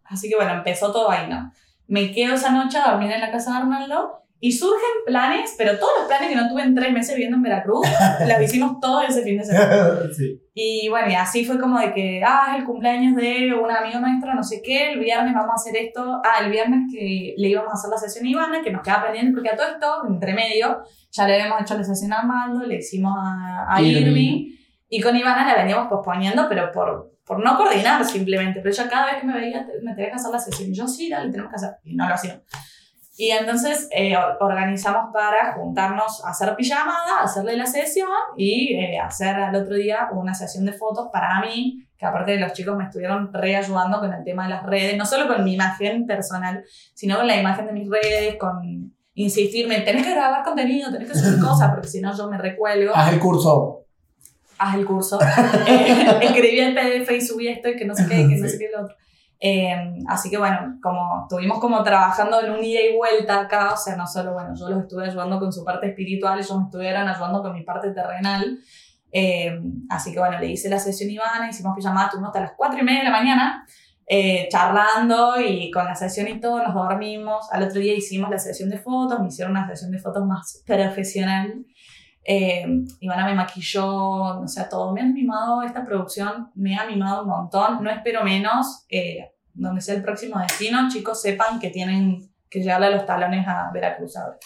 [0.05, 1.53] Así que bueno, empezó todo ahí, ¿no?
[1.87, 5.79] Me quedo esa noche a dormir en la casa de Arnaldo y surgen planes, pero
[5.79, 7.87] todos los planes que no tuve en tres meses viviendo en Veracruz,
[8.27, 10.01] los hicimos todo ese fin de semana.
[10.17, 10.43] sí.
[10.53, 14.01] Y bueno, y así fue como de que, ah, es el cumpleaños de un amigo
[14.01, 16.21] nuestro, no sé qué, el viernes vamos a hacer esto.
[16.25, 19.05] Ah, el viernes que le íbamos a hacer la sesión a Ivana, que nos queda
[19.05, 20.83] pendiente porque a todo esto, entre medio,
[21.13, 24.57] ya le habíamos hecho la sesión a Armando, le hicimos a, a Irving.
[24.89, 28.59] Y con Ivana la veníamos posponiendo, pero por, por no coordinar simplemente.
[28.61, 30.75] Pero ella cada vez que me veía, me tenía que hacer la sesión.
[30.75, 31.77] Yo, sí, dale, tenemos que hacer.
[31.85, 32.43] Y no lo hacía.
[33.17, 38.09] Y entonces eh, organizamos para juntarnos a hacer pijamada, hacerle la sesión
[38.39, 42.41] y eh, hacer al otro día una sesión de fotos para mí, que aparte de
[42.41, 45.55] los chicos me estuvieron reayudando con el tema de las redes, no solo con mi
[45.55, 50.91] imagen personal, sino con la imagen de mis redes, con insistirme, tenés que grabar contenido,
[50.91, 52.97] tenés que subir cosas, porque si no yo me recuelgo.
[52.97, 53.85] Haz el curso.
[54.57, 55.21] Haz el curso.
[55.69, 58.59] eh, escribí el PDF y subí esto y que no sé qué, que no sé
[58.59, 58.97] qué lo otro.
[59.45, 59.75] Eh,
[60.07, 63.97] así que bueno, como estuvimos como trabajando en un ida y vuelta acá, o sea,
[63.97, 67.43] no solo, bueno, yo los estuve ayudando con su parte espiritual, ellos me estuvieron ayudando
[67.43, 68.61] con mi parte terrenal.
[69.11, 72.53] Eh, así que bueno, le hice la sesión a Ivana, hicimos pijamada, tuvimos hasta las
[72.57, 73.67] 4 y media de la mañana,
[74.07, 77.51] eh, charlando y con la sesión y todo, nos dormimos.
[77.51, 80.63] Al otro día hicimos la sesión de fotos, me hicieron una sesión de fotos más
[80.65, 81.67] profesional.
[82.25, 82.65] Eh,
[83.01, 84.93] Ivana me maquilló, o sea, todo.
[84.93, 87.83] Me han mimado esta producción, me ha mimado un montón.
[87.83, 88.85] No espero menos.
[88.89, 93.47] Eh, donde sea el próximo destino, chicos, sepan que tienen que llegarle a los talones
[93.47, 94.39] a Veracruz ahora.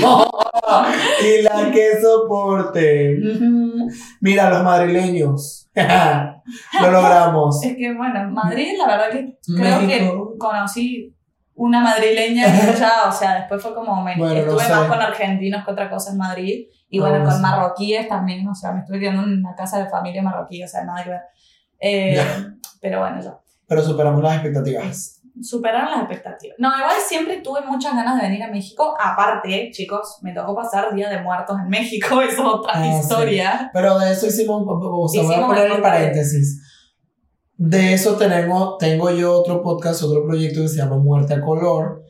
[0.00, 0.30] Modo.
[1.22, 3.18] Y la que soporte.
[4.20, 5.68] Mira, los madrileños.
[5.74, 7.62] Lo logramos.
[7.64, 10.32] Es que, bueno, Madrid, la verdad que creo México.
[10.32, 11.14] que conocí
[11.54, 14.72] una madrileña ya, o sea, después fue como, me, Bueno, no estuve sé.
[14.72, 16.66] más con argentinos que otra cosa en Madrid.
[16.90, 17.40] Y bueno, con sí.
[17.40, 20.84] marroquíes también, o sea, me estuve quedando en una casa de familia marroquí, o sea,
[20.84, 21.20] nada que ver.
[21.80, 22.22] Eh,
[22.80, 23.38] pero bueno, ya.
[23.66, 25.22] Pero superamos las expectativas.
[25.40, 26.56] superaron las expectativas.
[26.58, 28.94] No, igual siempre tuve muchas ganas de venir a México.
[29.00, 32.98] Aparte, chicos, me tocó pasar Día de Muertos en México, es otra Ah, sí.
[33.00, 33.70] historia.
[33.72, 36.66] Pero de eso hicimos, o sea, voy a Hicimos poner el paréntesis.
[37.56, 42.02] De eso tenemos, tengo yo otro podcast, otro proyecto que se llama Muerte a Color.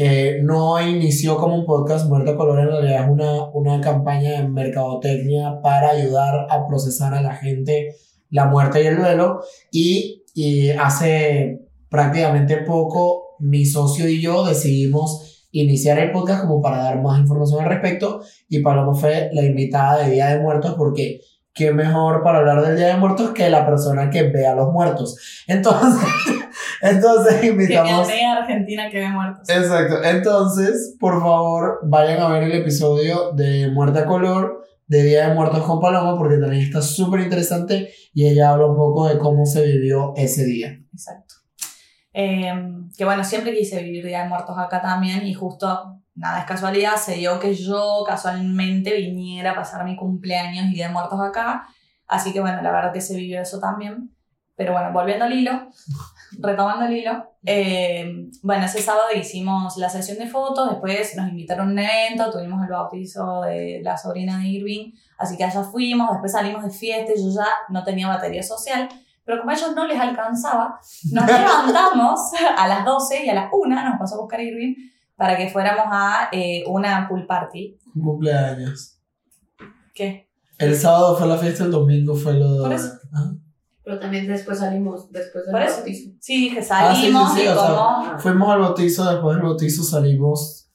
[0.00, 4.40] Eh, no inició como un podcast, Muerte a Color en realidad es una, una campaña
[4.40, 7.96] de mercadotecnia para ayudar a procesar a la gente
[8.30, 9.40] la muerte y el duelo.
[9.72, 16.78] Y, y hace prácticamente poco, mi socio y yo decidimos iniciar el podcast como para
[16.78, 18.20] dar más información al respecto.
[18.48, 21.22] Y Paloma fue la invitada de Día de Muertos porque
[21.58, 24.72] qué mejor para hablar del Día de Muertos que la persona que ve a los
[24.72, 25.44] muertos.
[25.48, 26.08] Entonces,
[26.82, 28.06] entonces invitamos...
[28.06, 29.48] Que Argentina que ve muertos.
[29.48, 30.04] Exacto.
[30.04, 35.34] Entonces, por favor, vayan a ver el episodio de Muerte a Color, de Día de
[35.34, 39.44] Muertos con Paloma, porque también está súper interesante y ella habla un poco de cómo
[39.44, 40.78] se vivió ese día.
[40.92, 41.34] Exacto.
[42.14, 42.52] Eh,
[42.96, 46.96] que bueno, siempre quise vivir Día de Muertos acá también y justo, nada es casualidad,
[46.96, 51.66] se dio que yo casualmente viniera a pasar mi cumpleaños y Día de Muertos acá.
[52.06, 54.10] Así que bueno, la verdad que se vivió eso también.
[54.56, 55.68] Pero bueno, volviendo al hilo,
[56.40, 61.68] retomando el hilo, eh, bueno, ese sábado hicimos la sesión de fotos, después nos invitaron
[61.68, 66.10] a un evento, tuvimos el bautizo de la sobrina de Irving, así que allá fuimos,
[66.10, 68.88] después salimos de fiesta y yo ya no tenía batería social,
[69.24, 70.80] pero como a ellos no les alcanzaba,
[71.12, 72.20] nos levantamos
[72.56, 74.74] a las 12 y a las 1 nos pasó a buscar Irving
[75.18, 77.76] para que fuéramos a eh, una pool party.
[77.92, 79.00] Cumpleaños.
[79.92, 80.30] ¿Qué?
[80.58, 82.60] El sábado fue la fiesta, el domingo fue lo de...
[82.60, 82.92] Por eso.
[83.82, 85.76] Pero también después salimos, después del Por eso.
[85.78, 86.10] bautizo.
[86.20, 88.18] Sí, que Ah, sí, sí, salimos sí, y sea, como...
[88.18, 90.70] Fuimos al bautizo, después del bautizo salimos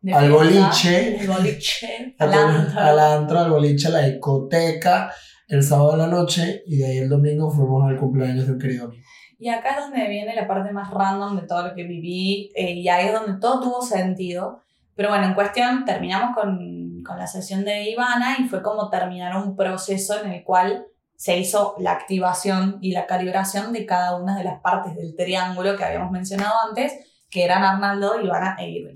[0.00, 1.20] de al boliche.
[1.20, 2.16] El boliche.
[2.18, 2.80] al al antro.
[2.80, 5.12] al antro, al boliche, a la discoteca,
[5.48, 8.58] el sábado de la noche y de ahí el domingo fuimos al cumpleaños de un
[8.58, 9.02] querido amigo.
[9.44, 12.70] Y acá es donde viene la parte más random de todo lo que viví eh,
[12.70, 14.62] y ahí es donde todo tuvo sentido.
[14.96, 19.36] Pero bueno, en cuestión terminamos con, con la sesión de Ivana y fue como terminar
[19.36, 20.86] un proceso en el cual
[21.16, 25.76] se hizo la activación y la calibración de cada una de las partes del triángulo
[25.76, 26.94] que habíamos mencionado antes,
[27.28, 28.94] que eran Arnaldo, Ivana e Irving.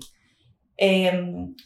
[0.81, 1.11] Eh,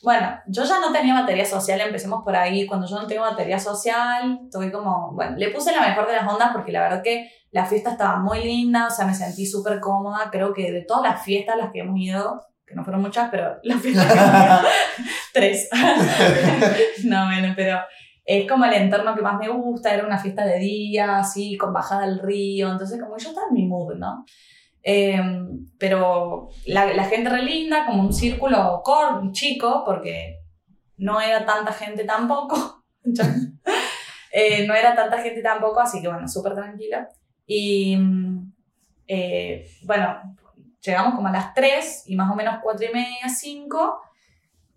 [0.01, 2.65] bueno, yo ya no tenía batería social, empecemos por ahí.
[2.65, 6.27] Cuando yo no tengo batería social, estoy como, bueno, le puse la mejor de las
[6.27, 9.79] ondas porque la verdad que la fiesta estaba muy linda, o sea, me sentí súper
[9.79, 10.29] cómoda.
[10.31, 13.29] Creo que de todas las fiestas a las que hemos ido, que no fueron muchas,
[13.29, 14.59] pero las fiestas que hemos ido,
[15.33, 15.69] tres.
[17.05, 17.81] no, bueno, pero
[18.25, 19.93] es como el entorno que más me gusta.
[19.93, 22.71] Era una fiesta de día, así, con bajada al río.
[22.71, 24.25] Entonces, como yo estaba en mi mood, ¿no?
[24.83, 25.21] Eh,
[25.79, 30.39] pero la, la gente re linda, como un círculo cor, chico, porque
[30.97, 32.83] no era tanta gente tampoco.
[34.31, 37.07] eh, no era tanta gente tampoco, así que bueno, súper tranquila.
[37.45, 38.53] Y mm,
[39.07, 40.37] eh, bueno,
[40.81, 44.01] llegamos como a las 3 y más o menos 4 y media, 5.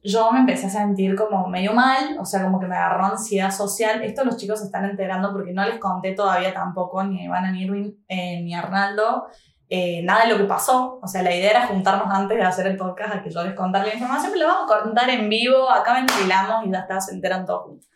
[0.03, 3.51] Yo me empecé a sentir como medio mal, o sea, como que me agarró ansiedad
[3.51, 4.05] social.
[4.05, 7.63] Esto los chicos se están enterando porque no les conté todavía tampoco, ni a ni
[7.63, 9.27] Irwin, eh, ni a Arnaldo,
[9.69, 11.01] eh, nada de lo que pasó.
[11.03, 13.55] O sea, la idea era juntarnos antes de hacer el podcast a que yo les
[13.55, 17.01] contara la información, pero lo vamos a contar en vivo, acá ventilamos y ya está,
[17.01, 17.89] se enteran todos juntos.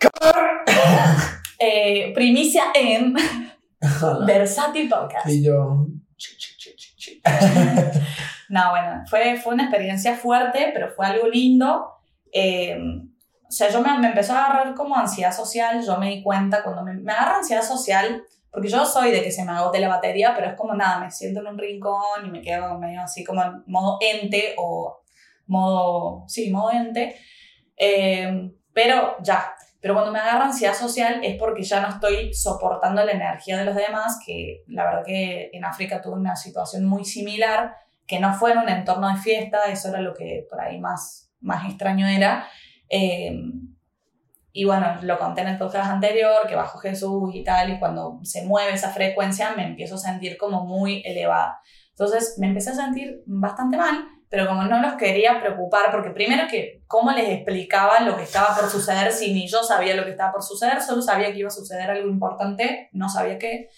[1.58, 3.14] Eh, primicia en
[4.26, 5.26] Versátil Podcast.
[5.26, 5.86] y yo,
[8.50, 11.92] No, bueno, fue, fue una experiencia fuerte, pero fue algo lindo.
[12.30, 16.22] Eh, o sea, yo me, me empezó a agarrar como ansiedad social, yo me di
[16.22, 18.22] cuenta cuando me, me agarra ansiedad social,
[18.56, 21.10] porque yo soy de que se me agote la batería, pero es como nada, me
[21.10, 25.02] siento en un rincón y me quedo medio así como en modo ente o
[25.46, 27.16] modo, sí, modo ente.
[27.76, 33.04] Eh, pero ya, pero cuando me agarra ansiedad social es porque ya no estoy soportando
[33.04, 37.04] la energía de los demás, que la verdad que en África tuve una situación muy
[37.04, 37.76] similar,
[38.06, 41.30] que no fue en un entorno de fiesta, eso era lo que por ahí más,
[41.40, 42.48] más extraño era.
[42.88, 43.38] Eh,
[44.56, 48.20] y bueno, lo conté en el podcast anterior, que bajo Jesús y tal, y cuando
[48.22, 51.60] se mueve esa frecuencia me empiezo a sentir como muy elevada.
[51.90, 56.48] Entonces me empecé a sentir bastante mal, pero como no los quería preocupar, porque primero
[56.48, 60.12] que cómo les explicaba lo que estaba por suceder si ni yo sabía lo que
[60.12, 63.68] estaba por suceder, solo sabía que iba a suceder algo importante, no sabía qué.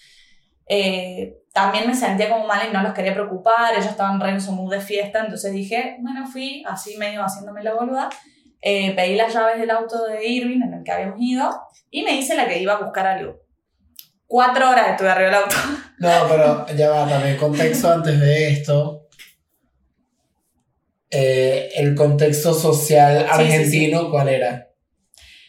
[0.65, 4.39] Eh, también me sentía como mal y no los quería preocupar, ellos estaban re en
[4.39, 8.09] su mood de fiesta, entonces dije, bueno, fui así medio haciéndome la boluda,
[8.61, 11.49] eh, pedí las llaves del auto de Irving en el que habíamos ido
[11.89, 13.37] y me hice la que iba a buscar algo.
[14.27, 15.55] Cuatro horas estuve arriba del auto.
[15.97, 19.07] No, pero ya va, también contexto antes de esto.
[21.11, 24.67] Eh, el contexto social Sí, sí, argentino, ¿cuál era?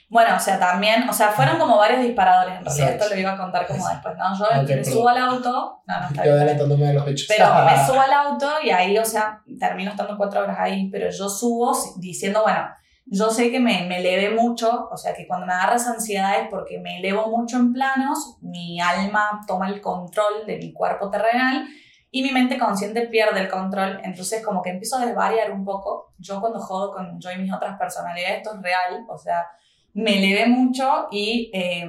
[0.08, 2.90] Bueno, o sea, también, o sea, fueron como varios disparadores en realidad.
[2.94, 4.36] Esto lo iba a contar como después, ¿no?
[4.36, 6.34] Yo me subo al auto, no, no está Yo bien.
[6.34, 7.26] adelantándome de los hechos.
[7.28, 11.08] Pero me subo al auto y ahí, o sea, termino estando cuatro horas ahí, pero
[11.11, 12.61] yo subo diciendo, bueno,
[13.07, 16.40] yo sé que me, me elevé mucho, o sea, que cuando me agarra esa ansiedad
[16.42, 21.11] es porque me elevo mucho en planos, mi alma toma el control de mi cuerpo
[21.11, 21.66] terrenal
[22.11, 26.12] y mi mente consciente pierde el control, entonces como que empiezo a desvariar un poco.
[26.18, 29.46] Yo cuando jodo con yo y mis otras personalidades, esto es real, o sea,
[29.92, 31.88] me elevé mucho y eh,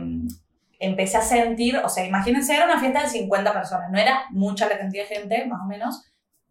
[0.79, 4.67] empecé a sentir, o sea, imagínense, era una fiesta de 50 personas, no era mucha
[4.67, 6.03] la cantidad de gente, más o menos,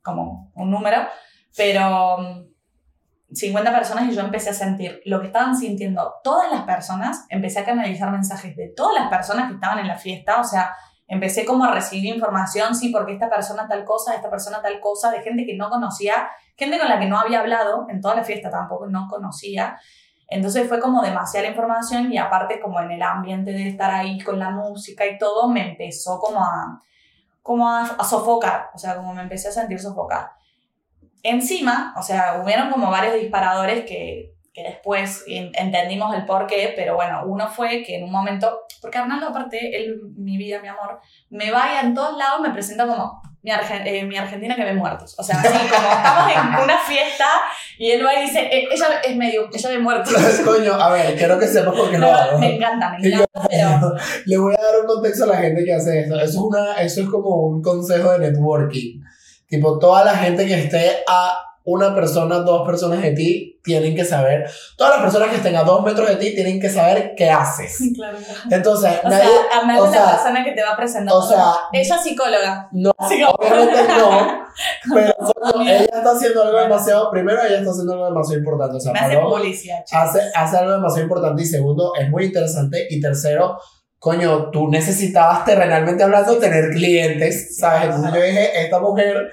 [0.02, 1.06] como un número,
[1.56, 2.49] pero
[3.32, 7.60] 50 personas y yo empecé a sentir lo que estaban sintiendo todas las personas, empecé
[7.60, 10.74] a canalizar mensajes de todas las personas que estaban en la fiesta, o sea,
[11.06, 15.10] empecé como a recibir información, sí, porque esta persona tal cosa, esta persona tal cosa,
[15.10, 18.24] de gente que no conocía, gente con la que no había hablado, en toda la
[18.24, 19.78] fiesta tampoco no conocía.
[20.28, 24.38] Entonces fue como demasiada información y aparte como en el ambiente de estar ahí con
[24.38, 26.80] la música y todo, me empezó como a,
[27.42, 30.30] como a, a sofocar, o sea, como me empecé a sentir sofocar.
[31.22, 36.72] Encima, o sea, hubieron como varios disparadores que, que después en- entendimos el por qué,
[36.74, 40.68] pero bueno, uno fue que en un momento, porque Arnaldo aparte, él, mi vida, mi
[40.68, 44.64] amor, me va y en todos lados me presenta como mi, eh, mi Argentina que
[44.64, 45.14] ve muertos.
[45.18, 47.26] O sea, así como estamos en una fiesta
[47.78, 50.12] y él va y dice, "Eh, ella es medio, ella ve muertos.
[50.44, 52.38] Coño, a ver, quiero que sepas por qué lo Me, hago.
[52.38, 53.94] me encanta, me yo- encanta, pero
[54.26, 56.14] Le voy a dar un contexto a la gente que hace eso.
[56.16, 59.00] Eso es, una, eso es como un consejo de networking.
[59.50, 64.04] Tipo, toda la gente que esté a una persona, dos personas de ti, tienen que
[64.04, 64.48] saber.
[64.78, 67.78] Todas las personas que estén a dos metros de ti tienen que saber qué haces.
[67.94, 68.16] claro.
[68.50, 69.24] Entonces, O nadie.
[69.28, 71.18] sea, Arnaldo o la sea, persona que te va presentando.
[71.18, 72.68] o sea, ella es psicóloga.
[72.72, 74.40] no, como- obviamente no.
[74.94, 75.14] Pero
[75.58, 75.76] Bien.
[75.76, 77.10] ella está haciendo algo demasiado.
[77.10, 78.76] Primero, ella está haciendo algo demasiado importante.
[78.76, 79.92] O sea, Me hace chicos.
[79.92, 81.42] hace, hace algo demasiado importante.
[81.42, 82.86] Y segundo, es muy interesante.
[82.90, 83.58] Y tercero,
[84.00, 87.84] coño, tú necesitabas terrenalmente hablando tener clientes, ¿sabes?
[87.84, 89.30] Entonces yo dije, esta mujer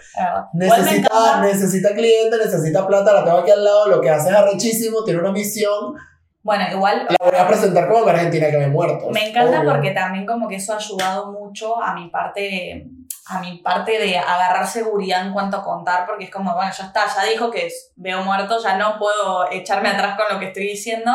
[0.53, 5.05] necesita, necesita clientes, necesita plata, la tengo aquí al lado, lo que hace es arrechísimo,
[5.05, 5.95] tiene una misión.
[6.43, 9.09] Bueno, igual La voy a presentar como la Argentina que me muerto.
[9.11, 9.71] Me encanta Obvio.
[9.71, 12.87] porque también como que eso ha ayudado mucho a mi parte
[13.29, 16.85] a mi parte de agarrar seguridad en cuanto a contar, porque es como, bueno, ya
[16.85, 20.63] está, ya dijo que veo muerto, ya no puedo echarme atrás con lo que estoy
[20.63, 21.11] diciendo.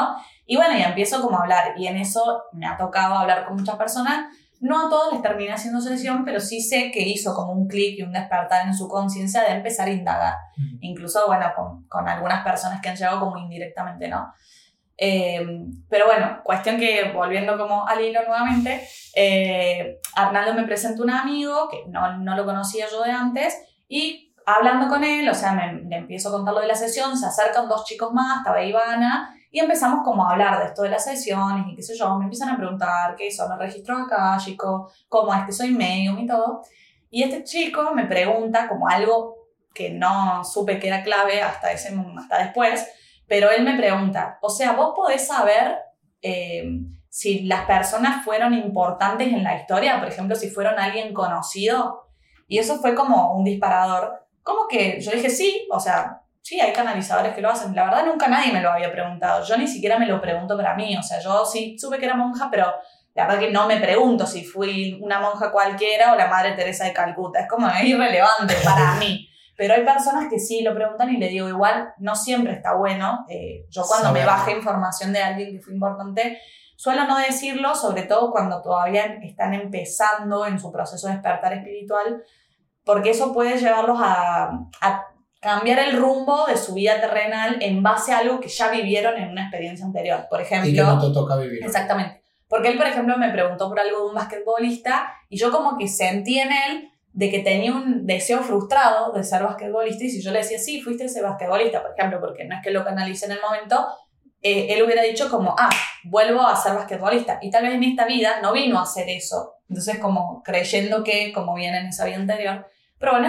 [0.47, 3.57] Y bueno, y empiezo como a hablar, y en eso me ha tocado hablar con
[3.57, 4.26] muchas personas.
[4.61, 7.99] No a todos les terminé haciendo sesión, pero sí sé que hizo como un clic
[7.99, 10.34] y un despertar en su conciencia de empezar a indagar.
[10.57, 10.78] Ujú.
[10.80, 14.32] Incluso, bueno, con, con algunas personas que han llegado como indirectamente, ¿no?
[14.97, 15.45] Eh,
[15.88, 18.86] pero bueno, cuestión que volviendo como al hilo nuevamente,
[19.16, 24.32] eh, Arnaldo me presentó un amigo que no, no lo conocía yo de antes y
[24.47, 27.26] hablando con él, o sea, me, le empiezo a contar lo de la sesión, se
[27.26, 31.05] acercan dos chicos más, estaba Ivana, y empezamos como a hablar de esto de las
[31.05, 35.34] sesiones y qué sé yo, me empiezan a preguntar qué son los registros acálicos, cómo
[35.34, 36.62] es que soy medium y todo.
[37.11, 39.36] Y este chico me pregunta como algo
[39.74, 42.88] que no supe que era clave hasta, ese, hasta después,
[43.28, 45.76] pero él me pregunta, o sea, vos podés saber
[46.22, 46.64] eh,
[47.11, 52.09] si las personas fueron importantes en la historia, por ejemplo, si fueron alguien conocido,
[52.48, 54.26] y eso fue como un disparador.
[54.42, 57.74] Como que yo dije, sí, o sea, sí, hay canalizadores que lo hacen.
[57.74, 59.45] La verdad, nunca nadie me lo había preguntado.
[59.45, 60.97] Yo ni siquiera me lo pregunto para mí.
[60.97, 62.66] O sea, yo sí supe que era monja, pero
[63.14, 66.84] la verdad que no me pregunto si fui una monja cualquiera o la Madre Teresa
[66.84, 67.40] de Calcuta.
[67.40, 69.28] Es como irrelevante para mí.
[69.57, 73.24] Pero hay personas que sí lo preguntan y le digo, igual, no siempre está bueno.
[73.28, 76.40] Eh, yo cuando me baje información de alguien que fue importante,
[76.74, 82.24] suelo no decirlo, sobre todo cuando todavía están empezando en su proceso de despertar espiritual,
[82.84, 85.11] porque eso puede llevarlos a, a
[85.43, 89.30] cambiar el rumbo de su vida terrenal en base a algo que ya vivieron en
[89.30, 90.26] una experiencia anterior.
[90.30, 91.64] Por ejemplo, Y que no te toca vivir.
[91.64, 92.22] Exactamente.
[92.47, 95.88] Porque él, por ejemplo, me preguntó por algo de un basquetbolista y yo como que
[95.88, 100.30] sentí en él de que tenía un deseo frustrado de ser basquetbolista y si yo
[100.30, 103.32] le decía, sí, fuiste ese basquetbolista, por ejemplo, porque no es que lo canalicé en
[103.32, 103.84] el momento,
[104.43, 105.70] eh, él hubiera dicho como, ah,
[106.05, 107.40] vuelvo a ser basquetbolista.
[107.43, 109.57] Y tal vez en esta vida no vino a hacer eso.
[109.68, 112.64] Entonces como creyendo que como viene en esa vida anterior.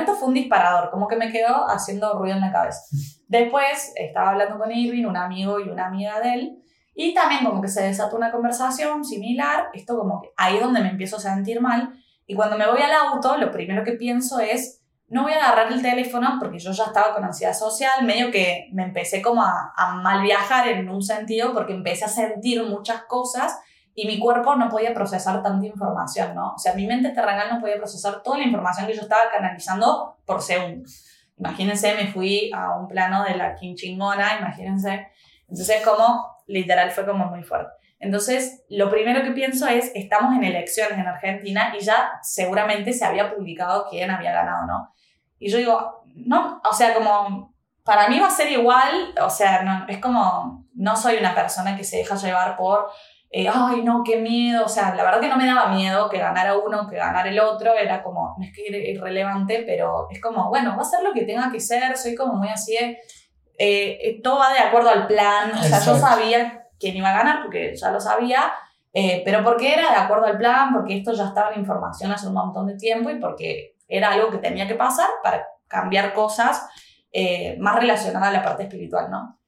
[0.03, 2.81] Esto fue un disparador, como que me quedó haciendo ruido en la cabeza.
[3.27, 6.63] Después estaba hablando con Irving, un amigo y una amiga de él,
[6.93, 10.81] y también como que se desató una conversación similar, esto como que ahí es donde
[10.81, 11.91] me empiezo a sentir mal,
[12.27, 15.71] y cuando me voy al auto, lo primero que pienso es, no voy a agarrar
[15.71, 19.73] el teléfono porque yo ya estaba con ansiedad social, medio que me empecé como a,
[19.75, 23.59] a mal viajar en un sentido porque empecé a sentir muchas cosas
[23.95, 26.53] y mi cuerpo no podía procesar tanta información, ¿no?
[26.53, 30.17] O sea, mi mente terrenal no podía procesar toda la información que yo estaba canalizando
[30.25, 30.89] por segundo.
[31.37, 35.07] Imagínense, me fui a un plano de la quinchingona, imagínense.
[35.47, 37.71] Entonces, como, literal, fue como muy fuerte.
[37.99, 43.05] Entonces, lo primero que pienso es, estamos en elecciones en Argentina y ya seguramente se
[43.05, 44.93] había publicado quién había ganado, ¿no?
[45.39, 49.61] Y yo digo, no, o sea, como, para mí va a ser igual, o sea,
[49.63, 52.89] no, es como, no soy una persona que se deja llevar por,
[53.35, 56.19] eh, ay, no, qué miedo, o sea, la verdad que no me daba miedo que
[56.19, 60.49] ganara uno, que ganara el otro, era como, no es que irrelevante, pero es como,
[60.49, 62.91] bueno, va a ser lo que tenga que ser, soy como muy así, de,
[63.57, 65.97] eh, eh, todo va de acuerdo al plan, o sea, yo Exacto.
[65.97, 68.53] sabía quién iba a ganar, porque ya lo sabía,
[68.93, 72.27] eh, pero porque era de acuerdo al plan, porque esto ya estaba en información hace
[72.27, 76.69] un montón de tiempo y porque era algo que tenía que pasar para cambiar cosas
[77.11, 79.39] eh, más relacionadas a la parte espiritual, ¿no?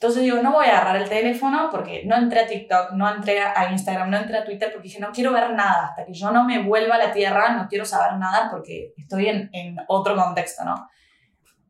[0.00, 3.42] Entonces digo, no voy a agarrar el teléfono porque no entré a TikTok, no entré
[3.42, 5.88] a Instagram, no entré a Twitter porque dije, no quiero ver nada.
[5.88, 9.28] Hasta que yo no me vuelva a la tierra, no quiero saber nada porque estoy
[9.28, 10.88] en, en otro contexto, ¿no?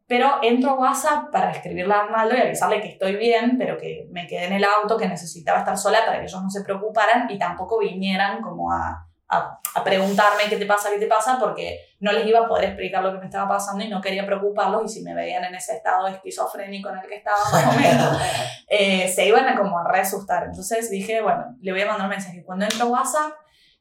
[0.07, 4.07] Pero entro a WhatsApp para escribirle a Arnaldo y avisarle que estoy bien, pero que
[4.13, 7.29] me quedé en el auto, que necesitaba estar sola para que ellos no se preocuparan
[7.29, 11.79] y tampoco vinieran como a, a, a, preguntarme qué te pasa, qué te pasa, porque
[12.01, 14.85] no les iba a poder explicar lo que me estaba pasando y no quería preocuparlos
[14.85, 18.21] y si me veían en ese estado esquizofrénico en el que estaba, más o menos,
[18.69, 20.45] eh, se iban a como a reasustar.
[20.45, 22.43] Entonces dije, bueno, le voy a mandar un mensaje.
[22.45, 23.33] Cuando entro a WhatsApp,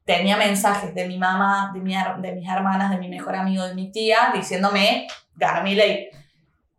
[0.05, 3.73] tenía mensajes de mi mamá, de, mi, de mis hermanas, de mi mejor amigo, de
[3.73, 6.09] mi tía, diciéndome, gana mi ley.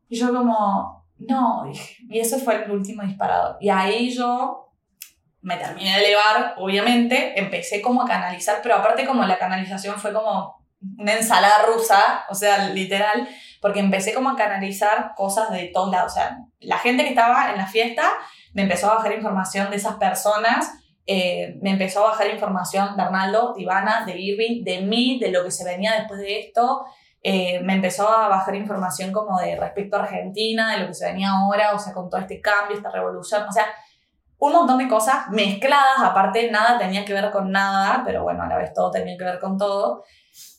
[0.09, 3.57] Y yo como, no, dije, y eso fue el último disparador.
[3.61, 4.70] Y ahí yo
[5.43, 10.13] me terminé de elevar, obviamente, empecé como a canalizar, pero aparte como la canalización fue
[10.13, 10.61] como
[10.99, 13.29] una ensalada rusa, o sea, literal,
[13.61, 17.51] porque empecé como a canalizar cosas de todos lados, o sea, la gente que estaba
[17.51, 18.05] en la fiesta
[18.53, 20.73] me empezó a bajar información de esas personas,
[21.07, 25.31] eh, me empezó a bajar información de Arnaldo, de Ivana, de Irving, de mí, de
[25.31, 26.85] lo que se venía después de esto,
[27.23, 31.07] eh, me empezó a bajar información como de respecto a Argentina, de lo que se
[31.07, 33.67] venía ahora, o sea, con todo este cambio, esta revolución, o sea,
[34.41, 38.49] un montón de cosas mezcladas, aparte nada tenía que ver con nada, pero bueno, a
[38.49, 40.03] la vez todo tenía que ver con todo.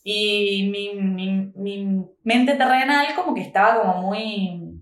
[0.04, 4.82] Y mi, mi, mi mente terrenal como que estaba como muy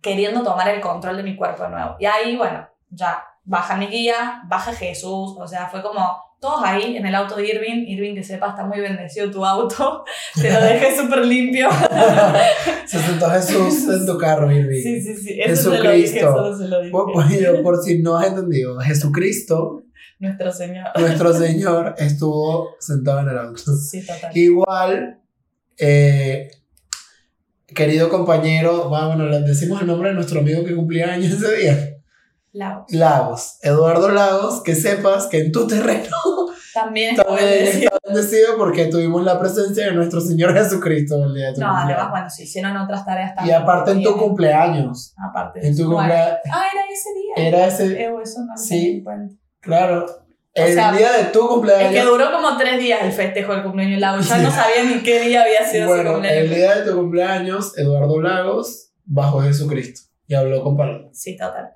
[0.00, 1.96] queriendo tomar el control de mi cuerpo de nuevo.
[1.98, 6.96] Y ahí, bueno, ya baja mi guía, baja Jesús, o sea, fue como todos ahí
[6.96, 7.84] en el auto de Irving.
[7.86, 10.04] Irving, que sepa, está muy bendecido tu auto.
[10.34, 11.68] Te lo dejé súper limpio.
[12.86, 14.82] se sentó Jesús en tu carro, Irving.
[14.82, 15.38] Sí, sí, sí.
[15.38, 16.56] Eso Jesucristo.
[16.56, 19.84] Se lo dije, por, por, si no has entendido, Jesucristo.
[20.18, 20.86] Nuestro Señor.
[20.98, 23.76] Nuestro Señor estuvo sentado en el auto.
[23.76, 24.34] Sí, total.
[24.34, 25.20] Igual,
[25.78, 26.50] eh,
[27.66, 31.99] querido compañero, bueno, le decimos el nombre de nuestro amigo que cumplía años ese día.
[32.52, 32.86] Lagos.
[32.92, 33.58] Lagos.
[33.62, 36.16] Eduardo Lagos, que sepas que en tu terreno
[36.74, 41.54] también, también está bendecido porque tuvimos la presencia de nuestro Señor Jesucristo el día de
[41.54, 43.56] tu No, además, bueno, se hicieron otras tareas también.
[43.56, 45.14] Y aparte en tu cumpleaños.
[45.16, 45.66] Aparte.
[45.66, 46.38] En tu cumpleaños.
[46.52, 47.48] Ah, era ese día.
[47.48, 48.02] Era ese.
[48.04, 49.04] Eh, eso no Sí.
[49.60, 50.06] Claro.
[50.52, 51.92] El sea, día de tu Es cumpleaños.
[51.92, 54.20] que duró como tres días el festejo del cumpleaños de Lago.
[54.20, 56.42] Ya no sabía ni qué día había sido Bueno, cumpleaños.
[56.44, 61.08] el día de tu cumpleaños, Eduardo Lagos bajó Jesucristo y habló con palabras.
[61.12, 61.70] Sí, total.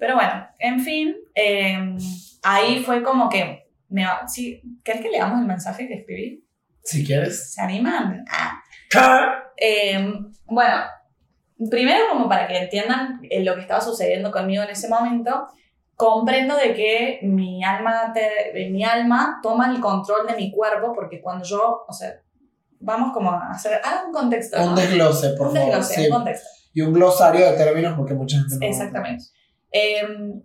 [0.00, 1.94] Pero bueno, en fin, eh,
[2.42, 3.68] ahí fue como que.
[3.90, 6.44] Me, va- sí, ¿Querés que leamos el mensaje que escribí?
[6.82, 7.52] Si quieres.
[7.52, 8.24] ¿Se animan?
[8.30, 8.62] Ah.
[9.56, 10.12] Eh,
[10.46, 10.76] bueno,
[11.70, 15.48] primero como para que entiendan eh, lo que estaba sucediendo conmigo en ese momento,
[15.96, 21.20] comprendo de que mi alma, te- mi alma toma el control de mi cuerpo porque
[21.20, 22.14] cuando yo, o sea,
[22.80, 24.58] vamos como a hacer ah, un contexto.
[24.62, 24.74] Un ¿no?
[24.76, 25.68] desglose, por Un favor.
[25.68, 26.06] desglose, sí.
[26.06, 26.48] un contexto.
[26.78, 28.66] Y un glosario de términos porque mucha gente no.
[28.66, 29.24] Exactamente.
[29.72, 30.02] Eh,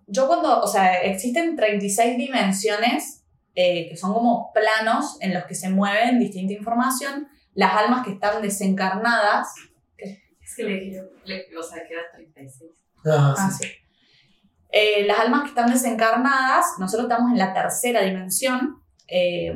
[0.07, 3.23] yo cuando, o sea, existen 36 dimensiones
[3.55, 7.27] eh, que son como planos en los que se mueven distinta información.
[7.53, 9.47] Las almas que están desencarnadas.
[9.97, 12.71] Es que le, le o sea, queda 36.
[13.05, 13.67] Ajá, Ah, sí.
[13.67, 13.73] sí.
[14.71, 18.81] Eh, las almas que están desencarnadas, nosotros estamos en la tercera dimensión.
[19.07, 19.53] eh,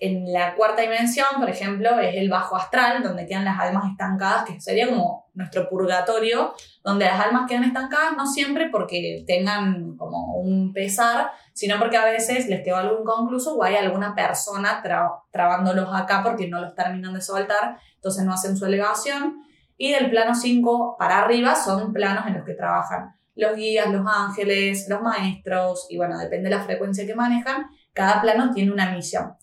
[0.00, 4.44] en la cuarta dimensión, por ejemplo, es el bajo astral, donde quedan las almas estancadas,
[4.44, 10.34] que sería como nuestro purgatorio, donde las almas quedan estancadas no siempre porque tengan como
[10.36, 15.22] un pesar, sino porque a veces les quedó algún concluso o hay alguna persona tra-
[15.30, 19.42] trabándolos acá porque no los terminan de soltar, entonces no hacen su elevación.
[19.76, 24.06] Y del plano 5 para arriba son planos en los que trabajan los guías, los
[24.06, 28.92] ángeles, los maestros, y bueno, depende de la frecuencia que manejan, cada plano tiene una
[28.92, 29.34] misión.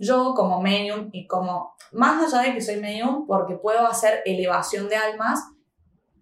[0.00, 4.88] Yo como medium y como, más allá de que soy medium, porque puedo hacer elevación
[4.88, 5.40] de almas,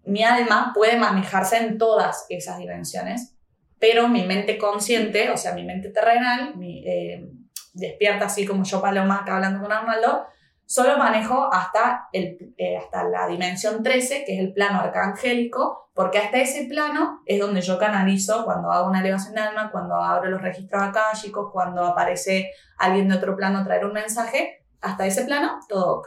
[0.03, 3.35] mi alma puede manejarse en todas esas dimensiones,
[3.79, 7.31] pero mi mente consciente, o sea, mi mente terrenal, mi, eh,
[7.73, 10.25] despierta así como yo Paloma acá hablando con Arnaldo,
[10.69, 16.19] solo manejo hasta, el, eh, hasta la dimensión 13, que es el plano arcangélico, porque
[16.19, 20.29] hasta ese plano es donde yo canalizo cuando hago una elevación de alma, cuando abro
[20.29, 25.23] los registros akáshicos, cuando aparece alguien de otro plano a traer un mensaje, hasta ese
[25.23, 26.03] plano, todo.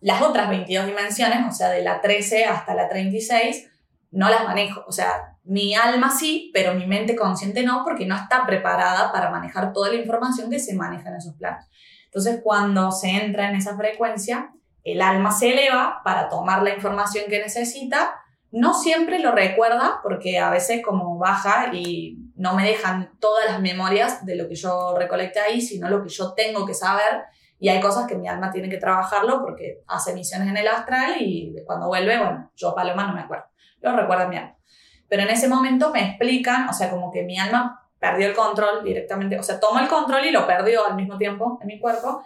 [0.00, 3.70] Las otras 22 dimensiones, o sea, de la 13 hasta la 36,
[4.12, 4.82] no las manejo.
[4.88, 9.28] O sea, mi alma sí, pero mi mente consciente no, porque no está preparada para
[9.28, 11.66] manejar toda la información que se maneja en esos planos.
[12.06, 14.52] Entonces, cuando se entra en esa frecuencia,
[14.84, 18.14] el alma se eleva para tomar la información que necesita.
[18.52, 23.60] No siempre lo recuerda, porque a veces como baja y no me dejan todas las
[23.60, 27.24] memorias de lo que yo recolecté ahí, sino lo que yo tengo que saber,
[27.58, 31.14] Y hay cosas que mi alma tiene que trabajarlo porque hace misiones en el astral
[31.20, 33.46] y cuando vuelve, bueno, yo Paloma no me acuerdo,
[33.80, 34.56] lo recuerda mi alma.
[35.08, 38.84] Pero en ese momento me explican, o sea, como que mi alma perdió el control
[38.84, 42.22] directamente, o sea, tomó el control y lo perdió al mismo tiempo en mi cuerpo.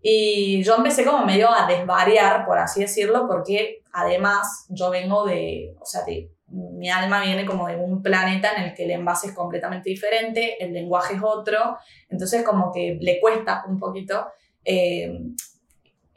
[0.00, 5.74] Y yo empecé como medio a desvariar, por así decirlo, porque además yo vengo de,
[5.80, 9.28] o sea, de, mi alma viene como de un planeta en el que el envase
[9.28, 11.76] es completamente diferente, el lenguaje es otro,
[12.08, 14.28] entonces como que le cuesta un poquito
[14.64, 15.20] eh,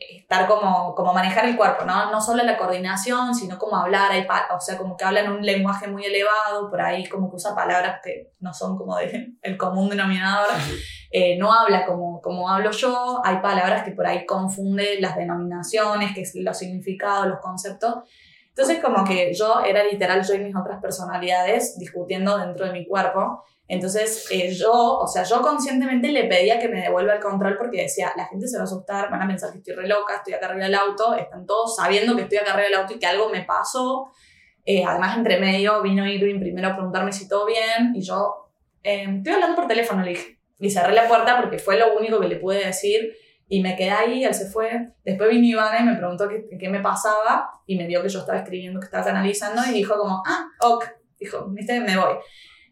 [0.10, 2.12] estar como, como manejar el cuerpo, ¿no?
[2.12, 4.26] No solo la coordinación, sino como hablar, hay
[4.56, 8.00] o sea, como que hablan un lenguaje muy elevado, por ahí como que usa palabras
[8.04, 10.50] que no son como de, el común denominador,
[11.12, 16.14] eh, no habla como, como hablo yo, hay palabras que por ahí confunde las denominaciones,
[16.14, 17.96] que los significados, los conceptos.
[18.56, 22.86] Entonces como que yo era literal yo y mis otras personalidades discutiendo dentro de mi
[22.86, 27.58] cuerpo entonces, eh, yo, o sea, yo conscientemente le pedía que me devuelva el control
[27.58, 30.16] porque decía, la gente se va a asustar, van a pensar que estoy re loca,
[30.18, 33.00] estoy acá arriba del auto, están todos sabiendo que estoy acá arriba del auto y
[33.00, 34.12] que algo me pasó.
[34.66, 38.52] Eh, además, entre medio vino Irwin primero a preguntarme si todo bien y yo,
[38.84, 40.38] eh, estoy hablando por teléfono, le dije.
[40.60, 43.14] Y cerré la puerta porque fue lo único que le pude decir
[43.52, 44.94] y me quedé ahí, él se fue.
[45.04, 48.20] Después vino Ivana y me preguntó qué, qué me pasaba y me vio que yo
[48.20, 50.86] estaba escribiendo, que estaba canalizando y dijo como, ah, ok,
[51.20, 52.16] dijo, viste, me voy.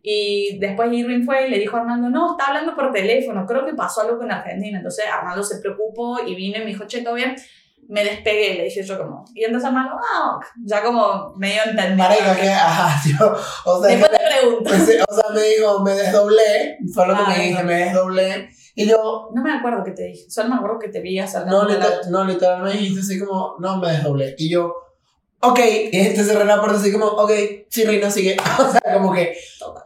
[0.02, 3.66] Y después Irving fue y le dijo a Armando, no, está hablando por teléfono, creo
[3.66, 4.78] que pasó algo con Argentina.
[4.78, 7.36] Entonces Armando se preocupó y vino y me dijo, che, ¿todo bien?
[7.90, 12.08] Me despegué, le dije yo como, y entonces Armando, ah, ya como medio entendido.
[12.08, 14.70] Marica, que, ajá, yo, o sea, Después te pregunto.
[15.10, 18.50] o sea, me dijo, me desdoblé, fue lo que me dije, me desdoblé.
[18.84, 19.30] Y yo...
[19.34, 22.00] No me acuerdo qué te dije, solo me acuerdo que te vi hacer No, literal,
[22.10, 24.36] no, literal me dijiste así como, no, me desdoblé.
[24.38, 24.74] Y yo
[25.42, 25.60] ok,
[25.92, 27.32] y este cerré la puerta así como, ok,
[27.70, 28.38] sí, Reina, sigue.
[28.60, 29.36] o sea, como que,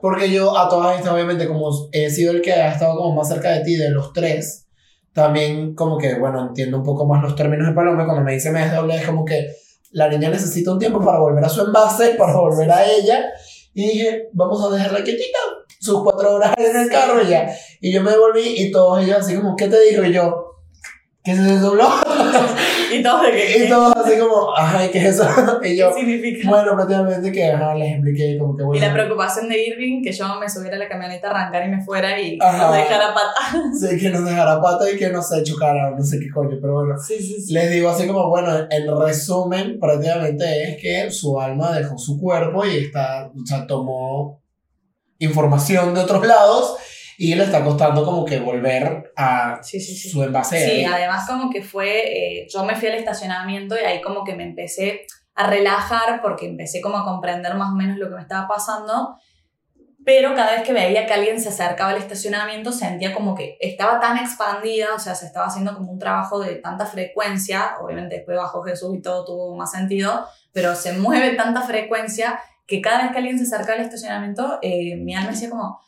[0.01, 3.29] porque yo a todas estas, obviamente, como he sido el que ha estado como más
[3.29, 4.67] cerca de ti de los tres,
[5.13, 8.05] también como que, bueno, entiendo un poco más los términos de Paloma.
[8.05, 9.53] Cuando me dice me desdoble, es como que
[9.91, 13.25] la niña necesita un tiempo para volver a su envase, para volver a ella.
[13.75, 15.37] Y dije, vamos a dejarla quietita,
[15.83, 17.53] sus cuatro horas en el carro y ya.
[17.81, 20.03] Y yo me devolví y todos ellos así como, ¿qué te dijo?
[20.05, 20.53] Y yo,
[21.23, 21.87] ¿qué se desdobló?
[22.93, 25.27] y todos de que, Y todos así como, ajá, ¿qué es eso?
[25.63, 26.49] y yo, ¿qué significa?
[26.49, 28.81] bueno, prácticamente que, ajá, les expliqué como que, bueno.
[28.81, 31.83] Y la preocupación de Irving, que yo me subiera a la camioneta, arrancar y me
[31.83, 32.67] fuera y Ajá.
[32.67, 33.61] nos dejara pata.
[33.77, 36.75] Sí, que nos dejara pata y que no se chocara, no sé qué coño, pero
[36.75, 36.97] bueno.
[36.97, 37.53] Sí, sí, sí.
[37.53, 42.65] Les digo así como, bueno, en resumen, prácticamente es que su alma dejó su cuerpo
[42.65, 44.42] y está, o sea, tomó
[45.23, 46.77] información de otros lados
[47.17, 50.09] y le está costando como que volver a Sí, sí, sí.
[50.09, 50.65] su envase.
[50.65, 54.35] Sí, además como que fue, eh, yo me fui al estacionamiento y ahí como que
[54.35, 55.05] me empecé
[55.35, 59.15] a relajar porque empecé como a comprender más o menos lo que me estaba pasando,
[60.05, 63.99] pero cada vez que veía que alguien se acercaba al estacionamiento sentía como que estaba
[63.99, 68.37] tan expandida, o sea, se estaba haciendo como un trabajo de tanta frecuencia, obviamente después
[68.37, 73.11] bajó Jesús y todo tuvo más sentido, pero se mueve tanta frecuencia que cada vez
[73.11, 75.79] que alguien se acercaba al estacionamiento, eh, mi alma decía como,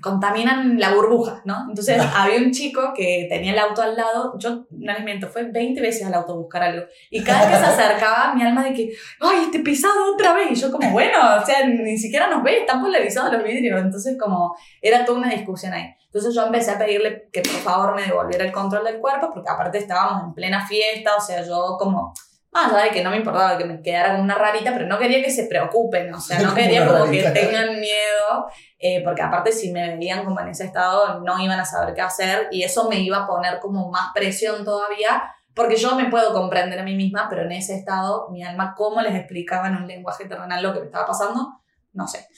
[0.00, 1.66] contaminan la burbuja, ¿no?
[1.68, 5.44] Entonces había un chico que tenía el auto al lado, yo no les miento, fue
[5.44, 6.86] 20 veces al auto a buscar algo.
[7.10, 10.34] Y cada vez que se acercaba, mi alma de que, ¡ay, te he pisado otra
[10.34, 10.50] vez!
[10.50, 13.80] Y yo como, bueno, o sea, ni siquiera nos ve, están polarizados los vidrios.
[13.80, 15.94] Entonces como, era toda una discusión ahí.
[16.06, 19.48] Entonces yo empecé a pedirle que por favor me devolviera el control del cuerpo, porque
[19.48, 22.12] aparte estábamos en plena fiesta, o sea, yo como...
[22.52, 24.98] Más allá de que no me importaba que me quedara como una rarita, pero no
[24.98, 28.46] quería que se preocupen, o sea, no quería como que tengan miedo,
[28.78, 32.02] eh, porque aparte si me veían como en ese estado no iban a saber qué
[32.02, 35.22] hacer y eso me iba a poner como más presión todavía,
[35.54, 39.00] porque yo me puedo comprender a mí misma, pero en ese estado mi alma, ¿cómo
[39.00, 41.58] les explicaba en un lenguaje terrenal lo que me estaba pasando?
[41.94, 42.28] No sé.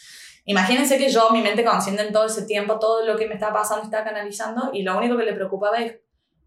[0.45, 3.55] Imagínense que yo, mi mente consciente en todo ese tiempo, todo lo que me estaba
[3.55, 5.97] pasando, estaba canalizando y lo único que le preocupaba es,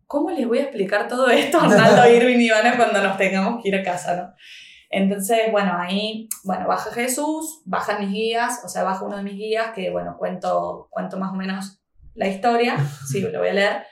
[0.08, 3.62] ¿cómo les voy a explicar todo esto a Arnaldo, Irving y Ivana cuando nos tengamos
[3.62, 4.34] que ir a casa, no?
[4.89, 9.36] Entonces, bueno, ahí, bueno, baja Jesús, bajan mis guías, o sea, baja uno de mis
[9.36, 11.82] guías, que, bueno, cuento, cuento más o menos
[12.16, 12.78] la historia,
[13.08, 13.86] sí, lo voy a leer.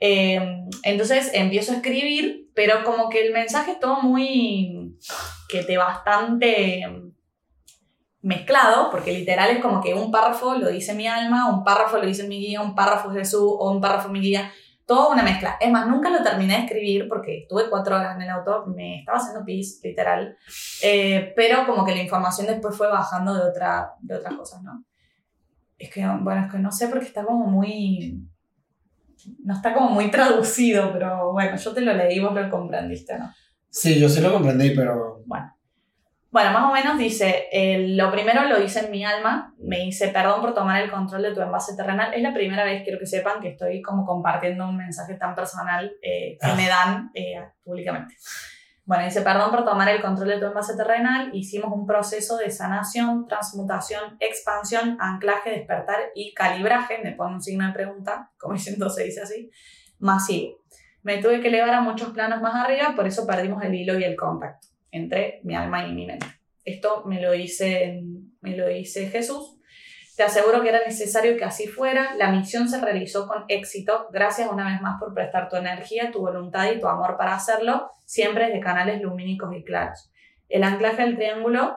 [0.00, 4.98] Eh, entonces empiezo a escribir, pero como que el mensaje es todo muy,
[5.48, 6.84] que te bastante
[8.20, 12.06] mezclado, porque literal es como que un párrafo lo dice mi alma, un párrafo lo
[12.06, 14.52] dice mi guía, un párrafo Jesús o un párrafo mi guía,
[14.86, 15.56] todo una mezcla.
[15.60, 18.98] Es más, nunca lo terminé de escribir porque estuve cuatro horas en el auto, me
[18.98, 20.36] estaba haciendo pis, literal,
[20.82, 24.84] Eh, pero como que la información después fue bajando de, otra, de otras cosas, ¿no?
[25.78, 28.20] Es que, bueno, es que no sé porque está como muy...
[29.42, 33.32] No está como muy traducido, pero bueno, yo te lo leí, vos lo comprendiste, ¿no?
[33.70, 35.53] Sí, yo sí lo comprendí, pero Bueno.
[36.34, 40.08] Bueno, más o menos dice, eh, lo primero lo dice en mi alma, me dice,
[40.08, 42.12] perdón por tomar el control de tu envase terrenal.
[42.12, 45.92] Es la primera vez, quiero que sepan, que estoy como compartiendo un mensaje tan personal
[46.02, 46.54] eh, que Ah.
[46.56, 48.16] me dan eh, públicamente.
[48.84, 51.30] Bueno, dice, perdón por tomar el control de tu envase terrenal.
[51.32, 56.98] Hicimos un proceso de sanación, transmutación, expansión, anclaje, despertar y calibraje.
[57.04, 59.52] Me pone un signo de pregunta, como diciendo se dice así,
[60.00, 60.56] masivo.
[61.04, 64.02] Me tuve que elevar a muchos planos más arriba, por eso perdimos el hilo y
[64.02, 66.26] el contacto entre mi alma y mi mente.
[66.64, 68.02] Esto me lo dice,
[68.40, 69.58] me lo dice Jesús.
[70.16, 72.14] Te aseguro que era necesario que así fuera.
[72.16, 74.06] La misión se realizó con éxito.
[74.12, 77.90] Gracias una vez más por prestar tu energía, tu voluntad y tu amor para hacerlo,
[78.04, 80.12] siempre desde canales lumínicos y claros.
[80.48, 81.76] El anclaje del triángulo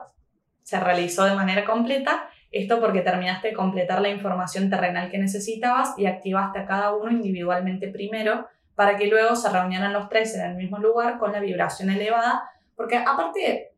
[0.62, 2.30] se realizó de manera completa.
[2.52, 7.10] Esto porque terminaste de completar la información terrenal que necesitabas y activaste a cada uno
[7.10, 8.46] individualmente primero
[8.76, 12.48] para que luego se reunieran los tres en el mismo lugar con la vibración elevada
[12.78, 13.74] porque aparte,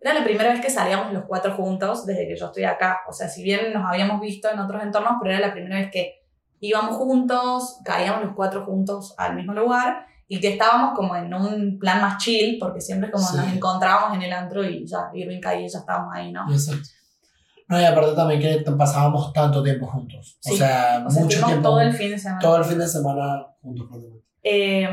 [0.00, 3.00] era la primera vez que salíamos los cuatro juntos desde que yo estoy acá.
[3.06, 5.90] O sea, si bien nos habíamos visto en otros entornos, pero era la primera vez
[5.92, 6.22] que
[6.60, 11.78] íbamos juntos, caíamos los cuatro juntos al mismo lugar y que estábamos como en un
[11.78, 13.36] plan más chill, porque siempre como Sí.
[13.36, 16.50] nos encontrábamos en el antro y ya, Irving caí y ya estábamos ahí, ¿no?
[16.50, 16.88] Exacto.
[17.68, 20.38] No, y aparte también que pasábamos tanto tiempo juntos.
[20.46, 20.56] O Sí.
[20.56, 21.62] sea, O sea, mucho tiempo.
[21.68, 22.40] todo el fin de semana.
[22.40, 24.29] todo el fin de semana juntos prácticamente.
[24.42, 24.88] Eh,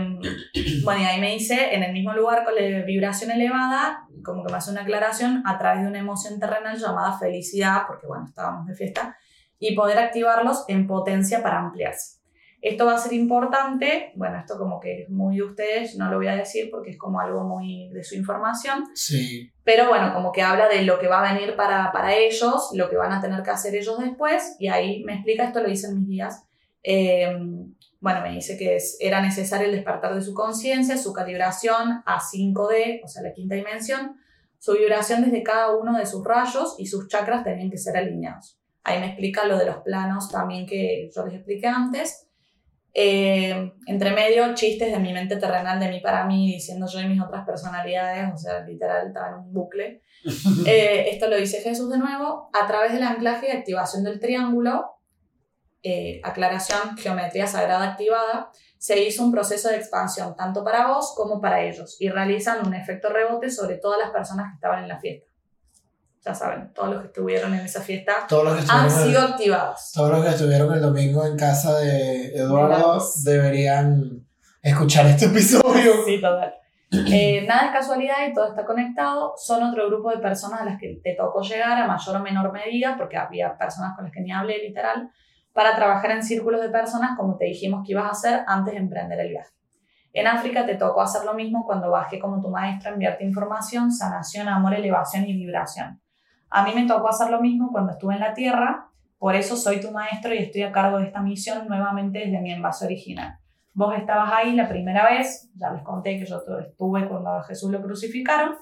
[0.84, 4.52] bueno, y ahí me dice, en el mismo lugar con la vibración elevada, como que
[4.52, 8.68] me hace una aclaración, a través de una emoción terrenal llamada felicidad, porque bueno, estábamos
[8.68, 9.16] de fiesta,
[9.60, 12.18] y poder activarlos en potencia para ampliarse.
[12.60, 16.18] Esto va a ser importante, bueno, esto como que es muy de ustedes, no lo
[16.18, 19.52] voy a decir porque es como algo muy de su información, Sí.
[19.64, 22.90] pero bueno, como que habla de lo que va a venir para, para ellos, lo
[22.90, 26.00] que van a tener que hacer ellos después, y ahí me explica, esto lo dicen
[26.00, 26.46] mis guías,
[26.84, 27.38] eh,
[28.08, 32.20] bueno, me dice que es- era necesario el despertar de su conciencia, su calibración a
[32.22, 34.16] 5D, o sea, la quinta dimensión,
[34.60, 38.58] su vibración desde cada uno de sus rayos y sus chakras tenían que ser alineados.
[38.86, 42.30] Ahí me explica lo de los planos también que yo les expliqué antes.
[42.94, 47.08] Eh, entre medio, chistes de mi mente terrenal, de mí para mí, diciendo yo y
[47.10, 50.02] mis otras personalidades, o sea, literal, estaba en un bucle.
[50.66, 54.97] Eh, esto lo dice Jesús de nuevo, a través del anclaje y activación del triángulo,
[55.90, 61.40] eh, aclaración, geometría sagrada activada, se hizo un proceso de expansión tanto para vos como
[61.40, 65.00] para ellos y realizan un efecto rebote sobre todas las personas que estaban en la
[65.00, 65.28] fiesta.
[66.26, 69.32] Ya saben, todos los que estuvieron en esa fiesta Todos los que han sido el,
[69.32, 69.92] activados.
[69.94, 74.28] todos los que estuvieron el domingo en casa de Eduardo deberían
[74.62, 76.04] escuchar este episodio.
[76.06, 76.54] Sí, total.
[76.92, 79.34] Eh, nada es casualidad y todo está conectado.
[79.38, 82.52] Son otro grupo de personas a las que te tocó llegar a mayor o menor
[82.52, 85.10] medida, porque había personas con las que ni hablé literal,
[85.58, 88.80] para trabajar en círculos de personas como te dijimos que ibas a hacer antes de
[88.80, 89.50] emprender el viaje.
[90.14, 94.48] En África te tocó hacer lo mismo cuando bajé como tu maestra, enviarte información, sanación,
[94.50, 96.00] amor, elevación y vibración.
[96.52, 99.82] A mí me tocó hacer lo mismo cuando estuve en la Tierra, por eso soy
[99.82, 103.40] tu maestro y estoy a cargo de esta misión nuevamente desde mi envase original.
[103.74, 107.72] Vos estabas ahí la primera vez, ya les conté que yo estuve cuando a Jesús
[107.72, 108.58] lo crucificaron.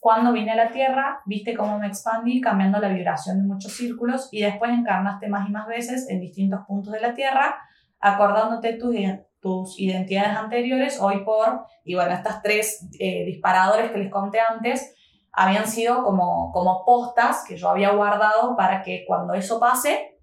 [0.00, 4.28] Cuando vine a la tierra, viste cómo me expandí cambiando la vibración de muchos círculos
[4.30, 7.56] y después encarnaste más y más veces en distintos puntos de la tierra,
[8.00, 8.94] acordándote tus,
[9.40, 14.94] tus identidades anteriores, hoy por, y bueno, estas tres eh, disparadores que les conté antes,
[15.32, 20.16] habían sido como, como postas que yo había guardado para que cuando eso pase,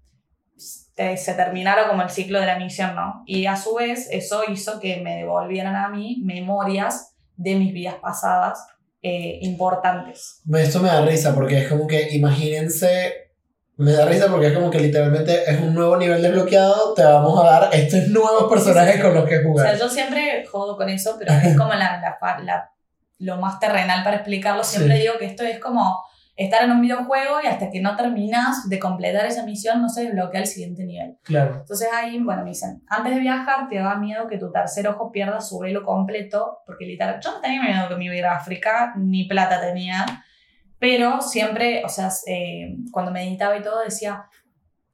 [0.94, 3.22] te- se terminara como el ciclo de la misión, ¿no?
[3.26, 7.96] Y a su vez eso hizo que me devolvieran a mí memorias de mis vidas
[7.96, 8.66] pasadas
[9.08, 10.40] eh, importantes.
[10.58, 13.14] Esto me da risa porque es como que, imagínense,
[13.76, 17.38] me da risa porque es como que literalmente es un nuevo nivel desbloqueado, te vamos
[17.40, 19.78] a dar estos nuevos personajes con los que O sea, jugar.
[19.78, 22.70] yo siempre jodo con eso, pero es como la, la, la-
[23.18, 24.62] lo más terrenal para explicarlo.
[24.64, 25.02] Siempre Sí.
[25.02, 26.02] digo que esto es como
[26.36, 30.04] estar en un videojuego y hasta que no terminas de completar esa misión no se
[30.04, 31.16] desbloquea el siguiente nivel.
[31.22, 31.56] Claro.
[31.60, 35.10] Entonces ahí, bueno, me dicen, antes de viajar te da miedo que tu tercer ojo
[35.10, 38.26] pierda su velo completo, porque literal, yo no tenía miedo que me iba a ir
[38.26, 40.04] a África, ni plata tenía,
[40.78, 44.26] pero siempre, o sea, eh, cuando meditaba y todo decía,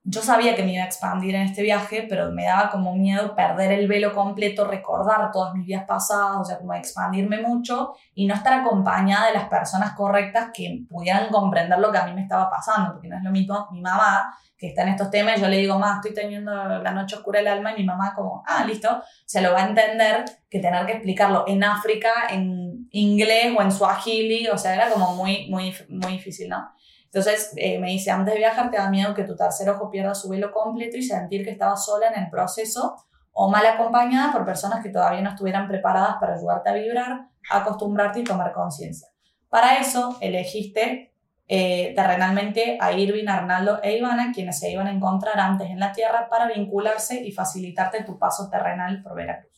[0.05, 3.37] yo sabía que me iba a expandir en este viaje, pero me daba como miedo
[3.37, 8.27] perder el velo completo, recordar todas mis vidas pasadas, o sea, como expandirme mucho y
[8.27, 12.23] no estar acompañada de las personas correctas que pudieran comprender lo que a mí me
[12.23, 15.49] estaba pasando, porque no es lo mismo mi mamá que está en estos temas, yo
[15.49, 18.65] le digo, más estoy teniendo la noche oscura del alma, y mi mamá como, ah,
[18.65, 23.61] listo, se lo va a entender que tener que explicarlo en África, en inglés o
[23.61, 26.70] en suajili, o sea, era como muy, muy, muy difícil, ¿no?
[27.12, 30.14] Entonces eh, me dice, antes de viajar te da miedo que tu tercer ojo pierda
[30.14, 32.97] su velo completo y sentir que estabas sola en el proceso
[33.32, 38.20] o mal acompañada por personas que todavía no estuvieran preparadas para ayudarte a vibrar, acostumbrarte
[38.20, 39.09] y tomar conciencia.
[39.51, 41.12] Para eso elegiste
[41.48, 45.93] eh, terrenalmente a Irving, Arnaldo e Ivana, quienes se iban a encontrar antes en la
[45.93, 49.52] Tierra para vincularse y facilitarte tu paso terrenal por Veracruz.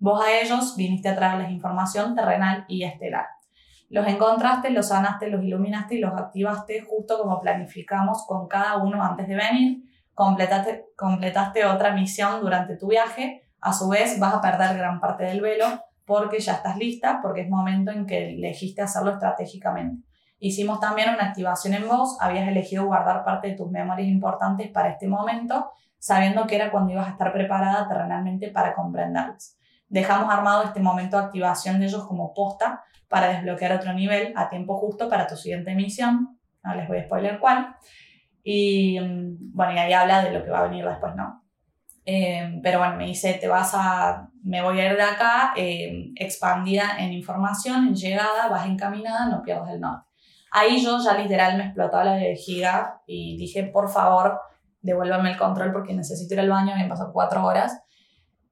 [0.00, 3.35] Vos a ellos viniste a traerles información terrenal y estelar.
[3.88, 9.02] Los encontraste, los sanaste, los iluminaste y los activaste justo como planificamos con cada uno
[9.02, 9.82] antes de venir.
[10.12, 13.42] Completaste, completaste otra misión durante tu viaje.
[13.60, 15.66] A su vez, vas a perder gran parte del velo
[16.04, 20.06] porque ya estás lista, porque es momento en que elegiste hacerlo estratégicamente.
[20.38, 24.90] Hicimos también una activación en voz, habías elegido guardar parte de tus memorias importantes para
[24.90, 29.56] este momento, sabiendo que era cuando ibas a estar preparada terrenalmente para comprenderlas.
[29.88, 34.48] Dejamos armado este momento de activación de ellos como posta para desbloquear otro nivel a
[34.48, 36.38] tiempo justo para tu siguiente misión.
[36.62, 37.76] No les voy a spoiler cuál.
[38.42, 41.42] Y mm, bueno, y ahí habla de lo que va a venir después, ¿no?
[42.04, 46.12] Eh, pero bueno, me dice, te vas a, me voy a ir de acá, eh,
[46.14, 50.06] expandida en información, en llegada, vas encaminada, no pierdas el norte.
[50.52, 54.40] Ahí yo ya literal me explotaba la vejiga y dije, por favor,
[54.80, 57.82] devuélvame el control porque necesito ir al baño, me han pasado cuatro horas.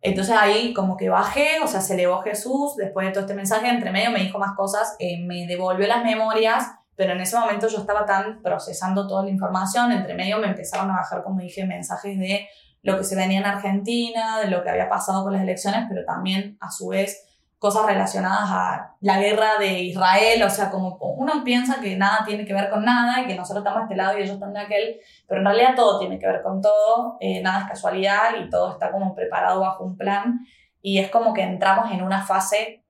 [0.04, 3.68] Entonces ahí como que bajé, o sea, se elevó Jesús, después de todo este mensaje,
[3.70, 7.68] entre medio me dijo más cosas, eh, me devolvió las memorias, pero en ese momento
[7.68, 11.64] yo estaba tan procesando toda la información, entre medio me empezaron a bajar, como dije,
[11.64, 12.46] mensajes de
[12.82, 16.04] lo que se venía en Argentina, de lo que había pasado con las elecciones, pero
[16.04, 17.23] también a su vez
[17.64, 22.44] cosas relacionadas a la guerra de Israel, o sea, como uno piensa que nada tiene
[22.44, 24.60] que ver con nada y que nosotros estamos de este lado y ellos están de
[24.60, 28.50] aquel, pero en realidad todo tiene que ver con todo, eh, nada es casualidad y
[28.50, 30.40] todo está como preparado bajo un plan
[30.82, 32.84] y es como que entramos en una fase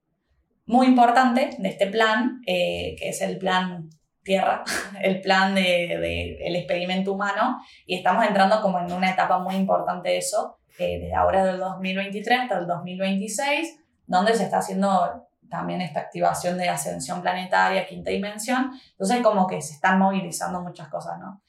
[0.67, 3.91] muy importante de este plan, eh, que es el plan
[4.25, 4.65] Tierra,
[5.05, 9.55] el plan del de, el experimento humano y estamos entrando como en una etapa muy
[9.55, 15.29] importante de eso, eh, desde ahora del 2023 hasta el 2026 donde se está haciendo
[15.49, 18.73] también esta activación de ascensión planetaria, quinta dimensión.
[18.91, 21.43] Entonces, como que se están movilizando muchas cosas, ¿no?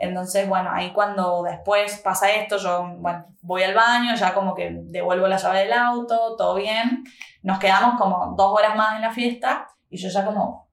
[0.00, 4.78] Entonces, bueno, ahí cuando después pasa esto, yo, bueno, voy al baño, ya como que
[4.84, 7.04] devuelvo la llave del auto, todo bien.
[7.42, 10.68] Nos quedamos como dos horas más en la fiesta y yo ya como,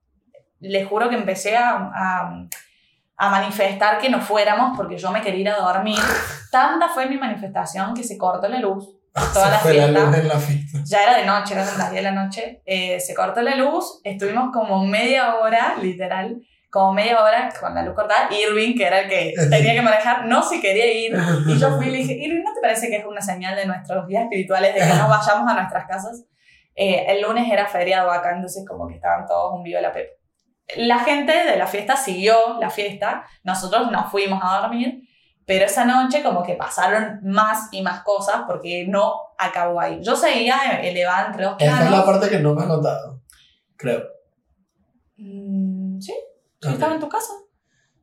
[0.60, 5.50] les juro que empecé a, a, manifestar que no fuéramos porque yo me quería ir
[5.50, 5.98] a dormir.
[6.50, 8.97] Tanta fue mi manifestación que se cortó la luz
[9.32, 10.10] toda la fiesta.
[10.84, 12.62] Ya era de noche, eran las 10 de la noche.
[12.64, 16.40] Eh, se cortó la luz, estuvimos como media hora, literal,
[16.70, 18.28] como media hora con la luz cortada.
[18.30, 21.16] Irving, que era el que tenía que manejar, no se quería ir.
[21.46, 23.66] Y yo fui y le dije, Irving, ¿no te parece que es una señal de
[23.66, 26.24] nuestros días espirituales de que no vayamos a nuestras casas?
[26.74, 30.18] Eh, el lunes era feriado acá, entonces como que estaban todos un vivo la pepe.
[30.76, 35.07] La gente de la fiesta siguió la fiesta, nosotros nos fuimos a dormir
[35.48, 39.98] pero esa noche como que pasaron más y más cosas porque no acabó ahí.
[40.02, 41.74] Yo seguía elevada entre dos planos.
[41.74, 43.22] Esta es la parte que no me has contado,
[43.74, 44.02] creo.
[45.16, 46.12] Mm, sí,
[46.60, 47.32] sí estaba en tu casa.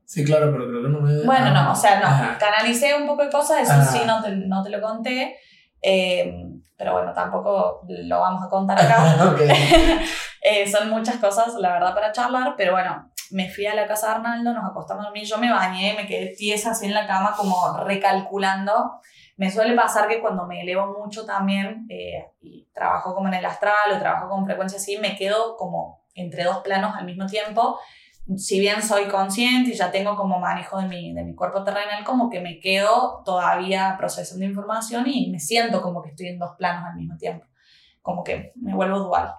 [0.06, 1.24] Sí, claro, pero creo que no me...
[1.24, 4.64] Bueno, no, o sea, no, canalicé un poco de cosas, eso sí no te, no
[4.64, 5.38] te lo conté,
[5.84, 9.36] eh, pero bueno, tampoco lo vamos a contar acá.
[10.42, 14.08] eh, son muchas cosas, la verdad, para charlar, pero bueno, me fui a la casa
[14.08, 17.08] de Arnaldo, nos acostamos a dormir, yo me bañé, me quedé tiesa así en la
[17.08, 19.00] cama como recalculando.
[19.38, 23.46] Me suele pasar que cuando me elevo mucho también eh, y trabajo como en el
[23.46, 27.80] astral o trabajo con frecuencia así, me quedo como entre dos planos al mismo tiempo.
[28.38, 32.04] Si bien soy consciente y ya tengo como manejo de mi, de mi cuerpo terrenal,
[32.04, 36.56] como que me quedo todavía procesando información y me siento como que estoy en dos
[36.58, 37.46] planos al mismo tiempo.
[38.02, 39.34] Como que me vuelvo dual.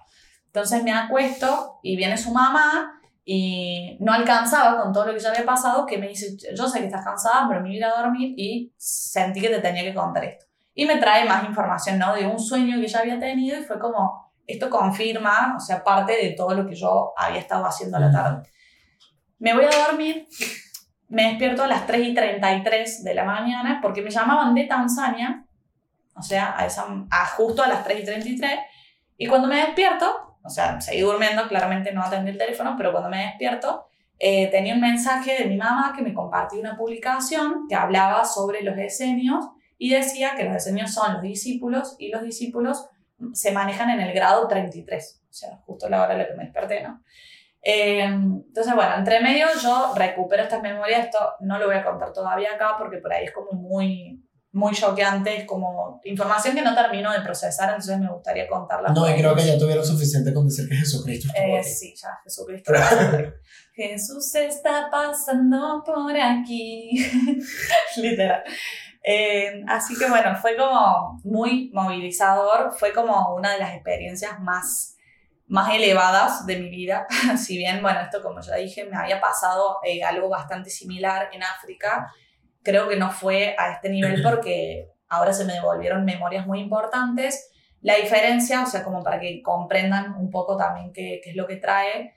[0.45, 2.96] Entonces me acuesto y viene su mamá
[3.29, 6.79] y no alcanzaba con todo lo que ya había pasado, que me dice, yo sé
[6.79, 9.83] que estás cansada, pero me voy a ir a dormir y sentí que te tenía
[9.83, 10.45] que contar esto.
[10.73, 12.15] Y me trae más información, ¿no?
[12.15, 16.13] De un sueño que ya había tenido y fue como, esto confirma, o sea, parte
[16.13, 18.49] de todo lo que yo había estado haciendo a la tarde.
[19.39, 20.25] Me voy a dormir,
[21.09, 25.45] me despierto a las 3 y 33 de la mañana porque me llamaban de Tanzania,
[26.15, 28.51] o sea, a, esa, a justo a las 3 y 33,
[29.17, 33.09] y cuando me despierto, o sea, seguí durmiendo, claramente no atendí el teléfono, pero cuando
[33.09, 33.85] me despierto,
[34.17, 38.63] eh, tenía un mensaje de mi mamá que me compartió una publicación que hablaba sobre
[38.63, 39.45] los esenios
[39.77, 42.89] y decía que los esenios son los discípulos y los discípulos
[43.33, 46.43] se manejan en el grado 33, o sea, justo la hora en la que me
[46.45, 47.03] desperté, ¿no?
[47.61, 52.13] Eh, entonces, bueno, entre medio yo recupero estas memorias, esto no lo voy a contar
[52.13, 54.23] todavía acá porque por ahí es como muy,
[54.57, 58.89] muy choqueante, es como información que no termino de procesar, entonces me gustaría contarla.
[58.89, 62.73] No, y creo que ya tuvieron suficiente con decir que Jesucristo eh, Sí, ya, Jesucristo.
[63.73, 66.97] Jesús está pasando por aquí.
[67.97, 68.43] Literal.
[69.03, 74.97] Eh, así que bueno, fue como muy movilizador, fue como una de las experiencias más
[75.47, 77.07] más elevadas de mi vida.
[77.37, 81.43] si bien, bueno, esto como ya dije, me había pasado eh, algo bastante similar en
[81.43, 82.11] África,
[82.63, 87.51] creo que no fue a este nivel porque ahora se me devolvieron memorias muy importantes.
[87.81, 91.47] La diferencia, o sea, como para que comprendan un poco también qué, qué es lo
[91.47, 92.13] que trae,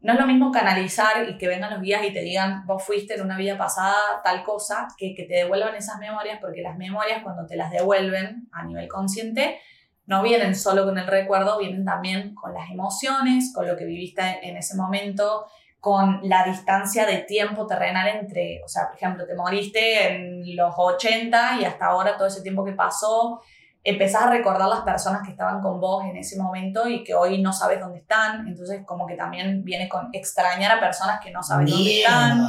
[0.00, 3.14] no es lo mismo canalizar y que vengan los guías y te digan, vos fuiste
[3.14, 7.22] en una vida pasada tal cosa, que, que te devuelvan esas memorias, porque las memorias
[7.22, 9.58] cuando te las devuelven a nivel consciente,
[10.06, 14.22] no vienen solo con el recuerdo, vienen también con las emociones, con lo que viviste
[14.42, 15.46] en ese momento,
[15.86, 20.74] con la distancia de tiempo terrenal entre, o sea, por ejemplo, te moriste en los
[20.76, 23.40] 80 y hasta ahora todo ese tiempo que pasó,
[23.84, 27.40] empezás a recordar las personas que estaban con vos en ese momento y que hoy
[27.40, 31.40] no sabes dónde están, entonces como que también viene con extrañar a personas que no
[31.40, 32.44] sabes dónde están.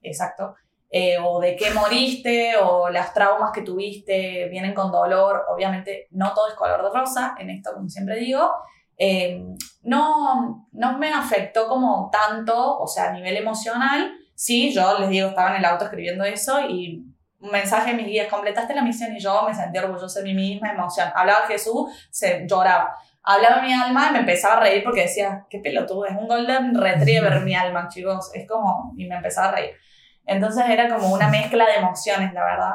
[0.00, 0.54] Exacto.
[0.88, 5.44] Eh, o de qué moriste, o las traumas que tuviste vienen con dolor.
[5.48, 8.48] Obviamente no todo es color de rosa, en esto como siempre digo.
[8.98, 9.44] Eh,
[9.82, 14.12] no, no me afectó como tanto, o sea, a nivel emocional.
[14.34, 17.04] Sí, yo les digo, estaba en el auto escribiendo eso y
[17.38, 20.34] un mensaje de mis guías, completaste la misión y yo me sentí orgullosa de mí
[20.34, 21.08] misma, emoción.
[21.14, 22.94] Hablaba Jesús, se lloraba.
[23.22, 26.74] Hablaba mi alma y me empezaba a reír porque decía, qué pelotudo, es un golden
[26.74, 28.30] retriever mi alma, chicos.
[28.34, 29.70] Es como, y me empezaba a reír.
[30.24, 32.72] Entonces era como una mezcla de emociones, la verdad.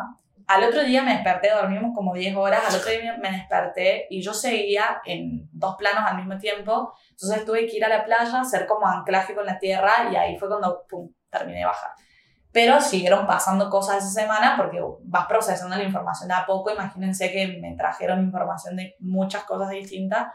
[0.52, 4.22] Al otro día me desperté, dormimos como 10 horas, al otro día me desperté y
[4.22, 8.42] yo seguía en dos planos al mismo tiempo, entonces tuve que ir a la playa,
[8.42, 11.92] hacer como anclaje con la tierra y ahí fue cuando pum, terminé de bajar.
[12.52, 16.70] Pero siguieron pasando cosas esa semana porque vas procesando la información a poco.
[16.70, 20.34] Imagínense que me trajeron información de muchas cosas distintas.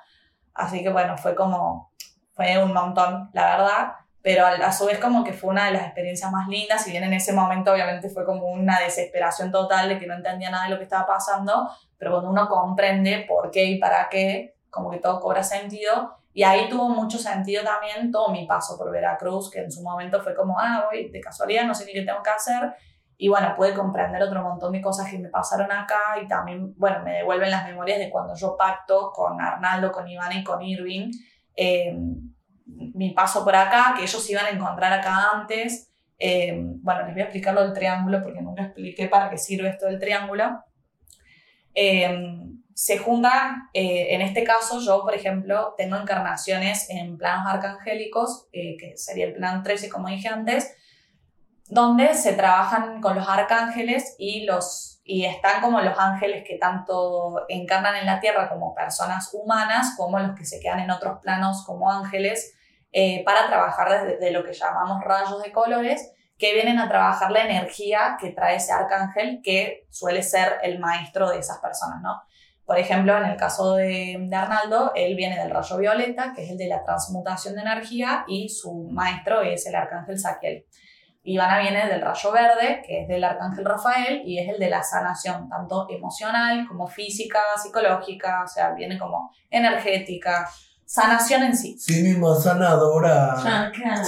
[0.55, 1.93] Así que bueno, fue como,
[2.33, 3.93] fue un montón, la verdad
[4.27, 7.05] pero a, su vez como que fue una de las experiencias más lindas, si bien
[7.05, 10.71] en ese momento obviamente fue como una desesperación total de que no entendía nada de
[10.71, 14.99] lo que estaba pasando, pero cuando uno comprende por qué y para qué, como que
[14.99, 19.61] todo cobra sentido, y ahí tuvo mucho sentido también todo mi paso por Veracruz, que
[19.61, 22.31] en su momento fue como, ah, voy de casualidad, no sé ni qué tengo que
[22.31, 22.75] hacer,
[23.17, 26.99] y bueno, pude comprender otro montón de cosas que me pasaron acá y también, bueno,
[27.05, 31.13] me devuelven las memorias de cuando yo pacto con Arnaldo, con Iván y con Irving.
[31.55, 31.97] Eh,
[32.67, 35.93] mi paso por acá, que ellos iban a encontrar acá antes.
[36.19, 39.69] Eh, bueno, les voy a explicar lo del triángulo porque nunca expliqué para qué sirve
[39.69, 40.65] esto del triángulo.
[41.75, 42.19] Eh,
[42.75, 48.93] se juntan, eh, en este caso yo, por ejemplo, tengo encarnaciones en planos arcangélicos, que
[48.97, 50.75] sería el plan 13, como dije antes,
[51.69, 57.45] donde se trabajan con los arcángeles y los y están como los ángeles que tanto
[57.49, 61.63] encarnan en la tierra como personas humanas, como los que se quedan en otros planos
[61.65, 62.56] como ángeles,
[62.99, 67.45] eh, para trabajar desde lo que llamamos rayos de colores, que vienen a trabajar la
[67.45, 72.23] energía que trae ese arcángel, que suele ser el maestro de esas personas, ¿no?
[72.65, 76.51] Por ejemplo, en el caso de, de, Arnaldo, él viene del rayo violeta, que es
[76.51, 80.65] el de la transmutación de energía, y su maestro es el arcángel Saquiel.
[81.23, 84.83] Ivana viene del rayo verde, que es del arcángel Rafael, y es el de la
[84.83, 90.49] sanación, tanto emocional como física, psicológica, o sea, viene como energética,
[90.87, 91.77] sanación en sí.
[91.79, 93.35] Sí mismo, sanadora.
[93.43, 94.03] Chaca.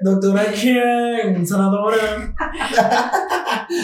[0.00, 2.34] Doctora quién, sanadora.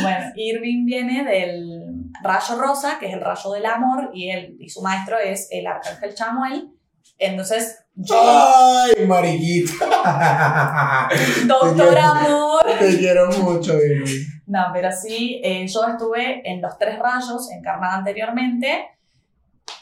[0.01, 1.83] bueno, Irving viene del
[2.23, 5.67] rayo rosa, que es el rayo del amor, y, él, y su maestro es el
[5.67, 6.71] arcángel Chamuel.
[7.19, 9.87] Entonces, ¡Ay, mariquita!
[11.47, 12.65] Doctor Amor.
[12.79, 14.25] Te quiero mucho, Irving.
[14.47, 18.89] No, pero sí, eh, yo estuve en los tres rayos encarnada anteriormente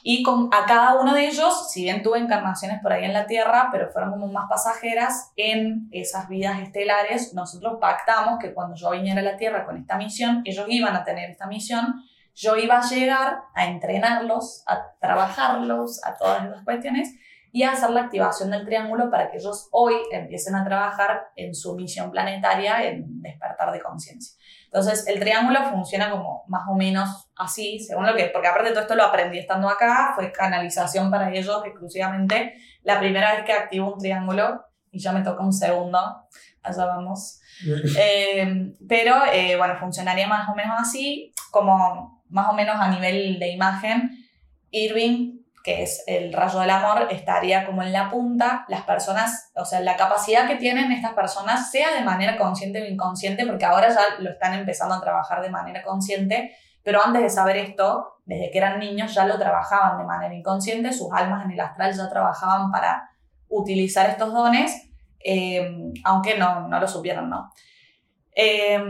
[0.05, 3.27] y con, a cada uno de ellos, si bien tuve encarnaciones por ahí en la
[3.27, 8.91] Tierra, pero fueron como más pasajeras, en esas vidas estelares nosotros pactamos que cuando yo
[8.91, 12.03] viniera a la Tierra con esta misión, ellos iban a tener esta misión,
[12.35, 17.15] yo iba a llegar a entrenarlos, a trabajarlos, a todas esas cuestiones
[17.53, 21.77] y hacer la activación del triángulo para que ellos hoy empiecen a trabajar en su
[21.77, 24.41] misión planetaria en despertar de conciencia.
[24.73, 28.74] Entonces, el triángulo funciona como más o menos así, según lo que, porque aparte de
[28.74, 32.55] todo esto lo aprendí estando acá, fue canalización para ellos exclusivamente.
[32.82, 35.99] La primera vez que activo un triángulo y ya me toca un segundo,
[36.62, 37.40] allá vamos.
[37.99, 43.39] Eh, pero eh, bueno, funcionaría más o menos así, como más o menos a nivel
[43.39, 44.11] de imagen.
[44.70, 49.64] Irving que es el rayo del amor, estaría como en la punta, las personas, o
[49.64, 53.89] sea, la capacidad que tienen estas personas, sea de manera consciente o inconsciente, porque ahora
[53.89, 58.51] ya lo están empezando a trabajar de manera consciente, pero antes de saber esto, desde
[58.51, 62.09] que eran niños ya lo trabajaban de manera inconsciente, sus almas en el astral ya
[62.09, 63.10] trabajaban para
[63.48, 64.90] utilizar estos dones,
[65.24, 67.52] eh, aunque no, no lo supieron, ¿no?
[68.34, 68.82] Eh,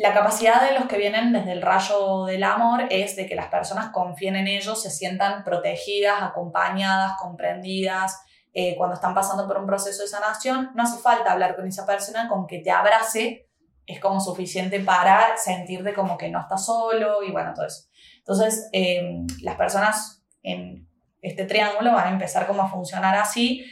[0.00, 3.48] la capacidad de los que vienen desde el rayo del amor es de que las
[3.48, 8.18] personas confíen en ellos, se sientan protegidas, acompañadas, comprendidas.
[8.52, 11.86] eh, cuando están pasando por un proceso de sanación, no hace falta hablar con esa
[11.86, 13.46] persona, con que te abrace
[13.86, 17.88] es como suficiente para sentirte como que no estás solo y bueno, todo eso.
[18.18, 20.88] Entonces, eh, las personas en
[21.20, 23.64] este triángulo van a empezar como a funcionar así,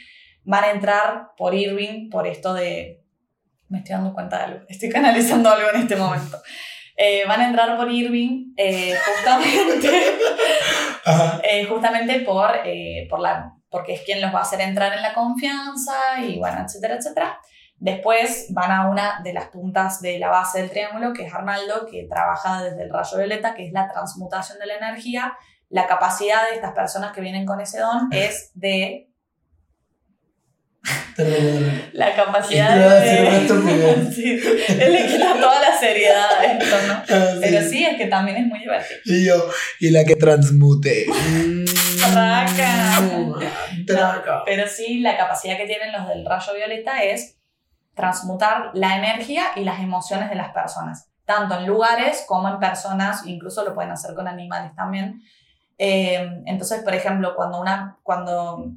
[0.43, 2.98] van a entrar por Irving, por esto de...
[3.69, 6.41] Me estoy dando cuenta de algo, estoy canalizando algo en este momento.
[7.01, 9.89] Eh, van a entrar por Irving eh, justamente,
[11.43, 15.01] eh, justamente por, eh, por la, porque es quien los va a hacer entrar en
[15.01, 17.39] la confianza y bueno, etcétera, etcétera.
[17.77, 21.85] Después van a una de las puntas de la base del triángulo, que es Arnaldo,
[21.89, 25.37] que trabaja desde el rayo violeta, que es la transmutación de la energía.
[25.69, 29.08] La capacidad de estas personas que vienen con ese don es de.
[31.93, 34.11] La capacidad de...
[34.13, 36.93] sí, él le quita toda la seriedad a esto, ¿no?
[36.93, 37.39] Ah, sí.
[37.41, 38.99] Pero sí, es que también es muy divertido.
[39.05, 41.05] Y yo, y la que transmute.
[41.29, 41.65] Mm,
[42.13, 43.01] Traca.
[43.85, 44.43] Traca.
[44.45, 47.37] Pero sí, la capacidad que tienen los del rayo violeta es
[47.93, 53.25] transmutar la energía y las emociones de las personas, tanto en lugares como en personas,
[53.25, 55.21] incluso lo pueden hacer con animales también.
[55.77, 58.71] Eh, entonces, por ejemplo, cuando, una, cuando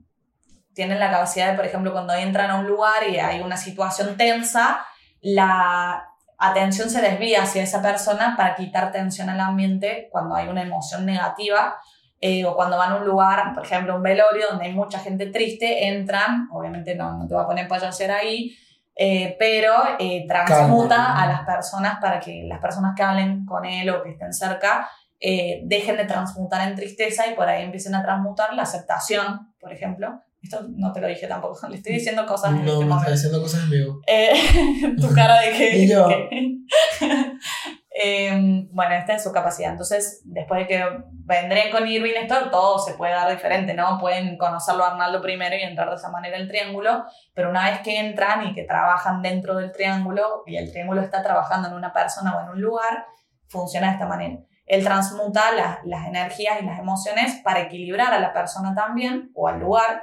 [0.74, 4.16] tienen la capacidad de, por ejemplo, cuando entran a un lugar y hay una situación
[4.16, 4.84] tensa,
[5.20, 6.08] la
[6.38, 11.06] atención se desvía hacia esa persona para quitar tensión al ambiente cuando hay una emoción
[11.06, 11.76] negativa
[12.20, 15.26] eh, o cuando van a un lugar, por ejemplo, un velorio donde hay mucha gente
[15.26, 18.56] triste, entran, obviamente no, no te va a poner payasera ahí,
[18.94, 21.22] eh, pero eh, transmuta Calma.
[21.22, 24.88] a las personas para que las personas que hablen con él o que estén cerca
[25.18, 29.72] eh, dejen de transmutar en tristeza y por ahí empiecen a transmutar la aceptación, por
[29.72, 30.20] ejemplo.
[30.42, 33.10] Esto no te lo dije tampoco, le estoy diciendo cosas en No, este me está
[33.10, 34.00] diciendo cosas en vivo.
[34.06, 34.32] Eh,
[35.00, 35.78] tu cara de que...
[35.78, 36.08] Y yo.
[36.08, 36.58] que-
[37.94, 39.70] Eh, bueno, esta es su capacidad.
[39.70, 40.82] Entonces, después de que
[41.24, 43.98] vendré con Irving, esto todo se puede dar diferente, ¿no?
[44.00, 47.04] Pueden conocerlo a Arnaldo primero y entrar de esa manera al triángulo,
[47.34, 51.22] pero una vez que entran y que trabajan dentro del triángulo y el triángulo está
[51.22, 53.04] trabajando en una persona o en un lugar,
[53.48, 54.38] funciona de esta manera.
[54.64, 59.48] Él transmuta las, las energías y las emociones para equilibrar a la persona también o
[59.48, 60.02] al lugar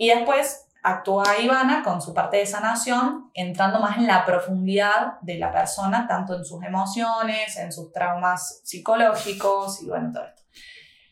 [0.00, 5.36] y después actúa Ivana con su parte de sanación, entrando más en la profundidad de
[5.38, 10.42] la persona, tanto en sus emociones, en sus traumas psicológicos y bueno, todo esto.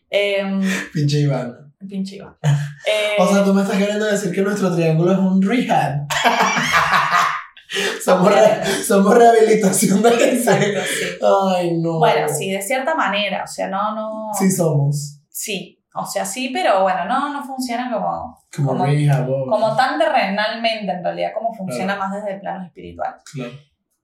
[0.09, 0.63] Em,
[0.95, 1.71] Pinche Ivana.
[1.87, 2.39] pinche Ivana.
[2.87, 6.07] Eh, O sea, tú me estás queriendo decir que nuestro triángulo es un rehab.
[8.05, 11.07] somos, re- somos rehabilitación de exacto, sí.
[11.55, 11.99] Ay, no.
[11.99, 14.29] Bueno, sí, de cierta manera, o sea, no, no...
[14.39, 15.21] Sí somos.
[15.29, 19.51] Sí, o sea, sí, pero bueno, no, no funciona como, Como, Como- oh.
[19.51, 23.17] como tan terrenalmente, en realidad, como funciona más desde el plano espiritual.
[23.33, 23.53] Claro.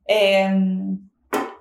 [0.07, 0.51] Eh,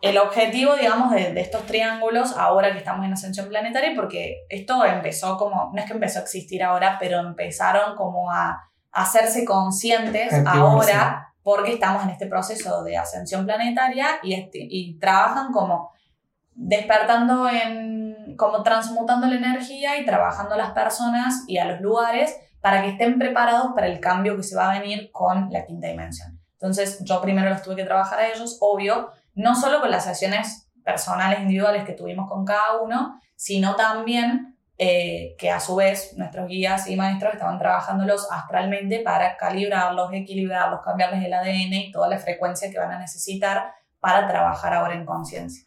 [0.01, 4.83] el objetivo, digamos, de, de estos triángulos, ahora que estamos en ascensión planetaria, porque esto
[4.83, 9.45] empezó como, no es que empezó a existir ahora, pero empezaron como a, a hacerse
[9.45, 15.91] conscientes ahora, porque estamos en este proceso de ascensión planetaria y, este, y trabajan como
[16.53, 18.02] despertando en,
[18.37, 22.89] como transmutando la energía y trabajando a las personas y a los lugares para que
[22.89, 26.39] estén preparados para el cambio que se va a venir con la quinta dimensión.
[26.53, 30.69] Entonces, yo primero los tuve que trabajar a ellos, obvio, no solo con las sesiones
[30.83, 36.47] personales, individuales que tuvimos con cada uno, sino también eh, que a su vez nuestros
[36.47, 42.17] guías y maestros estaban trabajándolos astralmente para calibrarlos, equilibrarlos, cambiarles el ADN y toda la
[42.17, 45.65] frecuencia que van a necesitar para trabajar ahora en conciencia.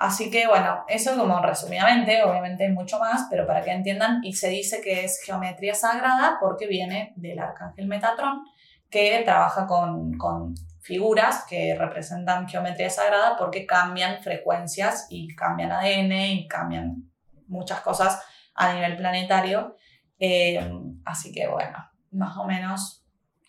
[0.00, 4.32] Así que bueno, eso como resumidamente, obviamente hay mucho más, pero para que entiendan, y
[4.32, 8.40] se dice que es geometría sagrada porque viene del arcángel Metatron,
[8.88, 16.12] que trabaja con, con figuras que representan geometría sagrada porque cambian frecuencias y cambian ADN
[16.12, 17.10] y cambian
[17.46, 18.22] muchas cosas
[18.54, 19.76] a nivel planetario.
[20.18, 20.66] Eh,
[21.04, 21.76] así que bueno,
[22.12, 23.04] más o menos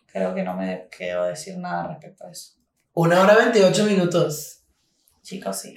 [0.06, 2.56] creo que no me quiero decir nada respecto a eso.
[2.94, 4.65] Una hora 28 minutos.
[5.22, 5.76] Chicos, sí.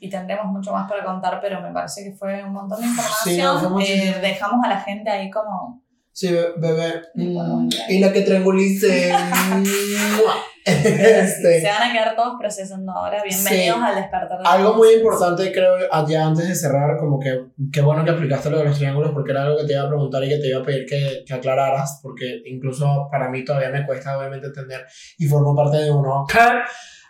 [0.00, 2.90] Y tendremos mucho más para contar, pero me parece que fue un montón de Sí,
[2.90, 3.72] información.
[3.72, 4.16] muchísimo.
[4.16, 5.80] Eh, dejamos a la gente ahí como...
[6.12, 7.02] Sí, be- bebé.
[7.14, 9.12] Sí, Mm, y la que triangulice.
[10.16, 10.34] Mua.
[10.64, 13.20] Se este, van a quedar todos procesando ahora.
[13.22, 13.84] Bienvenidos Sí.
[13.84, 18.04] al despertar de algo muy importante, creo, allá antes de cerrar, como que qué bueno
[18.04, 20.28] que explicaste lo de los triángulos, porque era algo que te iba a preguntar y
[20.28, 24.16] que te iba a pedir que, que aclararas, porque incluso para mí todavía me cuesta,
[24.16, 24.86] obviamente, entender
[25.18, 26.24] y formo parte de uno.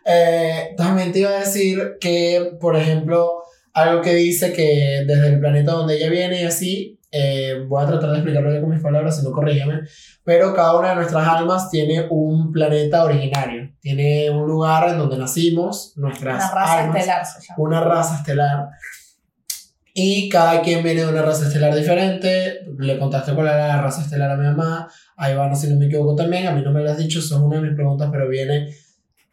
[0.05, 3.43] Eh, también te iba a decir que, por ejemplo,
[3.73, 7.87] algo que dice que desde el planeta donde ella viene y así, eh, voy a
[7.87, 9.81] tratar de explicarlo ya con mis palabras, si no corrígeme,
[10.25, 15.19] pero cada una de nuestras almas tiene un planeta originario, tiene un lugar en donde
[15.19, 17.63] nacimos, nuestras Una raza almas, estelar se llama.
[17.63, 18.69] una raza estelar.
[19.95, 22.61] Y cada quien viene de una raza estelar diferente.
[22.79, 24.89] Le contaste cuál era la raza estelar a mi mamá.
[25.19, 26.47] A Ivana, si no me equivoco, también.
[26.47, 28.75] A mí no me lo has dicho, es una de mis preguntas, pero viene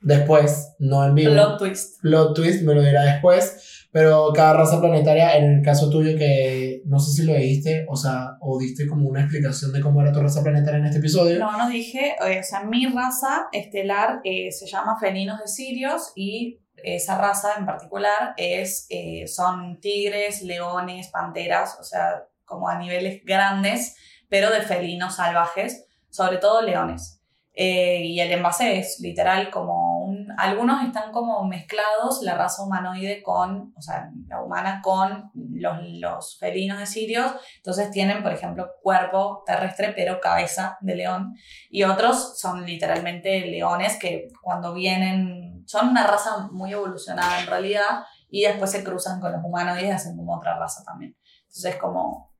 [0.01, 1.33] después, no en vivo.
[1.33, 2.01] Plot twist.
[2.01, 3.85] Plot twist, me lo dirá después.
[3.91, 7.95] Pero cada raza planetaria, en el caso tuyo, que no sé si lo dijiste, o
[7.95, 11.39] sea, o diste como una explicación de cómo era tu raza planetaria en este episodio.
[11.39, 16.11] No, no dije, eh, o sea, mi raza estelar eh, se llama felinos de Sirios
[16.15, 22.77] y esa raza en particular es, eh, son tigres, leones, panteras, o sea, como a
[22.77, 23.95] niveles grandes,
[24.29, 27.19] pero de felinos salvajes, sobre todo leones.
[27.61, 29.88] Eh, y el envase es literal como.
[30.37, 36.79] Algunos están como mezclados, la raza humanoide con, o sea, la humana con los, felinos
[36.79, 41.35] de Sirios, entonces tienen, por ejemplo, cuerpo terrestre, pero cabeza de león.
[41.69, 48.03] Y otros son literalmente leones que cuando vienen, son una raza muy evolucionada en realidad,
[48.29, 51.15] y después se cruzan con los humanoides y hacen como otra raza también.
[51.47, 52.31] Entonces como,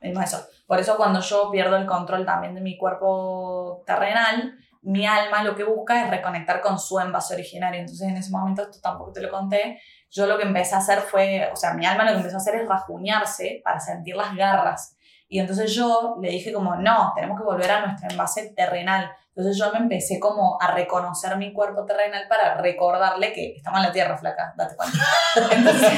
[0.00, 0.46] mismo eso.
[0.66, 4.54] Por eso cuando yo pierdo el control también de mi cuerpo terrenal,
[4.84, 7.80] mi alma lo que busca es reconectar con su envase originario.
[7.80, 9.80] Entonces en ese momento, esto tampoco te lo conté,
[10.10, 12.40] yo lo que empecé a hacer fue, o sea, mi alma lo que empezó a
[12.40, 14.96] hacer es rajuñarse para sentir las garras.
[15.26, 19.10] Y entonces yo le dije como, no, tenemos que volver a nuestro envase terrenal.
[19.34, 23.86] Entonces yo me empecé como a reconocer mi cuerpo terrenal para recordarle que estamos en
[23.86, 24.98] la tierra flaca, date cuenta.
[25.50, 25.90] Entonces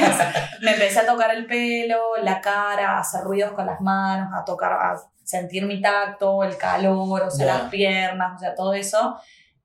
[0.63, 4.43] me empecé a tocar el pelo, la cara, a hacer ruidos con las manos, a
[4.45, 4.97] tocar, a
[5.27, 7.59] sentir mi tacto, el calor, o sea, Ya.
[7.59, 9.17] las piernas, o sea, todo eso,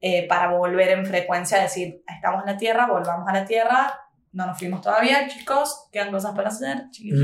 [0.02, 3.94] eh, para volver en frecuencia a decir, estamos en la tierra, volvamos a la tierra,
[4.34, 7.22] no nos fuimos todavía, chicos, quedan cosas para hacer, chiquitos.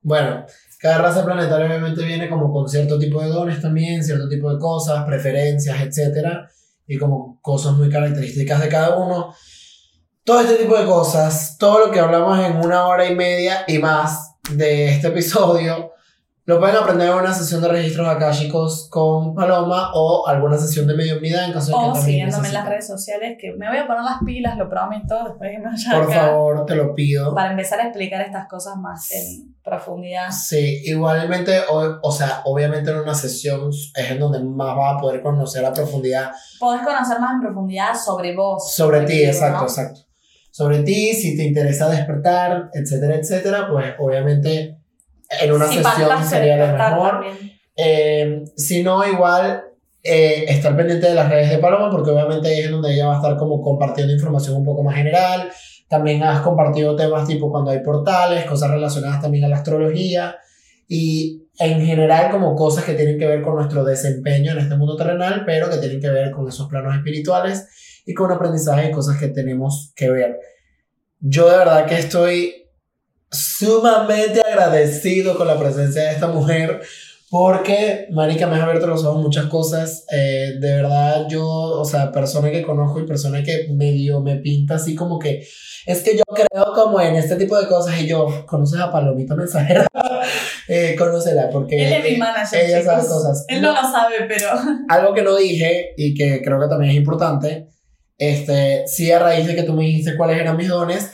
[0.00, 0.44] Bueno,
[0.80, 4.58] cada raza planetaria obviamente viene como con cierto tipo de dones también, cierto tipo de
[4.58, 6.48] cosas, preferencias, etcétera,
[6.86, 9.32] y como cosas muy características de cada uno.
[10.24, 13.78] Todo este tipo de cosas, todo lo que hablamos en una hora y media y
[13.78, 15.91] más de este episodio,
[16.52, 20.94] lo pueden aprender en una sesión de registros akáshicos con Paloma o alguna sesión de
[20.94, 23.86] mediunidad en caso de que O siguiéndome en las redes sociales, que me voy a
[23.86, 27.34] poner las pilas, lo prometo, después que me vaya Por acá, favor, te lo pido.
[27.34, 30.30] para empezar a explicar estas cosas más en profundidad.
[30.30, 34.98] Sí, igualmente, o, o sea, obviamente en una sesión es en donde más vas a
[35.00, 38.74] poder conocer a profundidad Podés conocer más en profundidad sobre vos.
[38.74, 39.28] sobre ti, ¿no?
[39.30, 40.00] exacto, exacto.
[40.50, 44.81] Sobre ti, si te interesa despertar, etcétera, etcétera, pues obviamente
[45.40, 47.24] en una Si sesión sería lo mejor.
[47.76, 49.64] Eh, si no, igual
[50.02, 53.14] eh, estar pendiente de las redes de Paloma, porque obviamente ahí es donde ella va
[53.14, 55.48] a estar como compartiendo información un poco más general.
[55.88, 60.36] También has compartido temas tipo cuando hay portales, cosas relacionadas también a la astrología
[60.88, 64.96] y en general como cosas que tienen que ver con nuestro desempeño en este mundo
[64.96, 69.18] terrenal, pero que tienen que ver con esos planos espirituales y con aprendizaje y cosas
[69.18, 70.38] que tenemos que ver.
[71.20, 72.61] Yo de verdad que estoy
[73.32, 76.82] sumamente agradecido con la presencia de esta mujer
[77.30, 80.04] porque, marica, me ha abierto los ojos muchas cosas.
[80.12, 84.74] Eh, de verdad, yo, o sea, persona que conozco y persona que medio me pinta
[84.74, 85.42] así como que
[85.86, 89.34] es que yo creo como en este tipo de cosas y yo, ¿conoces a Palomita
[89.34, 89.86] Mensajera?
[90.68, 93.46] eh, conócela porque Él es mi manager, ella sabe cosas.
[93.48, 94.48] Él no lo sabe, pero...
[94.88, 97.68] Algo que no dije y que creo que también es importante,
[98.18, 101.10] este, sí a raíz de que tú me dijiste cuáles eran mis dones,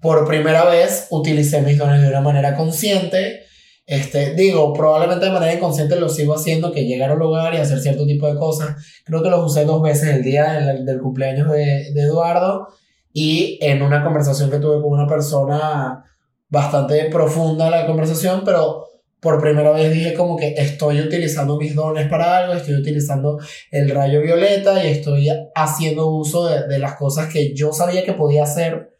[0.00, 3.42] por primera vez utilicé mis dones de una manera consciente.
[3.86, 7.78] Este, digo, probablemente de manera inconsciente lo sigo haciendo, que llegar al lugar y hacer
[7.80, 8.76] cierto tipo de cosas.
[9.04, 12.68] Creo que los usé dos veces el día del, del cumpleaños de, de Eduardo
[13.12, 16.04] y en una conversación que tuve con una persona
[16.48, 18.84] bastante profunda la conversación, pero
[19.20, 23.38] por primera vez dije como que estoy utilizando mis dones para algo, estoy utilizando
[23.70, 28.12] el rayo violeta y estoy haciendo uso de, de las cosas que yo sabía que
[28.12, 28.95] podía hacer,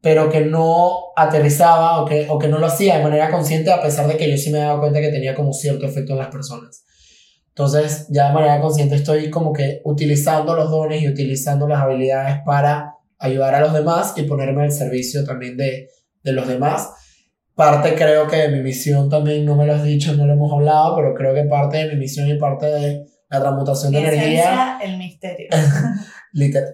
[0.00, 3.82] pero que no aterrizaba o que, o que no lo hacía de manera consciente a
[3.82, 6.28] pesar de que yo sí me daba cuenta que tenía como cierto efecto en las
[6.28, 6.84] personas.
[7.48, 12.38] Entonces ya de manera consciente estoy como que utilizando los dones y utilizando las habilidades
[12.46, 15.88] para ayudar a los demás y ponerme al servicio también de,
[16.22, 16.90] de los demás
[17.58, 20.52] parte creo que de mi misión también, no me lo has dicho, no lo hemos
[20.52, 24.78] hablado, pero creo que parte de mi misión y parte de la transmutación de energía,
[24.80, 25.48] el misterio.
[26.32, 26.72] literal,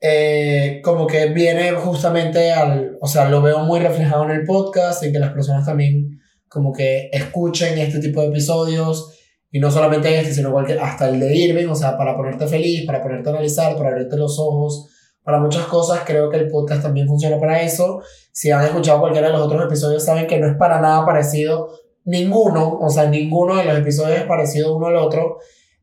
[0.00, 5.02] eh, como que viene justamente al, o sea, lo veo muy reflejado en el podcast,
[5.02, 9.14] en que las personas también como que escuchen este tipo de episodios,
[9.50, 12.84] y no solamente este, sino cualquier, hasta el de Irving, o sea, para ponerte feliz,
[12.86, 14.88] para ponerte a analizar, para abrirte los ojos,
[15.22, 16.00] para muchas cosas.
[16.04, 18.02] Creo que el podcast también funciona para eso.
[18.32, 21.70] Si han escuchado cualquiera de los otros episodios, saben que no es para nada parecido
[22.04, 25.38] ninguno, o sea, ninguno de los episodios es parecido uno al otro.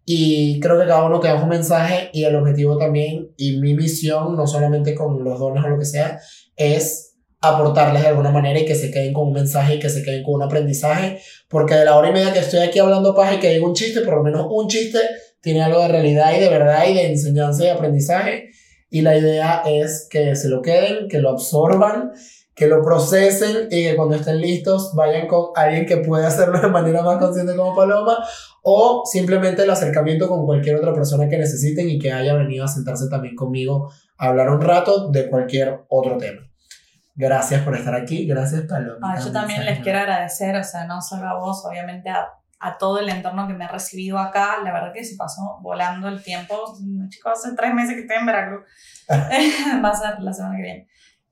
[0.06, 3.74] Y creo que cada uno te da un mensaje y el objetivo también y mi
[3.74, 6.20] misión, no solamente con los dones o lo que sea,
[6.56, 10.04] es aportarles de alguna manera y que se queden con un mensaje y que se
[10.04, 11.20] queden con un aprendizaje,
[11.50, 13.74] porque de la hora y media que estoy aquí hablando paja y que digo un
[13.74, 15.00] chiste, por lo menos un chiste
[15.42, 18.50] tiene algo de realidad y de verdad y de enseñanza y aprendizaje.
[18.90, 22.12] Y la idea es que se lo queden, que lo absorban,
[22.56, 26.70] que lo procesen y que cuando estén listos vayan con alguien que pueda hacerlo de
[26.70, 28.18] manera más consciente como Paloma
[28.64, 32.70] o simplemente el acercamiento con cualquier otra persona que necesiten y que haya venido a
[32.70, 36.42] sentarse también conmigo a hablar un rato de cualquier otro tema.
[37.14, 39.14] Gracias por estar aquí, gracias Paloma.
[39.14, 42.28] Ah, yo también les quiero agradecer, o sea, no solo a vos, obviamente a,
[42.60, 44.58] a, todo el entorno que me ha recibido acá.
[44.64, 46.56] La verdad que se pasó volando el tiempo.
[47.10, 48.64] Chicos, hace tres meses que estoy en Veracruz.
[49.10, 50.88] Va a ser la semana que viene.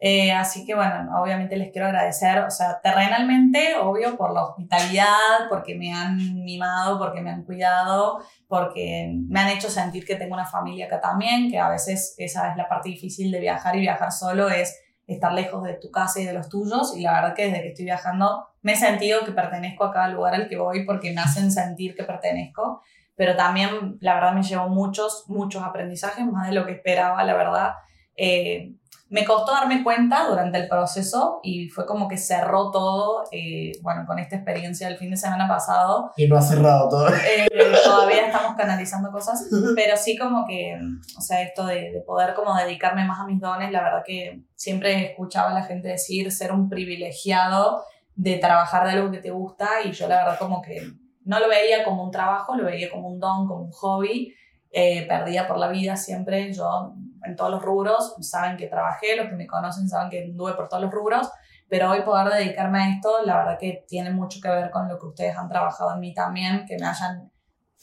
[0.05, 5.47] Eh, así que bueno, obviamente les quiero agradecer, o sea, terrenalmente, obvio, por la hospitalidad,
[5.47, 8.19] porque me han mimado, porque me han cuidado,
[8.49, 12.51] porque me han hecho sentir que tengo una familia acá también, que a veces esa
[12.51, 14.77] es la parte difícil de viajar y viajar solo es
[15.07, 16.97] estar lejos de tu casa y de los tuyos.
[16.97, 20.09] Y la verdad que desde que estoy viajando me he sentido que pertenezco a cada
[20.09, 22.81] lugar al que voy porque me hacen sentir que pertenezco.
[23.15, 27.35] Pero también, la verdad, me llevo muchos, muchos aprendizajes, más de lo que esperaba, la
[27.35, 27.75] verdad.
[28.17, 28.73] Eh,
[29.13, 34.05] me costó darme cuenta durante el proceso y fue como que cerró todo, eh, bueno,
[34.07, 36.11] con esta experiencia del fin de semana pasado.
[36.17, 37.09] Y no ha cerrado todo.
[37.09, 37.47] Eh,
[37.83, 40.79] todavía estamos canalizando cosas, pero sí como que,
[41.15, 44.41] o sea, esto de, de, poder como dedicarme más a mis dones, la verdad que
[44.55, 47.83] siempre escuchaba a la gente decir ser un privilegiado
[48.15, 50.91] de trabajar de algo que te gusta y yo la verdad como que
[51.23, 54.33] no lo veía como un trabajo, lo veía como un don, como un hobby
[54.71, 56.51] eh, perdida por la vida siempre.
[56.51, 60.53] Yo en todos los rubros, saben que trabajé, los que me conocen saben que anduve
[60.53, 61.29] por todos los rubros,
[61.69, 64.99] pero hoy poder dedicarme a esto, la verdad que tiene mucho que ver con lo
[64.99, 67.31] que ustedes han trabajado en mí también, que me hayan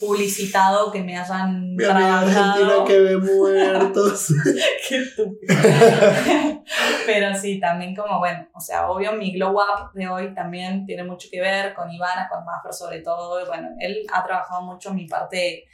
[0.01, 2.85] publicitado, que me hayan Mi trabajado.
[2.85, 4.33] que ve muertos.
[4.89, 5.55] Qué estúpido.
[7.05, 11.03] Pero sí, también como, bueno, o sea, obvio mi glow up de hoy también tiene
[11.03, 13.45] mucho que ver con Ivana, con Maffer sobre todo.
[13.45, 15.65] Bueno, él ha trabajado mucho mi parte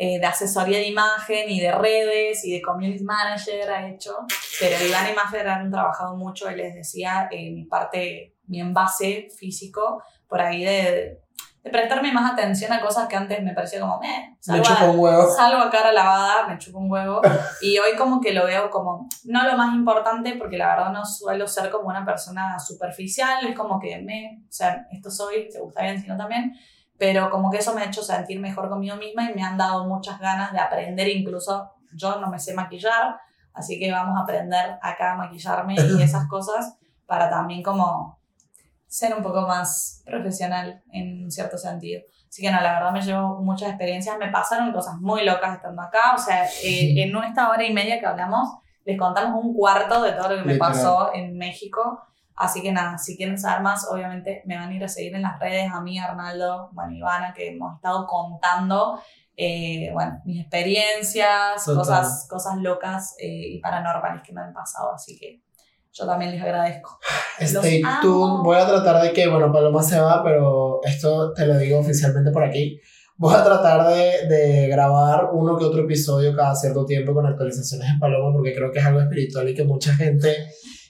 [0.00, 4.14] eh, de asesoría de imagen y de redes y de community manager ha hecho,
[4.60, 10.00] pero Iván y Maffer han trabajado mucho, y les decía, mi parte, mi envase físico,
[10.28, 11.20] por ahí de,
[11.64, 14.90] de, prestarme más atención a cosas que antes me parecía como, eh, salgo, me chupo
[14.92, 15.34] un huevo.
[15.34, 17.20] salgo a cara lavada, me chupo un huevo,
[17.60, 21.04] y hoy como que lo veo como, no lo más importante, porque la verdad no
[21.04, 25.58] suelo ser como una persona superficial, es como que me, o sea, esto soy, te
[25.58, 26.54] gusta bien, sino también,
[26.98, 29.86] pero como que eso me ha hecho sentir mejor conmigo misma y me han dado
[29.86, 33.18] muchas ganas de aprender, incluso yo no me sé maquillar,
[33.54, 36.76] así que vamos a aprender acá a maquillarme y esas cosas
[37.06, 38.18] para también como
[38.88, 42.02] ser un poco más profesional en cierto sentido.
[42.28, 45.80] Así que no, la verdad me llevo muchas experiencias, me pasaron cosas muy locas estando
[45.80, 50.02] acá, o sea, eh, en esta hora y media que hablamos, les contamos un cuarto
[50.02, 52.02] de todo lo que me pasó en México
[52.38, 55.22] Así que nada, si quieren saber más, obviamente me van a ir a seguir en
[55.22, 59.00] las redes, a mí, Arnaldo, bueno, Ivana, que hemos estado contando,
[59.36, 65.18] eh, bueno, mis experiencias, cosas, cosas locas eh, y paranormales que me han pasado, así
[65.18, 65.42] que
[65.92, 67.00] yo también les agradezco.
[67.40, 71.58] Stay tuned, voy a tratar de que, bueno, Paloma se va, pero esto te lo
[71.58, 72.80] digo oficialmente por aquí.
[73.16, 77.88] Voy a tratar de, de, grabar uno que otro episodio cada cierto tiempo con actualizaciones
[77.88, 80.36] de Paloma porque creo que es algo espiritual y que mucha gente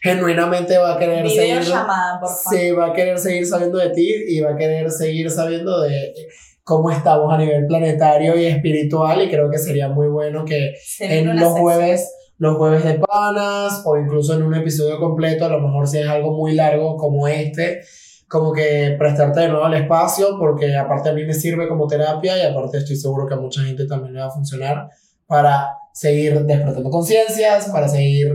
[0.00, 1.60] genuinamente va a querer seguir.
[1.60, 2.58] Llamada, por favor.
[2.58, 6.14] Sí, va a querer seguir sabiendo de ti y va a querer seguir sabiendo de
[6.62, 9.22] cómo estamos a nivel planetario y espiritual.
[9.22, 13.96] Y creo que sería muy bueno que en los jueves, los jueves de panas o
[13.96, 17.80] incluso en un episodio completo, a lo mejor si es algo muy largo como este,
[18.28, 22.36] como que prestarte de nuevo al espacio, porque aparte a mí me sirve como terapia
[22.36, 24.88] y aparte estoy seguro que a mucha gente también le va a funcionar
[25.26, 28.28] para seguir despertando conciencias, para seguir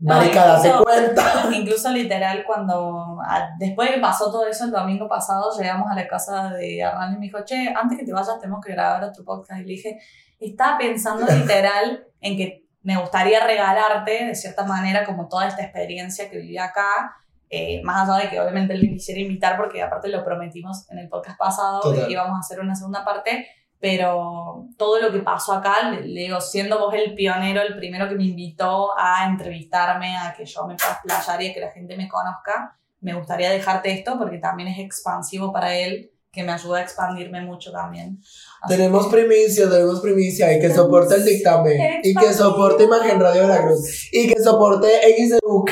[0.00, 1.48] Marica, date cuenta.
[1.52, 3.18] Incluso literal, cuando
[3.58, 7.16] después de que pasó todo eso el domingo pasado, llegamos a la casa de Arnaldo
[7.16, 9.60] y me dijo, che, antes que te vayas tenemos que grabar otro podcast.
[9.60, 9.98] Y le dije,
[10.38, 16.30] estaba pensando literal en que me gustaría regalarte, de cierta manera, como toda esta experiencia
[16.30, 17.16] que viví acá,
[17.50, 20.98] eh, más allá de que obviamente él me quisiera invitar, porque aparte lo prometimos en
[20.98, 23.48] el podcast pasado, que íbamos a hacer una segunda parte,
[23.80, 28.16] pero todo lo que pasó acá, le, digo, siendo vos el pionero, el primero que
[28.16, 31.96] me invitó a entrevistarme, a que yo me pueda explayar y a que la gente
[31.96, 36.78] me conozca, me gustaría dejarte esto porque también es expansivo para él, que me ayuda
[36.78, 38.18] a expandirme mucho también.
[38.62, 43.18] Así Tenemos que- primicia, tenemos primicia, y que soporte el dictamen, y que soporte Imagen
[43.20, 45.64] Radio de la Cruz, y que soporte XDU.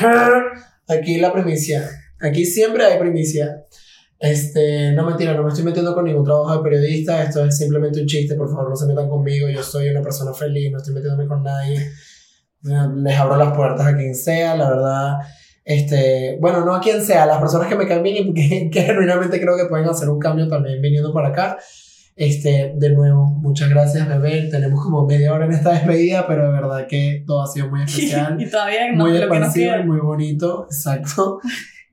[0.89, 1.87] Aquí la primicia,
[2.21, 3.63] aquí siempre hay primicia.
[4.19, 8.01] Este, no mentira, no me estoy metiendo con ningún trabajo de periodista, esto es simplemente
[8.01, 10.95] un chiste, por favor no se metan conmigo, yo soy una persona feliz, no estoy
[10.95, 11.91] metiéndome con nadie,
[12.65, 15.17] Eh, les abro las puertas a quien sea, la verdad,
[15.63, 18.69] este, bueno, no a quien sea, a las personas que me caen bien y que,
[18.73, 21.57] que genuinamente creo que pueden hacer un cambio también viniendo para acá.
[22.15, 24.49] Este, de nuevo, muchas gracias, bebé.
[24.49, 27.83] Tenemos como media hora en esta despedida, pero de verdad que todo ha sido muy
[27.85, 30.65] especial, y todavía no, muy expansivo y muy bonito.
[30.65, 31.39] Exacto.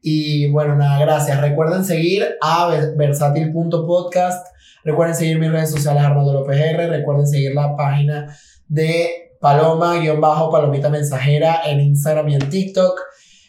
[0.06, 1.40] Y bueno, nada, gracias.
[1.40, 4.47] Recuerden seguir a ver- versátil.podcast.
[4.85, 6.89] Recuerden seguir mis redes sociales Arnaldo López R.
[6.89, 8.36] Recuerden seguir la página
[8.68, 13.01] de Paloma-Palomita Mensajera en Instagram y en TikTok.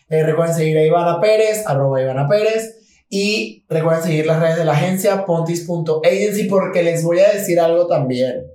[0.08, 3.04] Eh, recuerden seguir a Ivana Pérez, arroba Ivana Pérez.
[3.10, 7.86] Y recuerden seguir las redes de la agencia pontis.agency porque les voy a decir algo
[7.88, 8.46] también.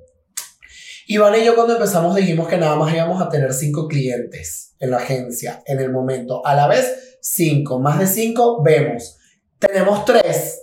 [1.06, 4.90] Ivana y yo cuando empezamos dijimos que nada más íbamos a tener cinco clientes en
[4.90, 6.46] la agencia en el momento.
[6.46, 7.78] A la vez, cinco.
[7.80, 9.16] Más de cinco, vemos.
[9.58, 10.62] Tenemos tres.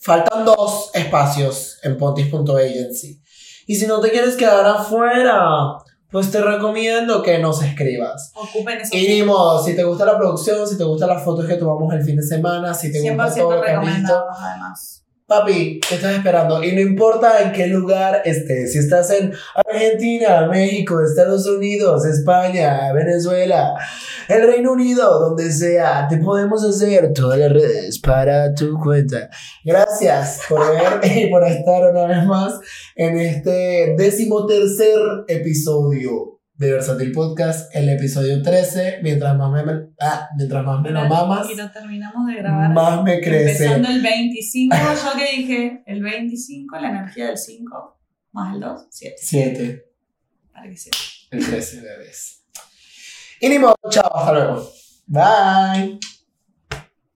[0.00, 3.22] Faltan dos espacios en pontis.agency.
[3.66, 5.78] Y si no te quieres quedar afuera,
[6.10, 8.30] pues te recomiendo que nos escribas.
[8.34, 11.46] Ocupen esos Y ni modo, si te gusta la producción, si te gustan las fotos
[11.46, 14.24] que tomamos el fin de semana, si te gusta 100% todo lo que has visto,
[14.30, 15.03] además.
[15.26, 16.62] Papi, ¿qué estás esperando?
[16.62, 22.92] Y no importa en qué lugar estés, si estás en Argentina, México, Estados Unidos, España,
[22.92, 23.72] Venezuela,
[24.28, 29.30] el Reino Unido, donde sea, te podemos hacer todas las redes para tu cuenta.
[29.64, 32.60] Gracias por ver y por estar una vez más
[32.94, 39.00] en este decimotercer episodio de Versatil Podcast, el episodio 13.
[39.02, 42.72] Mientras más me, ah, mientras más me lo mamas, Y lo terminamos de grabar.
[42.72, 43.64] más me crece.
[43.64, 48.00] Empezando el 25, yo que dije, el 25, la energía del 5,
[48.32, 49.16] más el 2, 7.
[49.18, 49.84] 7.
[50.52, 50.92] Para que sea.
[51.30, 52.44] El 13 bebés.
[53.40, 54.70] Y ni modo, chao, hasta luego.
[55.06, 55.98] Bye.